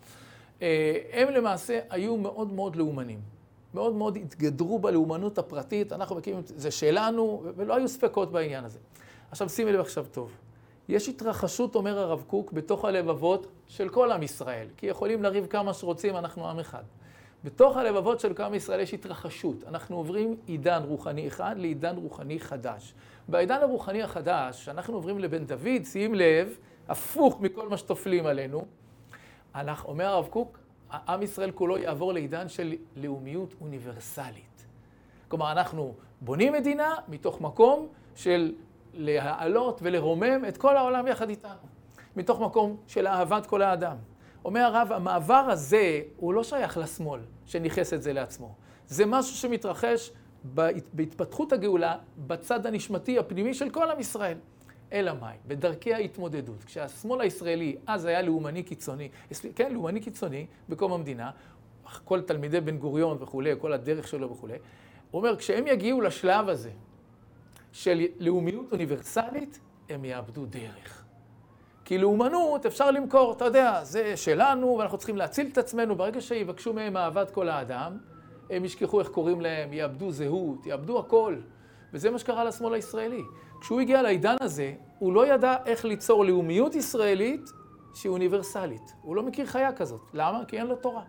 אה, 0.62 0.98
הם 1.12 1.28
למעשה 1.28 1.80
היו 1.90 2.16
מאוד 2.16 2.52
מאוד 2.52 2.76
לאומנים. 2.76 3.20
מאוד 3.74 3.94
מאוד 3.94 4.16
התגדרו 4.16 4.78
בלאומנות 4.78 5.38
הפרטית, 5.38 5.92
אנחנו 5.92 6.16
מקימים, 6.16 6.40
זה 6.44 6.70
שלנו, 6.70 7.42
ולא 7.56 7.76
היו 7.76 7.88
ספקות 7.88 8.32
בעניין 8.32 8.64
הזה. 8.64 8.78
עכשיו 9.30 9.48
שימי 9.48 9.72
לב 9.72 9.80
עכשיו 9.80 10.06
טוב. 10.10 10.30
יש 10.88 11.08
התרחשות, 11.08 11.74
אומר 11.74 11.98
הרב 11.98 12.24
קוק, 12.26 12.52
בתוך 12.52 12.84
הלבבות 12.84 13.46
של 13.66 13.88
כל 13.88 14.12
עם 14.12 14.22
ישראל, 14.22 14.68
כי 14.76 14.86
יכולים 14.86 15.22
לריב 15.22 15.46
כמה 15.46 15.74
שרוצים, 15.74 16.16
אנחנו 16.16 16.48
עם 16.48 16.58
אחד. 16.58 16.82
בתוך 17.44 17.76
הלבבות 17.76 18.20
של 18.20 18.32
עם 18.42 18.54
ישראל 18.54 18.80
יש 18.80 18.94
התרחשות. 18.94 19.64
אנחנו 19.68 19.96
עוברים 19.96 20.36
עידן 20.46 20.82
רוחני 20.86 21.28
אחד 21.28 21.54
לעידן 21.58 21.96
רוחני 21.96 22.40
חדש. 22.40 22.94
בעידן 23.28 23.58
הרוחני 23.62 24.02
החדש, 24.02 24.64
שאנחנו 24.64 24.94
עוברים 24.94 25.18
לבן 25.18 25.44
דוד, 25.44 25.84
שים 25.84 26.14
לב, 26.14 26.58
הפוך 26.88 27.40
מכל 27.40 27.68
מה 27.68 27.76
שטופלים 27.76 28.26
עלינו, 28.26 28.64
אנחנו, 29.54 29.88
אומר 29.88 30.06
הרב 30.06 30.26
קוק, 30.26 30.58
עם 31.08 31.22
ישראל 31.22 31.50
כולו 31.50 31.78
יעבור 31.78 32.12
לעידן 32.12 32.48
של 32.48 32.74
לאומיות 32.96 33.54
אוניברסלית. 33.60 34.66
כלומר, 35.28 35.52
אנחנו 35.52 35.94
בונים 36.20 36.52
מדינה 36.52 36.94
מתוך 37.08 37.40
מקום 37.40 37.88
של 38.14 38.54
להעלות 38.94 39.80
ולרומם 39.82 40.44
את 40.48 40.56
כל 40.56 40.76
העולם 40.76 41.06
יחד 41.06 41.28
איתנו. 41.28 41.68
מתוך 42.16 42.40
מקום 42.40 42.76
של 42.86 43.06
אהבת 43.06 43.46
כל 43.46 43.62
האדם. 43.62 43.96
אומר 44.44 44.60
הרב, 44.60 44.92
המעבר 44.92 45.34
הזה 45.34 46.00
הוא 46.16 46.34
לא 46.34 46.44
שייך 46.44 46.78
לשמאל, 46.78 47.20
שניכס 47.46 47.92
את 47.92 48.02
זה 48.02 48.12
לעצמו. 48.12 48.54
זה 48.86 49.06
משהו 49.06 49.36
שמתרחש 49.36 50.10
בהת- 50.44 50.88
בהתפתחות 50.92 51.52
הגאולה 51.52 51.96
בצד 52.26 52.66
הנשמתי 52.66 53.18
הפנימי 53.18 53.54
של 53.54 53.70
כל 53.70 53.90
עם 53.90 54.00
ישראל. 54.00 54.38
אלא 54.92 55.12
מאי? 55.20 55.36
בדרכי 55.46 55.94
ההתמודדות. 55.94 56.64
כשהשמאל 56.64 57.20
הישראלי 57.20 57.76
אז 57.86 58.04
היה 58.04 58.22
לאומני 58.22 58.62
קיצוני, 58.62 59.08
כן, 59.56 59.72
לאומני 59.72 60.00
קיצוני 60.00 60.46
בקום 60.68 60.92
המדינה, 60.92 61.30
כל 62.04 62.20
תלמידי 62.20 62.60
בן 62.60 62.78
גוריון 62.78 63.16
וכולי, 63.20 63.50
כל 63.58 63.72
הדרך 63.72 64.08
שלו 64.08 64.30
וכולי, 64.30 64.54
הוא 65.10 65.18
אומר, 65.18 65.36
כשהם 65.36 65.66
יגיעו 65.66 66.00
לשלב 66.00 66.48
הזה 66.48 66.70
של 67.72 68.04
לאומיות 68.18 68.72
אוניברסלית, 68.72 69.60
הם 69.88 70.04
יאבדו 70.04 70.46
דרך. 70.46 70.97
כי 71.88 71.98
לאומנות 71.98 72.66
אפשר 72.66 72.90
למכור, 72.90 73.32
אתה 73.32 73.44
יודע, 73.44 73.84
זה 73.84 74.16
שלנו 74.16 74.76
ואנחנו 74.78 74.98
צריכים 74.98 75.16
להציל 75.16 75.48
את 75.52 75.58
עצמנו. 75.58 75.96
ברגע 75.96 76.20
שיבקשו 76.20 76.72
מהם 76.72 76.96
אהבת 76.96 77.30
כל 77.30 77.48
האדם, 77.48 77.96
הם 78.50 78.64
ישכחו 78.64 79.00
איך 79.00 79.08
קוראים 79.08 79.40
להם, 79.40 79.72
יאבדו 79.72 80.12
זהות, 80.12 80.66
יאבדו 80.66 80.98
הכל. 80.98 81.36
וזה 81.92 82.10
מה 82.10 82.18
שקרה 82.18 82.44
לשמאל 82.44 82.74
הישראלי. 82.74 83.22
כשהוא 83.60 83.80
הגיע 83.80 84.02
לעידן 84.02 84.36
הזה, 84.40 84.74
הוא 84.98 85.12
לא 85.12 85.34
ידע 85.34 85.56
איך 85.66 85.84
ליצור 85.84 86.24
לאומיות 86.24 86.74
ישראלית 86.74 87.50
שהיא 87.94 88.10
אוניברסלית. 88.10 88.94
הוא 89.02 89.16
לא 89.16 89.22
מכיר 89.22 89.46
חיה 89.46 89.72
כזאת. 89.72 90.10
למה? 90.14 90.44
כי 90.44 90.58
אין 90.58 90.66
לו 90.66 90.76
תורה. 90.76 91.02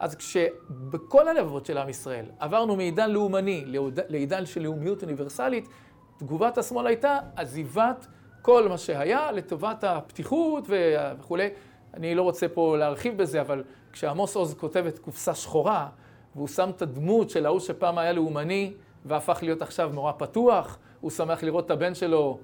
אז 0.00 0.14
כשבכל 0.14 1.28
הלבבות 1.28 1.66
של 1.66 1.78
עם 1.78 1.88
ישראל 1.88 2.26
עברנו 2.38 2.76
מעידן 2.76 3.10
לאומני 3.10 3.64
לעידן 4.08 4.46
של 4.46 4.62
לאומיות 4.62 5.02
אוניברסלית, 5.02 5.68
תגובת 6.18 6.58
השמאל 6.58 6.86
הייתה 6.86 7.18
עזיבת 7.36 8.06
כל 8.42 8.68
מה 8.68 8.78
שהיה 8.78 9.32
לטובת 9.32 9.84
הפתיחות 9.84 10.64
וכולי. 10.68 11.48
אני 11.94 12.14
לא 12.14 12.22
רוצה 12.22 12.48
פה 12.48 12.76
להרחיב 12.76 13.18
בזה, 13.18 13.40
אבל 13.40 13.64
כשעמוס 13.92 14.36
עוז 14.36 14.54
כותב 14.54 14.84
את 14.88 14.98
קופסה 14.98 15.34
שחורה, 15.34 15.88
והוא 16.34 16.48
שם 16.48 16.70
את 16.76 16.82
הדמות 16.82 17.30
של 17.30 17.46
ההוא 17.46 17.60
שפעם 17.60 17.98
היה 17.98 18.12
לאומני 18.12 18.72
והפך 19.04 19.38
להיות 19.42 19.62
עכשיו 19.62 19.90
נורא 19.94 20.12
פתוח, 20.18 20.78
הוא 21.00 21.10
שמח 21.10 21.42
לראות 21.42 21.66
את 21.66 21.70
הבן 21.70 21.94
שלו 21.94 22.38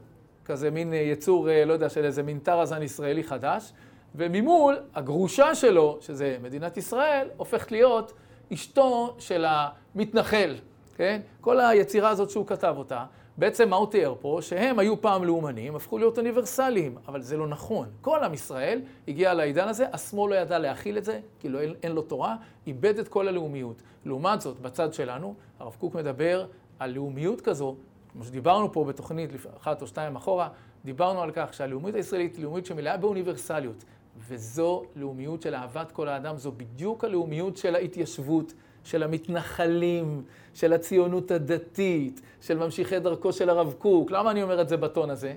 כזה 0.44 0.70
מין 0.70 0.92
אה, 0.92 0.98
יצור, 0.98 1.50
אה, 1.50 1.64
לא 1.64 1.72
יודע, 1.72 1.88
של 1.88 2.04
איזה 2.04 2.22
מין 2.22 2.38
טרזן 2.38 2.82
ישראלי 2.82 3.24
חדש, 3.24 3.72
וממול, 4.14 4.76
הגרושה 4.94 5.54
שלו, 5.54 5.98
שזה 6.00 6.36
מדינת 6.42 6.76
ישראל, 6.76 7.28
הופכת 7.36 7.72
להיות 7.72 8.12
אשתו 8.52 9.16
של 9.18 9.44
המתנחל, 9.48 10.54
כן? 10.96 11.20
כל 11.40 11.60
היצירה 11.60 12.08
הזאת 12.08 12.30
שהוא 12.30 12.46
כתב 12.46 12.74
אותה, 12.78 13.04
בעצם 13.38 13.68
מה 13.68 13.76
הוא 13.76 13.90
תיאר 13.90 14.14
פה? 14.20 14.38
שהם 14.42 14.78
היו 14.78 15.00
פעם 15.00 15.24
לאומנים, 15.24 15.76
הפכו 15.76 15.98
להיות 15.98 16.18
אוניברסליים, 16.18 16.94
אבל 17.08 17.22
זה 17.22 17.36
לא 17.36 17.48
נכון. 17.48 17.88
כל 18.00 18.24
עם 18.24 18.34
ישראל 18.34 18.80
הגיע 19.08 19.34
לעידן 19.34 19.68
הזה, 19.68 19.86
השמאל 19.92 20.30
לא 20.30 20.34
ידע 20.34 20.58
להכיל 20.58 20.98
את 20.98 21.04
זה, 21.04 21.20
כי 21.40 21.48
לא, 21.48 21.60
אין, 21.60 21.74
אין 21.82 21.92
לו 21.92 22.02
תורה, 22.02 22.36
איבד 22.66 22.98
את 22.98 23.08
כל 23.08 23.28
הלאומיות. 23.28 23.82
לעומת 24.04 24.40
זאת, 24.40 24.60
בצד 24.60 24.94
שלנו, 24.94 25.34
הרב 25.58 25.76
קוק 25.78 25.94
מדבר 25.94 26.46
על 26.78 26.90
לאומיות 26.90 27.40
כזו, 27.40 27.76
כמו 28.12 28.24
שדיברנו 28.24 28.72
פה 28.72 28.84
בתוכנית 28.84 29.30
אחת 29.56 29.82
או 29.82 29.86
שתיים 29.86 30.16
אחורה, 30.16 30.48
דיברנו 30.84 31.22
על 31.22 31.30
כך 31.34 31.54
שהלאומיות 31.54 31.94
הישראלית 31.94 32.36
היא 32.36 32.44
לאומיות 32.44 32.66
שמלאה 32.66 32.96
באוניברסליות, 32.96 33.84
וזו 34.28 34.82
לאומיות 34.96 35.42
של 35.42 35.54
אהבת 35.54 35.92
כל 35.92 36.08
האדם, 36.08 36.38
זו 36.38 36.52
בדיוק 36.52 37.04
הלאומיות 37.04 37.56
של 37.56 37.74
ההתיישבות, 37.74 38.52
של 38.84 39.02
המתנחלים, 39.02 40.22
של 40.56 40.72
הציונות 40.72 41.30
הדתית, 41.30 42.20
של 42.40 42.58
ממשיכי 42.58 42.98
דרכו 42.98 43.32
של 43.32 43.50
הרב 43.50 43.74
קוק. 43.78 44.10
למה 44.10 44.30
אני 44.30 44.42
אומר 44.42 44.60
את 44.60 44.68
זה 44.68 44.76
בטון 44.76 45.10
הזה? 45.10 45.34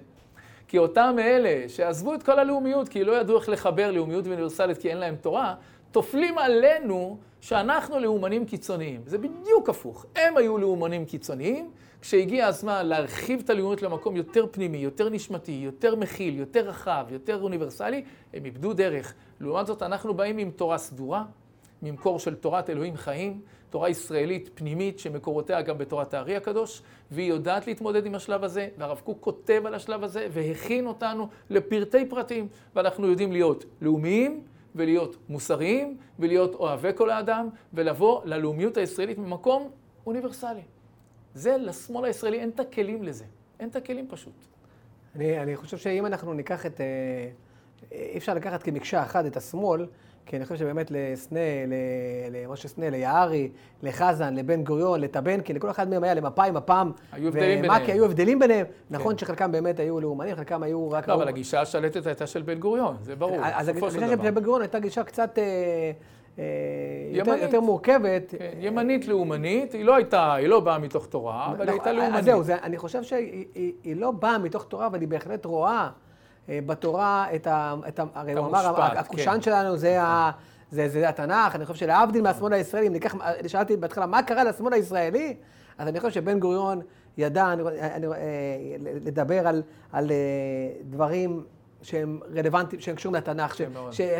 כי 0.68 0.78
אותם 0.78 1.16
אלה 1.20 1.70
שעזבו 1.70 2.14
את 2.14 2.24
כל 2.24 2.40
הלאומיות, 2.40 2.90
כי 2.90 3.04
לא 3.04 3.12
ידעו 3.20 3.38
איך 3.38 3.50
לחבר 3.50 3.92
לאומיות 3.92 4.28
ואוניברסלית 4.28 4.78
כי 4.78 4.90
אין 4.90 4.98
להם 4.98 5.16
תורה, 5.16 5.56
טופלים 5.92 6.38
עלינו 6.38 7.18
שאנחנו 7.42 8.00
לאומנים 8.00 8.46
קיצוניים. 8.46 9.02
זה 9.06 9.18
בדיוק 9.18 9.70
הפוך. 9.70 10.06
הם 10.16 10.38
היו 10.38 10.58
לאומנים 10.58 11.06
קיצוניים, 11.06 11.72
כשהגיע 12.02 12.48
הזמן 12.48 12.86
להרחיב 12.86 13.42
את 13.44 13.50
הלאומיות 13.50 13.82
למקום 13.82 14.16
יותר 14.16 14.46
פנימי, 14.52 14.78
יותר 14.78 15.10
נשמתי, 15.10 15.52
יותר 15.52 15.96
מכיל, 15.96 16.36
יותר 16.36 16.70
רחב, 16.70 17.06
יותר 17.10 17.42
אוניברסלי, 17.42 18.04
הם 18.34 18.46
איבדו 18.46 18.74
דרך. 18.74 19.14
לעומת 19.40 19.68
זאת, 19.68 19.84
אנחנו 19.84 20.14
באים 20.14 20.38
עם 20.38 20.52
תורה 20.52 20.78
סדורה, 20.78 21.24
ממקור 21.82 22.20
של 22.20 22.36
תורת 22.36 22.70
אלוהים 22.70 22.98
חיים, 22.98 23.42
תורה 23.70 23.90
ישראלית 23.90 24.50
פנימית 24.54 25.00
שמקורותיה 25.00 25.62
גם 25.62 25.78
בתורת 25.78 26.14
הארי 26.14 26.36
הקדוש, 26.36 26.82
והיא 27.12 27.30
יודעת 27.30 27.68
להתמודד 27.68 28.06
עם 28.06 28.16
השלב 28.16 28.44
הזה, 28.44 28.68
והרב 28.78 29.02
קוק 29.04 29.18
כותב 29.22 29.62
על 29.66 29.74
השלב 29.74 30.04
הזה 30.04 30.28
והכין 30.32 30.88
אותנו 30.88 31.28
לפרטי 31.50 32.06
פרטים, 32.06 32.48
ואנחנו 32.76 33.08
יודעים 33.08 33.32
להיות 33.32 33.66
לאומיים 33.82 34.44
ולהיות 34.76 35.18
מוסריים 35.30 35.98
ולהיות 36.20 36.56
אוהבי 36.56 36.90
כל 36.96 37.10
האדם, 37.10 37.50
ולבוא 37.74 38.22
ללאומיות 38.26 38.78
הישראלית 38.78 39.18
ממקום 39.18 39.72
אוניברסלי. 40.06 40.62
זה, 41.34 41.58
לשמאל 41.58 42.06
הישראלי 42.06 42.40
אין 42.40 42.50
את 42.50 42.60
הכלים 42.60 43.04
לזה, 43.04 43.26
אין 43.60 43.70
את 43.70 43.76
הכלים 43.76 44.08
פשוט. 44.10 44.34
אני, 45.16 45.40
אני 45.40 45.56
חושב 45.56 45.78
שאם 45.78 46.06
אנחנו 46.06 46.34
ניקח 46.34 46.66
את... 46.66 46.82
אה, 46.82 46.86
אי 47.92 48.18
אפשר 48.18 48.34
לקחת 48.34 48.64
כמקשה 48.64 49.04
אחת 49.04 49.26
את 49.26 49.38
השמאל, 49.38 49.86
כי 50.30 50.36
אני 50.38 50.46
חושב 50.46 50.56
שבאמת 50.56 50.92
לסנה, 50.92 51.40
למשה 52.32 52.68
סנה, 52.68 52.90
ליערי, 52.90 53.50
לחזן, 53.84 54.36
לבן 54.36 54.64
גוריון, 54.64 55.02
לטבנקין, 55.02 55.56
לכל 55.56 55.70
אחד 55.70 55.90
מהם 55.90 56.04
היה 56.04 56.14
למפאי, 56.14 56.52
מפ"ם, 56.52 56.92
היו 57.12 57.28
הבדלים 57.28 57.62
ביניהם. 57.62 57.82
היו 57.88 58.06
הבדלים 58.06 58.40
ביניהם. 58.40 58.66
כן. 58.66 58.72
נכון 58.90 59.18
שחלקם 59.18 59.52
באמת 59.52 59.80
היו 59.80 60.00
לאומנים, 60.00 60.36
חלקם 60.36 60.64
היו 60.64 60.92
רק... 60.92 61.08
לא, 61.08 61.14
אבל 61.14 61.28
הגישה 61.28 61.62
השלטת 61.62 62.08
הייתה 62.08 62.28
של 62.28 62.42
בן 62.42 62.60
גוריון, 62.60 62.96
זה 63.02 63.16
ברור, 63.16 63.38
אז 63.42 63.68
הגישה 63.68 63.92
של 63.92 64.16
בן 64.16 64.44
גוריון 64.44 64.62
הייתה 64.62 64.80
גישה 64.80 65.04
קצת... 65.04 65.40
אה, 65.40 65.92
אה, 66.40 66.44
יותר, 67.12 67.34
יותר 67.34 67.62
מורכבת. 67.62 68.36
כן, 68.38 68.52
ימנית 68.60 69.08
לאומנית, 69.08 69.74
היא 69.74 69.86
לא 69.86 69.96
הייתה, 69.96 70.34
היא 70.34 70.48
לא 70.48 70.60
באה 70.60 70.80
מתוך 70.80 71.06
תורה, 71.06 71.46
אבל 71.46 71.70
היא 71.70 71.78
נכון, 71.78 71.88
הייתה 71.88 71.92
לאומנית. 71.92 72.20
אז 72.20 72.26
זהו, 72.26 72.44
זה, 72.44 72.56
אני 72.64 72.78
חושב 72.78 73.04
שהיא 73.04 73.96
לא 73.96 74.12
באה 74.12 74.38
מתוך 74.38 74.64
תורה, 74.64 74.88
אבל 74.88 75.00
היא 75.00 75.08
בהחלט 75.08 75.46
רואה 75.46 75.72
אה, 75.72 75.90
בתורה 76.66 77.26
את 77.36 77.48
ה... 77.48 77.76
את 77.88 78.00
ה 78.00 78.04
הרי 78.14 78.34
הוא 78.34 78.48
אמר, 78.48 78.82
הקושאן 79.00 79.34
כן. 79.34 79.42
שלנו 79.42 79.78
זה 79.78 80.02
ה... 80.02 80.32
זה, 80.72 80.90
זה 80.90 81.10
התנ"ך, 81.10 81.56
אני 81.56 81.66
חושב 81.66 81.80
שלהבדיל 81.80 82.22
מהשמאל 82.22 82.54
הישראלי, 82.54 82.88
אם 82.88 82.94
ניקח, 82.94 83.16
שאלתי 83.48 83.78
בהתחלה, 83.78 84.06
מה 84.06 84.24
קרה 84.24 84.44
לשמאל 84.44 84.74
הישראלי? 84.74 85.36
אז 85.78 85.88
אני 85.88 86.00
חושב 86.00 86.14
שבן 86.14 86.40
גוריון 86.40 86.82
ידע 87.18 87.54
אני, 87.54 87.64
אני, 87.82 88.08
אה, 88.08 88.14
לדבר 88.80 89.48
על, 89.48 89.64
על 89.92 90.12
דברים 90.84 91.44
שהם 91.82 92.20
רלוונטיים, 92.36 92.82
שהם 92.82 92.96
קשורים 92.96 93.16
לתנ"ך, 93.16 93.56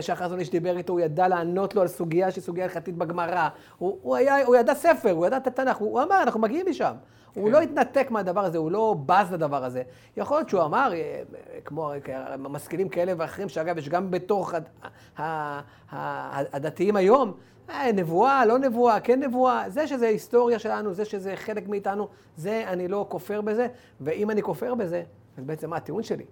שהחזון 0.02 0.40
איש 0.40 0.50
דיבר 0.50 0.78
איתו, 0.78 0.94
הוא 0.94 1.00
ידע 1.00 1.28
לענות 1.28 1.76
לו 1.76 1.82
על 1.82 1.88
סוגיה 1.88 2.32
שהיא 2.32 2.44
סוגיה 2.44 2.64
הלכתית 2.64 2.96
בגמרא. 2.96 3.50
הוא, 3.78 3.98
הוא, 4.02 4.18
הוא 4.46 4.56
ידע 4.56 4.74
ספר, 4.74 5.12
הוא 5.12 5.26
ידע 5.28 5.38
את 5.38 5.48
התנ"ך, 5.48 5.78
הוא, 5.78 5.92
הוא 5.92 6.04
אמר, 6.04 6.24
אנחנו 6.24 6.40
מגיעים 6.40 6.66
משם. 6.70 6.94
כן. 7.34 7.42
הוא 7.42 7.52
לא 7.52 7.62
התנתק 7.62 8.12
מהדבר 8.12 8.46
הזה, 8.46 8.58
הוא 8.58 8.72
לא 8.72 8.96
בז 9.06 9.32
לדבר 9.32 9.66
הזה. 9.66 9.84
יכול 10.18 10.38
להיות 10.38 10.50
שהוא 10.50 10.64
אמר, 10.64 10.92
אה, 10.94 11.22
כמו 11.66 11.92
משכילים 12.40 12.90
כאלה 12.90 13.14
ואחרים, 13.18 13.50
שאגב, 13.50 13.78
יש 13.78 13.90
גם 13.90 14.12
בתוך 14.12 14.54
הדתיים 15.92 16.96
היום, 16.96 17.34
אה, 17.70 17.92
נבואה, 17.92 18.46
לא 18.46 18.60
נבואה, 18.60 19.00
כן 19.00 19.24
נבואה, 19.24 19.70
זה 19.70 19.88
שזה 19.88 20.08
היסטוריה 20.08 20.60
שלנו, 20.60 20.94
זה 20.94 21.06
שזה 21.06 21.36
חלק 21.36 21.68
מאיתנו, 21.68 22.08
זה, 22.38 22.64
אני 22.68 22.88
לא 22.88 23.06
כופר 23.10 23.42
בזה, 23.42 23.68
ואם 24.02 24.32
אני 24.32 24.42
כופר 24.42 24.76
בזה, 24.76 25.04
אז 25.38 25.44
בעצם 25.44 25.70
מה 25.70 25.76
הטיעון 25.76 26.04
שלי? 26.04 26.26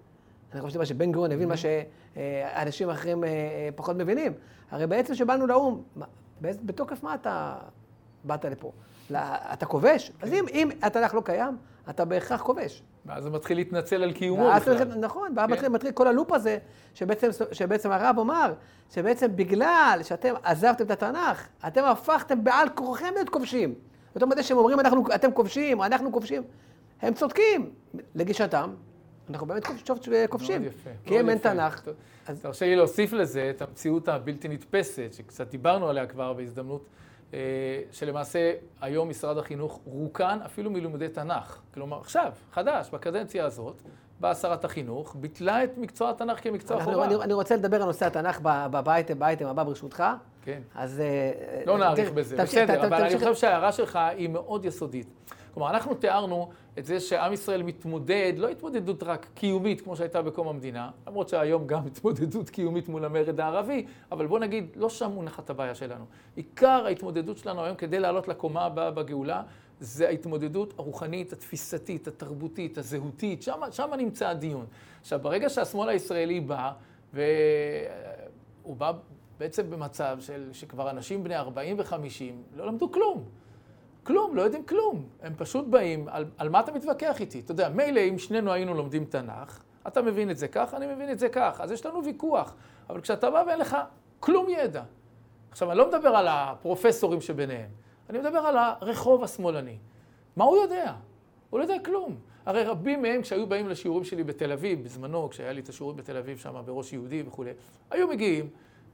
אני 0.54 0.62
חושב 0.62 0.84
שבן 0.84 1.12
גוריון 1.12 1.32
הבין 1.32 1.50
מה 1.50 1.56
שאנשים 1.58 2.90
אחרים 2.90 3.24
אה, 3.24 3.30
אה, 3.30 3.70
פחות 3.76 3.96
מבינים. 3.96 4.34
הרי 4.72 4.88
בעצם 4.88 5.14
כשבאנו 5.14 5.48
לאו"ם, 5.48 5.82
בתוקף 6.42 7.04
מה 7.04 7.16
אתה 7.16 7.56
באת 8.24 8.46
לפה? 8.46 8.72
אתה 9.54 9.66
כובש? 9.66 10.12
אז 10.22 10.34
אם, 10.34 10.46
אם 10.54 10.70
התנ"ך 10.82 11.14
לא 11.14 11.22
קיים, 11.22 11.58
אתה 11.90 12.06
בהכרח 12.06 12.42
כובש. 12.42 12.84
ואז 13.06 13.26
הוא 13.26 13.34
מתחיל 13.34 13.58
להתנצל 13.58 14.04
על 14.04 14.14
קיומו 14.14 14.50
בכלל. 14.56 14.84
נכון, 14.84 15.34
ואז 15.36 15.48
כן. 15.48 15.54
מתחיל, 15.54 15.70
מתחיל 15.70 15.92
כל 15.92 16.08
הלופ 16.08 16.32
הזה, 16.32 16.58
שבעצם, 16.94 17.30
שבעצם 17.52 17.92
הרב 17.92 18.20
אמר, 18.20 18.54
שבעצם 18.90 19.36
בגלל 19.36 20.00
שאתם 20.04 20.34
עזבתם 20.44 20.86
את 20.86 20.92
התנ"ך, 20.92 21.48
אתם 21.68 21.84
הפכתם 21.84 22.44
בעל 22.44 22.70
כורחכם 22.70 23.10
להיות 23.14 23.30
כובשים. 23.30 23.74
זאת 24.14 24.24
אומרת, 24.24 24.44
שהם 24.44 24.58
אומרים, 24.58 24.80
אנחנו, 24.80 25.04
אתם 25.16 25.32
כובשים, 25.32 25.82
אנחנו 25.82 26.12
כובשים, 26.12 26.44
הם 27.02 27.14
צודקים, 27.14 27.70
לגישתם, 28.16 28.74
אנחנו 29.30 29.48
באמת 29.48 29.64
כובשים, 30.30 30.64
כי 31.06 31.20
אם 31.20 31.30
אין 31.30 31.38
תנ"ך. 31.38 31.82
תרשה 32.42 32.66
לי 32.66 32.76
להוסיף 32.76 33.14
לזה 33.14 33.52
את 33.56 33.62
המציאות 33.62 34.08
הבלתי 34.08 34.48
נתפסת, 34.48 35.14
שקצת 35.14 35.50
דיברנו 35.50 35.90
עליה 35.90 36.06
כבר 36.06 36.34
בהזדמנות, 36.34 36.86
אה, 37.34 37.40
שלמעשה 37.92 38.54
היום 38.82 39.10
משרד 39.10 39.38
החינוך 39.38 39.80
רוקן 39.86 40.40
אפילו 40.46 40.72
מלימודי 40.72 41.10
תנ"ך. 41.10 41.58
כלומר, 41.74 42.00
עכשיו, 42.00 42.32
חדש, 42.54 42.90
בקדנציה 42.94 43.46
הזאת, 43.46 43.82
באה 44.20 44.36
שרת 44.36 44.66
החינוך, 44.66 45.16
ביטלה 45.20 45.64
את 45.64 45.78
מקצוע 45.78 46.10
התנ"ך 46.10 46.44
כמקצוע 46.44 46.84
חובה. 46.84 47.06
אני, 47.06 47.16
אני 47.16 47.34
רוצה 47.34 47.56
לדבר 47.56 47.82
על 47.82 47.88
נושא 47.88 48.06
התנ"ך 48.06 48.40
באייטם, 48.72 49.20
באייטם 49.20 49.46
הבא 49.46 49.64
ברשותך. 49.64 50.04
כן. 50.44 50.62
אז... 50.76 51.00
אה, 51.00 51.62
לא 51.66 51.78
נאריך 51.78 52.12
בזה, 52.12 52.38
בסדר, 52.38 52.88
אבל 52.88 53.04
אני 53.04 53.18
חושב 53.18 53.36
שההערה 53.36 53.72
שלך 53.72 53.96
היא 53.96 54.30
מאוד 54.30 54.66
יסודית. 54.66 55.08
כלומר, 55.58 55.70
אנחנו 55.70 55.94
תיארנו 55.94 56.50
את 56.80 56.86
זה 56.86 57.00
שעם 57.00 57.34
ישראל 57.34 57.64
מתמודד, 57.64 58.34
לא 58.38 58.50
התמודדות 58.50 59.04
רק 59.04 59.28
קיומית 59.34 59.82
כמו 59.82 59.96
שהייתה 59.96 60.22
בקום 60.22 60.48
המדינה, 60.48 60.90
למרות 61.08 61.30
שהיום 61.30 61.68
גם 61.68 61.86
התמודדות 61.88 62.50
קיומית 62.50 62.90
מול 62.90 63.06
המרד 63.06 63.40
הערבי, 63.40 63.86
אבל 64.12 64.28
בוא 64.28 64.40
נגיד, 64.40 64.66
לא 64.76 64.90
שם 64.90 65.12
מונחת 65.12 65.50
הבעיה 65.50 65.76
שלנו. 65.76 66.06
עיקר 66.36 66.86
ההתמודדות 66.86 67.38
שלנו 67.38 67.64
היום 67.64 67.76
כדי 67.76 68.00
לעלות 68.00 68.28
לקומה 68.28 68.66
הבאה 68.66 68.92
בגאולה, 68.92 69.44
זה 69.80 70.08
ההתמודדות 70.08 70.74
הרוחנית, 70.78 71.34
התפיסתית, 71.34 72.08
התרבותית, 72.08 72.78
הזהותית, 72.78 73.44
שם, 73.44 73.60
שם 73.72 73.90
נמצא 73.98 74.28
הדיון. 74.28 74.66
עכשיו, 75.02 75.20
ברגע 75.20 75.50
שהשמאל 75.50 75.90
הישראלי 75.90 76.40
בא, 76.40 76.72
והוא 77.14 78.76
בא 78.78 78.92
בעצם 79.40 79.70
במצב 79.70 80.18
של, 80.20 80.50
שכבר 80.54 80.90
אנשים 80.90 81.24
בני 81.24 81.36
40 81.36 81.80
ו-50 81.80 82.58
לא 82.58 82.68
למדו 82.68 82.92
כלום. 82.92 83.24
כלום, 84.08 84.36
לא 84.36 84.42
יודעים 84.42 84.64
כלום. 84.64 85.06
הם 85.22 85.34
פשוט 85.38 85.66
באים, 85.68 86.08
על, 86.08 86.26
על 86.38 86.50
מה 86.50 86.60
אתה 86.60 86.72
מתווכח 86.72 87.22
איתי? 87.22 87.40
אתה 87.40 87.52
יודע, 87.52 87.70
מילא 87.70 88.00
אם 88.00 88.18
שנינו 88.18 88.52
היינו 88.52 88.74
לומדים 88.74 89.06
תנ"ך, 89.06 89.60
אתה 89.88 90.02
מבין 90.02 90.32
את 90.32 90.38
זה 90.38 90.48
כך, 90.48 90.74
אני 90.74 90.94
מבין 90.94 91.12
את 91.12 91.20
זה 91.20 91.30
כך, 91.30 91.62
אז 91.62 91.72
יש 91.72 91.86
לנו 91.86 92.04
ויכוח. 92.04 92.56
אבל 92.90 93.02
כשאתה 93.02 93.32
בא 93.32 93.44
ואין 93.48 93.60
לך 93.60 93.78
כלום 94.20 94.50
ידע. 94.50 94.84
עכשיו, 95.52 95.72
אני 95.72 95.78
לא 95.78 95.88
מדבר 95.88 96.10
על 96.10 96.28
הפרופסורים 96.30 97.22
שביניהם, 97.22 97.70
אני 98.10 98.20
מדבר 98.20 98.38
על 98.38 98.58
הרחוב 98.58 99.24
השמאלני. 99.24 99.78
מה 100.36 100.44
הוא 100.44 100.58
יודע? 100.58 100.94
הוא 101.50 101.60
לא 101.60 101.64
יודע 101.64 101.80
כלום. 101.86 102.16
הרי 102.46 102.64
רבים 102.64 103.02
מהם, 103.02 103.22
כשהיו 103.22 103.48
באים 103.48 103.70
לשיעורים 103.70 104.04
שלי 104.04 104.24
בתל 104.24 104.52
אביב, 104.52 104.84
בזמנו, 104.84 105.30
כשהיה 105.30 105.52
לי 105.52 105.62
את 105.62 105.70
השיעורים 105.70 105.98
בתל 105.98 106.18
אביב 106.18 106.38
שם 106.38 106.62
בראש 106.66 106.94
יהודי 106.94 107.24
וכולי, 107.28 107.52
היו 107.92 108.08
מגיעים, 108.08 108.50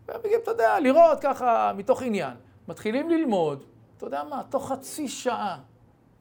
והם 0.08 0.20
מגיעים, 0.20 0.40
אתה 0.44 0.52
יודע, 0.52 0.80
לראות 0.80 1.20
ככה 1.22 1.72
מתוך 1.78 2.02
עניין. 2.02 2.34
מתחילים 2.68 3.10
ללמוד, 3.10 3.64
אתה 4.08 4.16
יודע 4.16 4.30
מה, 4.30 4.42
תוך 4.50 4.72
חצי 4.72 5.08
שעה 5.08 5.60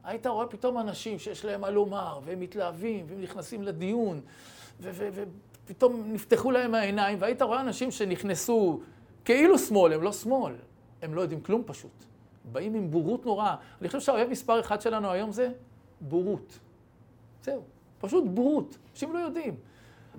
היית 0.05 0.27
רואה 0.27 0.47
פתאום 0.47 0.79
אנשים 0.79 1.19
שיש 1.19 1.45
להם 1.45 1.61
מה 1.61 1.71
לומר, 1.71 2.21
והם 2.25 2.41
מתלהבים, 2.41 3.07
והם 3.09 3.21
נכנסים 3.21 3.63
לדיון, 3.63 4.21
ופתאום 4.81 6.03
נפתחו 6.07 6.51
להם 6.51 6.75
העיניים, 6.75 7.19
והיית 7.21 7.43
רואה 7.43 7.61
אנשים 7.61 7.91
שנכנסו 7.91 8.81
כאילו 9.25 9.59
שמאל, 9.59 9.93
הם 9.93 10.03
לא 10.03 10.13
שמאל, 10.13 10.55
הם 11.03 11.15
לא 11.15 11.21
יודעים 11.21 11.41
כלום 11.41 11.63
פשוט. 11.67 12.05
באים 12.53 12.75
עם 12.75 12.91
בורות 12.91 13.27
נוראה. 13.27 13.57
אני 13.81 13.89
חושב 13.89 14.01
שהאויב 14.01 14.31
מספר 14.31 14.61
אחד 14.61 14.81
שלנו 14.81 15.11
היום 15.11 15.33
זה 15.33 15.49
בורות. 16.01 16.59
זהו, 17.43 17.63
פשוט 18.01 18.25
בורות. 18.27 18.79
אנשים 18.93 19.13
לא 19.13 19.19
יודעים. 19.19 19.55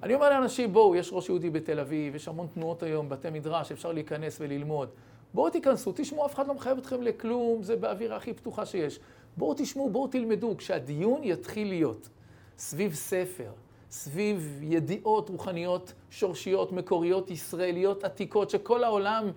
אני 0.03 0.15
אומר 0.15 0.29
לאנשים, 0.29 0.73
בואו, 0.73 0.95
יש 0.95 1.09
ראש 1.13 1.29
יהודי 1.29 1.49
בתל 1.49 1.79
אביב, 1.79 2.15
יש 2.15 2.27
המון 2.27 2.47
תנועות 2.53 2.83
היום, 2.83 3.09
בתי 3.09 3.29
מדרש, 3.29 3.71
אפשר 3.71 3.91
להיכנס 3.91 4.37
וללמוד. 4.41 4.89
בואו 5.33 5.49
תיכנסו, 5.49 5.91
תשמעו, 5.95 6.25
אף 6.25 6.35
אחד 6.35 6.47
לא 6.47 6.53
מחייב 6.53 6.77
אתכם 6.77 7.01
לכלום, 7.01 7.63
זה 7.63 7.75
באווירה 7.75 8.17
הכי 8.17 8.33
פתוחה 8.33 8.65
שיש. 8.65 8.99
בואו 9.37 9.53
תשמעו, 9.57 9.89
בואו 9.89 10.07
תלמדו. 10.07 10.55
כשהדיון 10.57 11.23
יתחיל 11.23 11.67
להיות 11.67 12.09
סביב 12.57 12.93
ספר, 12.93 13.51
סביב 13.91 14.59
ידיעות 14.61 15.29
רוחניות, 15.29 15.93
שורשיות, 16.09 16.71
מקוריות, 16.71 17.31
ישראליות, 17.31 18.03
עתיקות, 18.03 18.49
שכל 18.49 18.83
העולם 18.83 19.31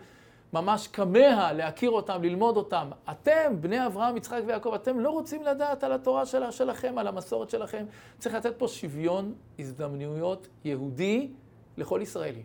ממש 0.52 0.88
כמהה 0.88 1.52
להכיר 1.52 1.90
אותם, 1.90 2.22
ללמוד 2.22 2.56
אותם. 2.56 2.90
אתם, 3.10 3.56
בני 3.60 3.86
אברהם, 3.86 4.16
יצחק 4.16 4.40
ויעקב, 4.46 4.74
אתם 4.74 5.00
לא 5.00 5.10
רוצים 5.10 5.42
לדעת 5.42 5.84
על 5.84 5.92
התורה 5.92 6.26
של, 6.26 6.50
שלכם, 6.50 6.98
על 6.98 7.06
המסורת 7.06 7.50
שלכם. 7.50 7.84
צריך 8.18 8.34
לתת 8.34 8.58
פה 8.58 8.68
שוויון 8.68 9.34
הזדמנויות 9.58 10.48
יהודי 10.64 11.30
לכל 11.76 12.00
ישראלי. 12.02 12.42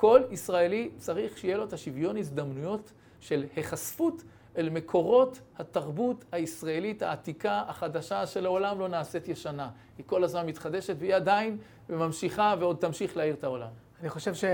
כל 0.00 0.22
ישראלי 0.30 0.90
צריך 0.98 1.38
שיהיה 1.38 1.56
לו 1.56 1.64
את 1.64 1.72
השוויון 1.72 2.16
הזדמנויות 2.16 2.92
של 3.20 3.44
היחשפות 3.56 4.22
אל 4.58 4.68
מקורות 4.70 5.40
התרבות 5.58 6.24
הישראלית 6.32 7.02
העתיקה, 7.02 7.62
החדשה, 7.68 8.26
שלעולם 8.26 8.80
לא 8.80 8.88
נעשית 8.88 9.28
ישנה. 9.28 9.70
היא 9.98 10.06
כל 10.06 10.24
הזמן 10.24 10.46
מתחדשת 10.46 10.96
והיא 10.98 11.14
עדיין 11.14 11.58
ממשיכה 11.88 12.54
ועוד 12.60 12.76
תמשיך 12.76 13.16
להאיר 13.16 13.34
את 13.34 13.44
העולם. 13.44 13.68
אני 14.00 14.08
חושב 14.08 14.34
ש... 14.34 14.44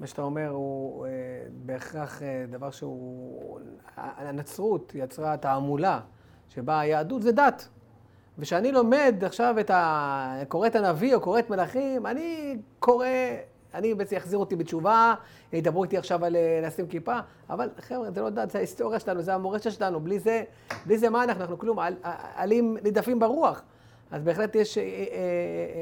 מה 0.00 0.06
שאתה 0.06 0.22
אומר 0.22 0.48
הוא 0.48 1.06
אה, 1.06 1.10
בהכרח 1.66 2.22
אה, 2.22 2.44
דבר 2.50 2.70
שהוא... 2.70 3.60
הנצרות 3.96 4.92
יצרה 4.94 5.36
תעמולה 5.36 6.00
שבה 6.48 6.80
היהדות 6.80 7.22
זה 7.22 7.32
דת. 7.32 7.68
וכשאני 8.38 8.72
לומד 8.72 9.14
עכשיו 9.22 9.56
את 9.60 9.70
ה... 9.70 10.42
קורא 10.48 10.66
את 10.66 10.76
הנביא 10.76 11.14
או 11.14 11.20
קורא 11.20 11.38
את 11.38 11.50
מלכים, 11.50 12.06
אני 12.06 12.56
קורא, 12.78 13.06
אני 13.74 13.94
בעצם 13.94 14.16
יחזיר 14.16 14.38
אותי 14.38 14.56
בתשובה, 14.56 15.14
ידברו 15.52 15.84
איתי 15.84 15.98
עכשיו 15.98 16.24
על 16.24 16.36
אה, 16.36 16.60
לשים 16.62 16.86
כיפה, 16.86 17.18
אבל 17.50 17.68
חבר'ה, 17.80 18.10
זה 18.10 18.20
לא 18.20 18.30
דת, 18.30 18.50
זה 18.50 18.58
ההיסטוריה 18.58 19.00
שלנו, 19.00 19.22
זה 19.22 19.34
המורשת 19.34 19.72
שלנו, 19.72 20.00
בלי 20.00 20.18
זה, 20.18 20.42
בלי 20.86 20.98
זה 20.98 21.10
מה 21.10 21.24
אנחנו? 21.24 21.42
אנחנו 21.42 21.58
כלום, 21.58 21.78
עלים 22.34 22.76
נידפים 22.82 23.18
ברוח. 23.18 23.62
אז 24.10 24.22
בהחלט 24.22 24.54
יש 24.54 24.78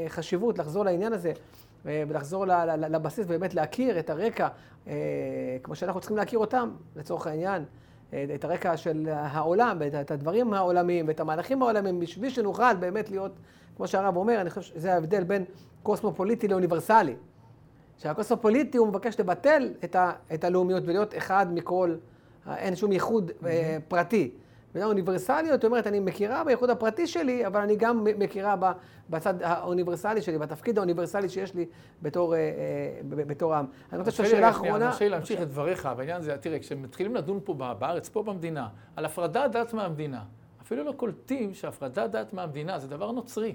חשיבות 0.08 0.58
לחזור 0.58 0.84
לעניין 0.84 1.12
הזה. 1.12 1.32
ולחזור 1.86 2.44
לבסיס 2.76 3.24
ובאמת 3.24 3.54
להכיר 3.54 3.98
את 3.98 4.10
הרקע, 4.10 4.48
אה, 4.86 4.92
כמו 5.62 5.74
שאנחנו 5.74 6.00
צריכים 6.00 6.16
להכיר 6.16 6.38
אותם, 6.38 6.70
לצורך 6.96 7.26
העניין, 7.26 7.62
אה, 7.62 7.66
את 8.14 8.44
הרקע 8.44 8.76
של 8.76 9.08
העולם, 9.08 9.76
ואת 9.80 10.10
הדברים 10.10 10.54
העולמיים, 10.54 11.08
ואת 11.08 11.20
המהלכים 11.20 11.62
העולמיים, 11.62 12.00
בשביל 12.00 12.30
שנוכל 12.30 12.74
באמת 12.74 13.10
להיות, 13.10 13.32
כמו 13.76 13.88
שהרב 13.88 14.16
אומר, 14.16 14.40
אני 14.40 14.50
חושב 14.50 14.74
שזה 14.74 14.94
ההבדל 14.94 15.24
בין 15.24 15.44
קוסמופוליטי 15.82 16.48
לאוניברסלי. 16.48 17.14
שהקוסמופוליטי 17.98 18.78
הוא 18.78 18.88
מבקש 18.88 19.20
לבטל 19.20 19.68
את, 19.84 19.96
ה, 19.96 20.12
את 20.34 20.44
הלאומיות 20.44 20.82
ולהיות 20.86 21.16
אחד 21.16 21.46
מכל, 21.54 21.96
אין 22.56 22.76
שום 22.76 22.92
ייחוד 22.92 23.30
mm-hmm. 23.30 23.44
פרטי. 23.88 24.30
מילה 24.76 24.86
אוניברסליות, 24.86 25.62
היא 25.62 25.68
אומרת, 25.68 25.86
אני 25.86 26.00
מכירה 26.00 26.44
בייחוד 26.44 26.70
הפרטי 26.70 27.06
שלי, 27.06 27.46
אבל 27.46 27.60
אני 27.60 27.76
גם 27.76 28.04
מכירה 28.18 28.54
בצד 29.10 29.42
האוניברסלי 29.42 30.22
שלי, 30.22 30.38
בתפקיד 30.38 30.78
האוניברסלי 30.78 31.28
שיש 31.28 31.54
לי 31.54 31.66
בתור, 32.02 32.34
אה, 32.34 32.38
אה, 32.38 33.24
בתור 33.26 33.54
עם. 33.54 33.66
אני 33.92 33.98
רוצה 33.98 34.10
שהשאלה 34.10 34.46
האחרונה... 34.46 34.76
אני 34.76 34.92
רוצה 34.92 35.08
להמשיך 35.08 35.42
את 35.42 35.48
דבריך 35.48 35.88
בעניין 35.96 36.16
הזה. 36.16 36.36
תראה, 36.36 36.58
כשמתחילים 36.58 37.14
לדון 37.16 37.40
פה 37.44 37.54
בארץ, 37.54 38.08
פה 38.08 38.22
במדינה, 38.22 38.68
על 38.96 39.04
הפרדת 39.04 39.50
דת 39.52 39.74
מהמדינה, 39.74 40.22
אפילו 40.62 40.84
לא 40.84 40.92
קולטים 40.92 41.54
שהפרדת 41.54 42.10
דת 42.10 42.32
מהמדינה 42.32 42.78
זה 42.78 42.88
דבר 42.88 43.12
נוצרי. 43.12 43.54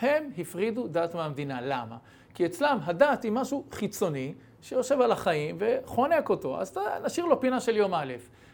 הם 0.00 0.30
הפרידו 0.38 0.88
דת 0.88 1.14
מהמדינה. 1.14 1.60
למה? 1.62 1.96
כי 2.34 2.46
אצלם 2.46 2.78
הדת 2.84 3.22
היא 3.22 3.32
משהו 3.32 3.64
חיצוני, 3.72 4.34
שיושב 4.62 5.00
על 5.00 5.12
החיים 5.12 5.56
וחונק 5.58 6.30
אותו, 6.30 6.60
אז 6.60 6.78
נשאיר 7.04 7.26
לו 7.26 7.40
פינה 7.40 7.60
של 7.60 7.76
יום 7.76 7.94
א'. 7.94 8.12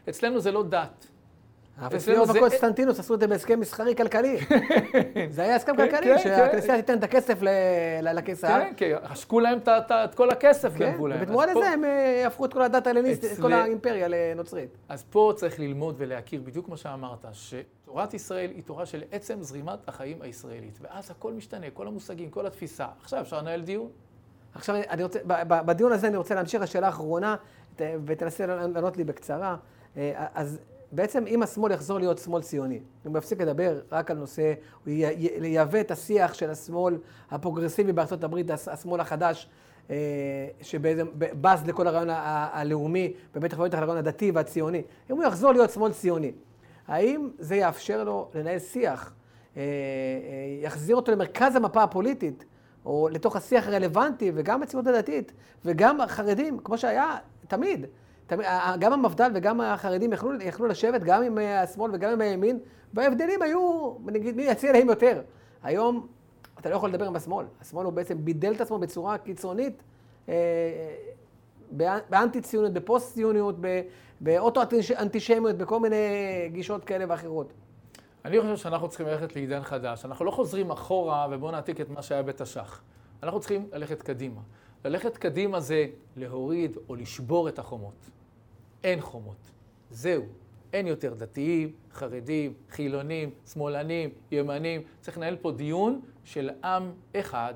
אצלנו 0.09 0.41
זה 0.41 0.53
לא 0.53 0.63
דת. 0.63 1.09
האפיפיור 1.79 2.27
וקונסטנטינוס 2.31 2.99
עשו 2.99 3.15
את 3.15 3.21
זה 3.21 3.27
בהסכם 3.27 3.61
מסחרי 3.61 3.97
כלכלי. 3.97 4.39
זה 5.31 5.43
היה 5.43 5.57
הסכם 5.57 5.77
כלכלי, 5.77 6.01
כן, 6.01 6.19
שהכנסייה 6.19 6.75
כן. 6.75 6.81
תיתן 6.81 6.99
את 6.99 7.05
הכסף 7.05 7.39
לקיסר. 8.03 8.49
כן, 8.49 8.73
כי 8.77 8.85
עשקו 9.03 9.41
להם 9.41 9.59
את 9.91 10.15
כל 10.15 10.31
הכסף, 10.31 10.77
גנבו 10.77 11.07
להם. 11.07 11.19
ובתמורה 11.21 11.47
לזה 11.47 11.71
הם 11.71 11.85
אה, 11.85 12.27
הפכו 12.27 12.45
את 12.45 12.53
כל 12.53 12.63
הדת 12.63 12.87
ההלניסטית, 12.87 13.33
את 13.33 13.39
כל 13.41 13.53
האימפריה 13.53 14.09
לנוצרית. 14.09 14.71
אז 14.89 15.05
פה 15.11 15.33
צריך 15.37 15.61
ללמוד 15.61 15.95
ולהכיר, 15.99 16.43
בדיוק 16.45 16.67
כמו 16.67 16.77
שאמרת, 16.77 17.25
שתורת 17.33 18.15
ישראל 18.15 18.51
היא 18.51 18.63
תורה 18.63 18.87
של 18.87 19.03
עצם 19.13 19.43
זרימת 19.43 19.89
החיים 19.89 20.23
הישראלית. 20.23 20.79
ואז 20.81 21.11
הכל 21.11 21.33
משתנה, 21.33 21.67
כל 21.71 21.87
המושגים, 21.87 22.31
כל 22.31 22.47
התפיסה. 22.47 22.87
עכשיו 23.03 23.21
אפשר 23.21 23.39
לנהל 23.39 23.61
דיון. 23.61 23.89
עכשיו, 24.55 24.77
אני 24.91 25.03
רוצה, 25.03 25.19
בדיון 25.49 25.93
הזה 25.93 26.09
אני 26.09 26.17
רוצה 26.17 26.35
להמשיך 26.35 26.63
לשאלה 26.63 26.87
האחרונה, 26.87 27.37
ותנסה 27.79 28.47
לענות 28.47 28.97
לי 28.97 29.05
בקצרה. 29.05 29.57
אה, 29.97 30.27
אז 30.35 30.59
בעצם 30.93 31.27
אם 31.27 31.43
השמאל 31.43 31.73
יחזור 31.73 31.99
להיות 31.99 32.19
שמאל 32.19 32.43
ציוני, 32.43 32.81
הוא 33.05 33.13
מפסיק 33.13 33.41
לדבר 33.41 33.81
רק 33.93 34.11
על 34.11 34.17
נושא, 34.17 34.55
הוא 34.85 34.93
ייבא 35.43 35.81
את 35.81 35.91
השיח 35.91 36.35
של 36.35 36.51
השמאל 36.51 36.99
הפרוגרסיבי 37.31 37.93
בארצות 37.93 38.25
הברית, 38.25 38.51
השמאל 38.51 39.01
החדש, 39.01 39.49
אה, 39.91 39.97
שבעצם 40.63 41.07
בז 41.15 41.67
לכל 41.67 41.87
הרעיון 41.87 42.09
הלאומי, 42.11 43.13
ובטח 43.35 43.59
ובטח 43.59 43.79
לרעיון 43.79 43.97
הדתי 43.97 44.31
והציוני. 44.31 44.83
אם 45.11 45.17
הוא 45.17 45.25
יחזור 45.25 45.53
להיות 45.53 45.71
שמאל 45.71 45.93
ציוני, 45.93 46.33
האם 46.89 47.29
זה 47.39 47.57
יאפשר 47.57 48.05
לו 48.05 48.31
לנהל 48.35 48.59
שיח, 48.59 49.13
אה, 49.57 49.63
אה, 49.63 49.67
יחזיר 50.63 50.97
אותו 50.97 51.13
למרכז 51.13 51.57
המפה 51.57 51.83
הפוליטית, 51.83 52.45
או 52.85 53.09
לתוך 53.13 53.37
השיח 53.37 53.67
הרלוונטי, 53.69 54.33
וגם 54.35 54.63
הציונות 54.63 54.87
הדתית, 54.87 55.33
וגם 55.65 56.01
החרדים, 56.01 56.59
כמו 56.59 56.79
שהיה 56.79 57.17
תמיד. 57.49 57.87
גם 58.79 58.93
המפד"ל 58.93 59.31
וגם 59.35 59.61
החרדים 59.61 60.13
יכלו, 60.13 60.31
יכלו 60.43 60.67
לשבת 60.67 61.03
גם 61.03 61.23
עם 61.23 61.39
אה, 61.39 61.63
השמאל 61.63 61.91
וגם 61.95 62.13
עם 62.13 62.21
הימין, 62.21 62.59
וההבדלים 62.95 63.43
היו, 63.43 63.93
נגיד, 64.05 64.37
מי 64.37 64.43
יציע 64.43 64.73
להם 64.73 64.89
יותר. 64.89 65.23
היום 65.63 66.07
אתה 66.61 66.71
לא 66.71 66.75
יכול 66.75 66.89
לדבר 66.89 67.07
עם 67.07 67.17
השמאל. 67.17 67.47
השמאל 67.61 67.85
הוא 67.85 67.93
בעצם 67.93 68.25
בידל 68.25 68.53
את 68.53 68.61
עצמו 68.61 68.79
בצורה 68.79 69.19
קיצונית, 69.19 69.83
אה, 70.29 70.35
באנטי-ציונות, 72.11 72.73
בפוסט-ציוניות, 72.73 73.57
באוטו-אנטישמיות, 74.21 75.57
בכל 75.57 75.81
מיני 75.81 75.97
גישות 76.53 76.85
כאלה 76.85 77.05
ואחרות. 77.09 77.53
אני 78.25 78.41
חושב 78.41 78.57
שאנחנו 78.57 78.89
צריכים 78.89 79.07
ללכת 79.07 79.37
לעידן 79.37 79.63
חדש. 79.63 80.05
אנחנו 80.05 80.25
לא 80.25 80.31
חוזרים 80.31 80.71
אחורה 80.71 81.27
ובואו 81.31 81.53
נעתיק 81.53 81.81
את 81.81 81.91
מה 81.91 82.03
שהיה 82.03 82.23
בתש"ח. 82.23 82.83
אנחנו 83.23 83.41
צריכים 83.41 83.69
ללכת 83.73 84.03
קדימה. 84.03 84.41
ללכת 84.85 85.17
קדימה 85.17 85.61
זה 85.61 85.87
להוריד 86.17 86.79
או 86.89 86.95
לשבור 86.95 87.49
את 87.49 87.59
החומות. 87.59 88.11
אין 88.85 89.01
חומות. 89.01 89.51
זהו. 89.91 90.23
אין 90.73 90.87
יותר 90.87 91.15
דתיים, 91.15 91.73
חרדים, 91.93 92.55
חילונים, 92.71 93.31
שמאלנים, 93.53 94.11
ימנים. 94.31 94.83
צריך 95.01 95.19
לנהל 95.19 95.37
פה 95.37 95.53
דיון 95.53 96.01
של 96.25 96.51
עם 96.65 96.93
אחד. 97.17 97.55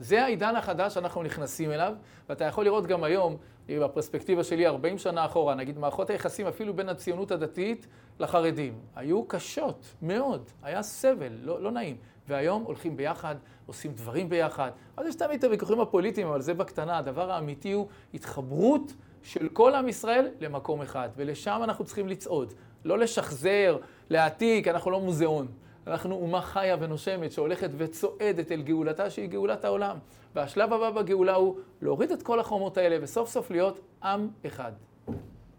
זה 0.00 0.24
העידן 0.24 0.56
החדש 0.56 0.94
שאנחנו 0.94 1.22
נכנסים 1.22 1.70
אליו, 1.70 1.94
ואתה 2.28 2.44
יכול 2.44 2.64
לראות 2.64 2.86
גם 2.86 3.04
היום, 3.04 3.36
בפרספקטיבה 3.68 4.44
שלי 4.44 4.66
40 4.66 4.98
שנה 4.98 5.24
אחורה, 5.24 5.54
נגיד 5.54 5.78
מערכות 5.78 6.10
היחסים 6.10 6.46
אפילו 6.46 6.74
בין 6.74 6.88
הציונות 6.88 7.30
הדתית 7.30 7.86
לחרדים, 8.18 8.78
היו 8.96 9.24
קשות 9.24 9.94
מאוד, 10.02 10.50
היה 10.62 10.82
סבל, 10.82 11.32
לא, 11.42 11.62
לא 11.62 11.70
נעים. 11.70 11.96
והיום 12.28 12.62
הולכים 12.62 12.96
ביחד, 12.96 13.34
עושים 13.66 13.92
דברים 13.92 14.28
ביחד. 14.28 14.70
אז 14.96 15.06
יש 15.06 15.14
תמיד 15.14 15.38
את 15.38 15.44
הוויכוחים 15.44 15.80
הפוליטיים, 15.80 16.26
אבל 16.26 16.40
זה 16.40 16.54
בקטנה. 16.54 16.98
הדבר 16.98 17.30
האמיתי 17.30 17.72
הוא 17.72 17.86
התחברות 18.14 18.92
של 19.24 19.48
כל 19.48 19.74
עם 19.74 19.88
ישראל 19.88 20.28
למקום 20.40 20.82
אחד, 20.82 21.08
ולשם 21.16 21.60
אנחנו 21.64 21.84
צריכים 21.84 22.08
לצעוד. 22.08 22.54
לא 22.84 22.98
לשחזר, 22.98 23.78
להעתיק, 24.10 24.68
אנחנו 24.68 24.90
לא 24.90 25.00
מוזיאון. 25.00 25.46
אנחנו 25.86 26.14
אומה 26.14 26.40
חיה 26.40 26.76
ונושמת 26.80 27.32
שהולכת 27.32 27.70
וצועדת 27.76 28.52
אל 28.52 28.62
גאולתה 28.62 29.10
שהיא 29.10 29.28
גאולת 29.28 29.64
העולם. 29.64 29.96
והשלב 30.34 30.72
הבא 30.72 30.90
בגאולה 30.90 31.34
הוא 31.34 31.56
להוריד 31.82 32.10
את 32.10 32.22
כל 32.22 32.40
החומות 32.40 32.76
האלה 32.76 32.96
וסוף 33.02 33.28
סוף 33.28 33.50
להיות 33.50 33.80
עם 34.02 34.28
אחד. 34.46 34.72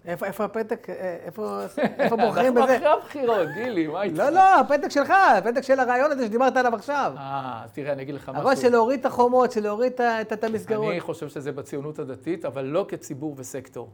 איפה, 0.08 0.46
הפתק, 0.46 0.90
אה, 0.90 1.18
איפה, 1.26 2.16
בוחרים 2.26 2.54
בזה? 2.54 2.64
אנחנו 2.64 2.76
אחרי 2.76 2.88
הבחירות, 2.88 3.48
גילי, 3.56 3.88
מה 3.88 4.04
איתך? 4.04 4.18
לא, 4.18 4.30
לא, 4.30 4.60
הפתק 4.60 4.90
שלך, 4.90 5.14
הפתק 5.38 5.62
של 5.62 5.80
הרעיון 5.80 6.12
הזה 6.12 6.26
שדיברת 6.26 6.58
עליו 6.58 6.76
עכשיו. 6.76 7.14
אה, 7.18 7.62
אז 7.64 7.72
תראה, 7.72 7.94
אני 7.94 8.02
אגיד 8.02 8.16
לך 8.16 8.30
משהו. 8.30 8.42
אבל 8.42 8.56
של 8.56 8.70
להוריד 8.70 9.00
את 9.00 9.06
החומות, 9.06 9.52
של 9.52 9.64
להוריד 9.64 9.94
את 10.32 10.44
המסגרות. 10.44 10.92
אני 10.92 11.00
חושב 11.00 11.30
שזה 11.30 11.52
בציונות 11.52 12.00
הדתית, 12.00 12.46
אבל 12.46 12.66
לא 12.66 12.86
כציבור 12.88 13.36
וסקטור. 13.38 13.90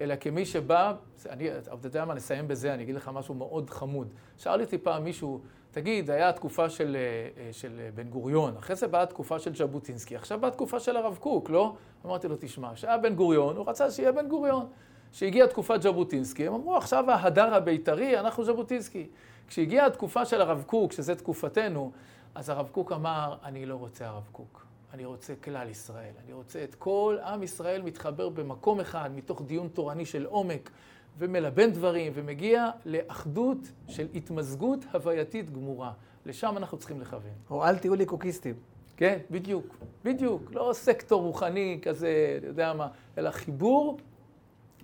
אלא 0.00 0.14
כמי 0.20 0.46
שבא, 0.46 0.92
אני, 1.30 1.48
אתה 1.58 1.86
יודע 1.86 2.04
מה, 2.04 2.14
נסיים 2.14 2.48
בזה, 2.48 2.74
אני 2.74 2.82
אגיד 2.82 2.94
לך 2.94 3.10
משהו 3.14 3.34
מאוד 3.34 3.70
חמוד. 3.70 4.08
שאל 4.36 4.60
אותי 4.60 4.78
פעם 4.78 5.04
מישהו, 5.04 5.40
תגיד, 5.70 6.10
היה 6.10 6.28
התקופה 6.28 6.70
של, 6.70 6.96
אה, 6.96 7.52
של 7.52 7.80
בן 7.94 8.08
גוריון, 8.08 8.56
אחרי 8.56 8.76
זה 8.76 8.88
באה 8.88 9.02
התקופה 9.02 9.38
של 9.38 9.54
ז'בוטינסקי, 9.54 10.16
עכשיו 10.16 10.40
באה 10.40 10.50
התקופה 10.50 10.80
של 10.80 10.96
הרב 10.96 11.16
קוק, 11.20 11.50
לא? 11.50 11.74
אמרתי 12.06 12.28
לו, 12.28 12.36
תשמע, 12.40 12.74
כשהיה 12.74 12.98
בן 12.98 13.14
גוריון, 13.14 13.56
הוא 13.56 13.68
רצה 13.68 13.90
שיהיה 13.90 14.12
בן 14.12 14.28
גוריון. 14.28 14.66
כשהגיעה 15.14 15.48
תקופת 15.48 15.82
ז'בוטינסקי, 15.82 16.46
הם 16.46 16.54
אמרו, 16.54 16.76
עכשיו 16.76 17.10
ההדר 17.10 17.54
הבית"רי, 17.54 18.20
אנחנו 18.20 18.44
ז'בוטינסקי. 18.44 19.06
כשהגיעה 19.48 19.86
התקופה 19.86 20.24
של 20.24 20.40
הרב 20.40 20.62
קוק, 20.66 20.92
שזה 20.92 21.14
תקופתנו, 21.14 21.92
אז 22.34 22.48
הרב 22.48 22.68
קוק 22.72 22.92
אמר, 22.92 23.36
אני 23.44 23.66
לא 23.66 23.74
רוצה 23.74 24.06
הרב 24.06 24.28
קוק, 24.32 24.66
אני 24.94 25.04
רוצה 25.04 25.34
כלל 25.34 25.68
ישראל, 25.70 26.12
אני 26.24 26.32
רוצה 26.32 26.64
את 26.64 26.74
כל 26.74 27.16
עם 27.24 27.42
ישראל 27.42 27.82
מתחבר 27.82 28.28
במקום 28.28 28.80
אחד, 28.80 29.10
מתוך 29.14 29.42
דיון 29.42 29.68
תורני 29.68 30.06
של 30.06 30.24
עומק, 30.24 30.70
ומלבן 31.18 31.72
דברים, 31.72 32.12
ומגיע 32.14 32.70
לאחדות 32.84 33.58
של 33.88 34.06
התמזגות 34.14 34.84
הווייתית 34.92 35.50
גמורה. 35.50 35.92
לשם 36.26 36.54
אנחנו 36.56 36.78
צריכים 36.78 37.00
לכוון. 37.00 37.30
או 37.50 37.64
אל 37.64 37.78
תהיו 37.78 37.94
לי 37.94 38.06
קוקיסטים. 38.06 38.54
כן, 38.96 39.18
בדיוק, 39.30 39.76
בדיוק. 40.04 40.42
לא 40.52 40.70
סקטור 40.72 41.22
רוחני 41.22 41.78
כזה, 41.82 42.36
אתה 42.38 42.46
יודע 42.46 42.72
מה, 42.72 42.88
אלא 43.18 43.30
חיבור 43.30 43.98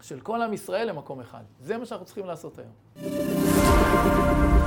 של 0.03 0.21
כל 0.21 0.43
עם 0.43 0.53
ישראל 0.53 0.89
למקום 0.89 1.21
אחד. 1.21 1.43
זה 1.61 1.79
מה 1.79 1.87
שאנחנו 1.87 2.07
צריכים 2.07 2.27
לעשות 2.27 2.59
היום. 2.59 4.60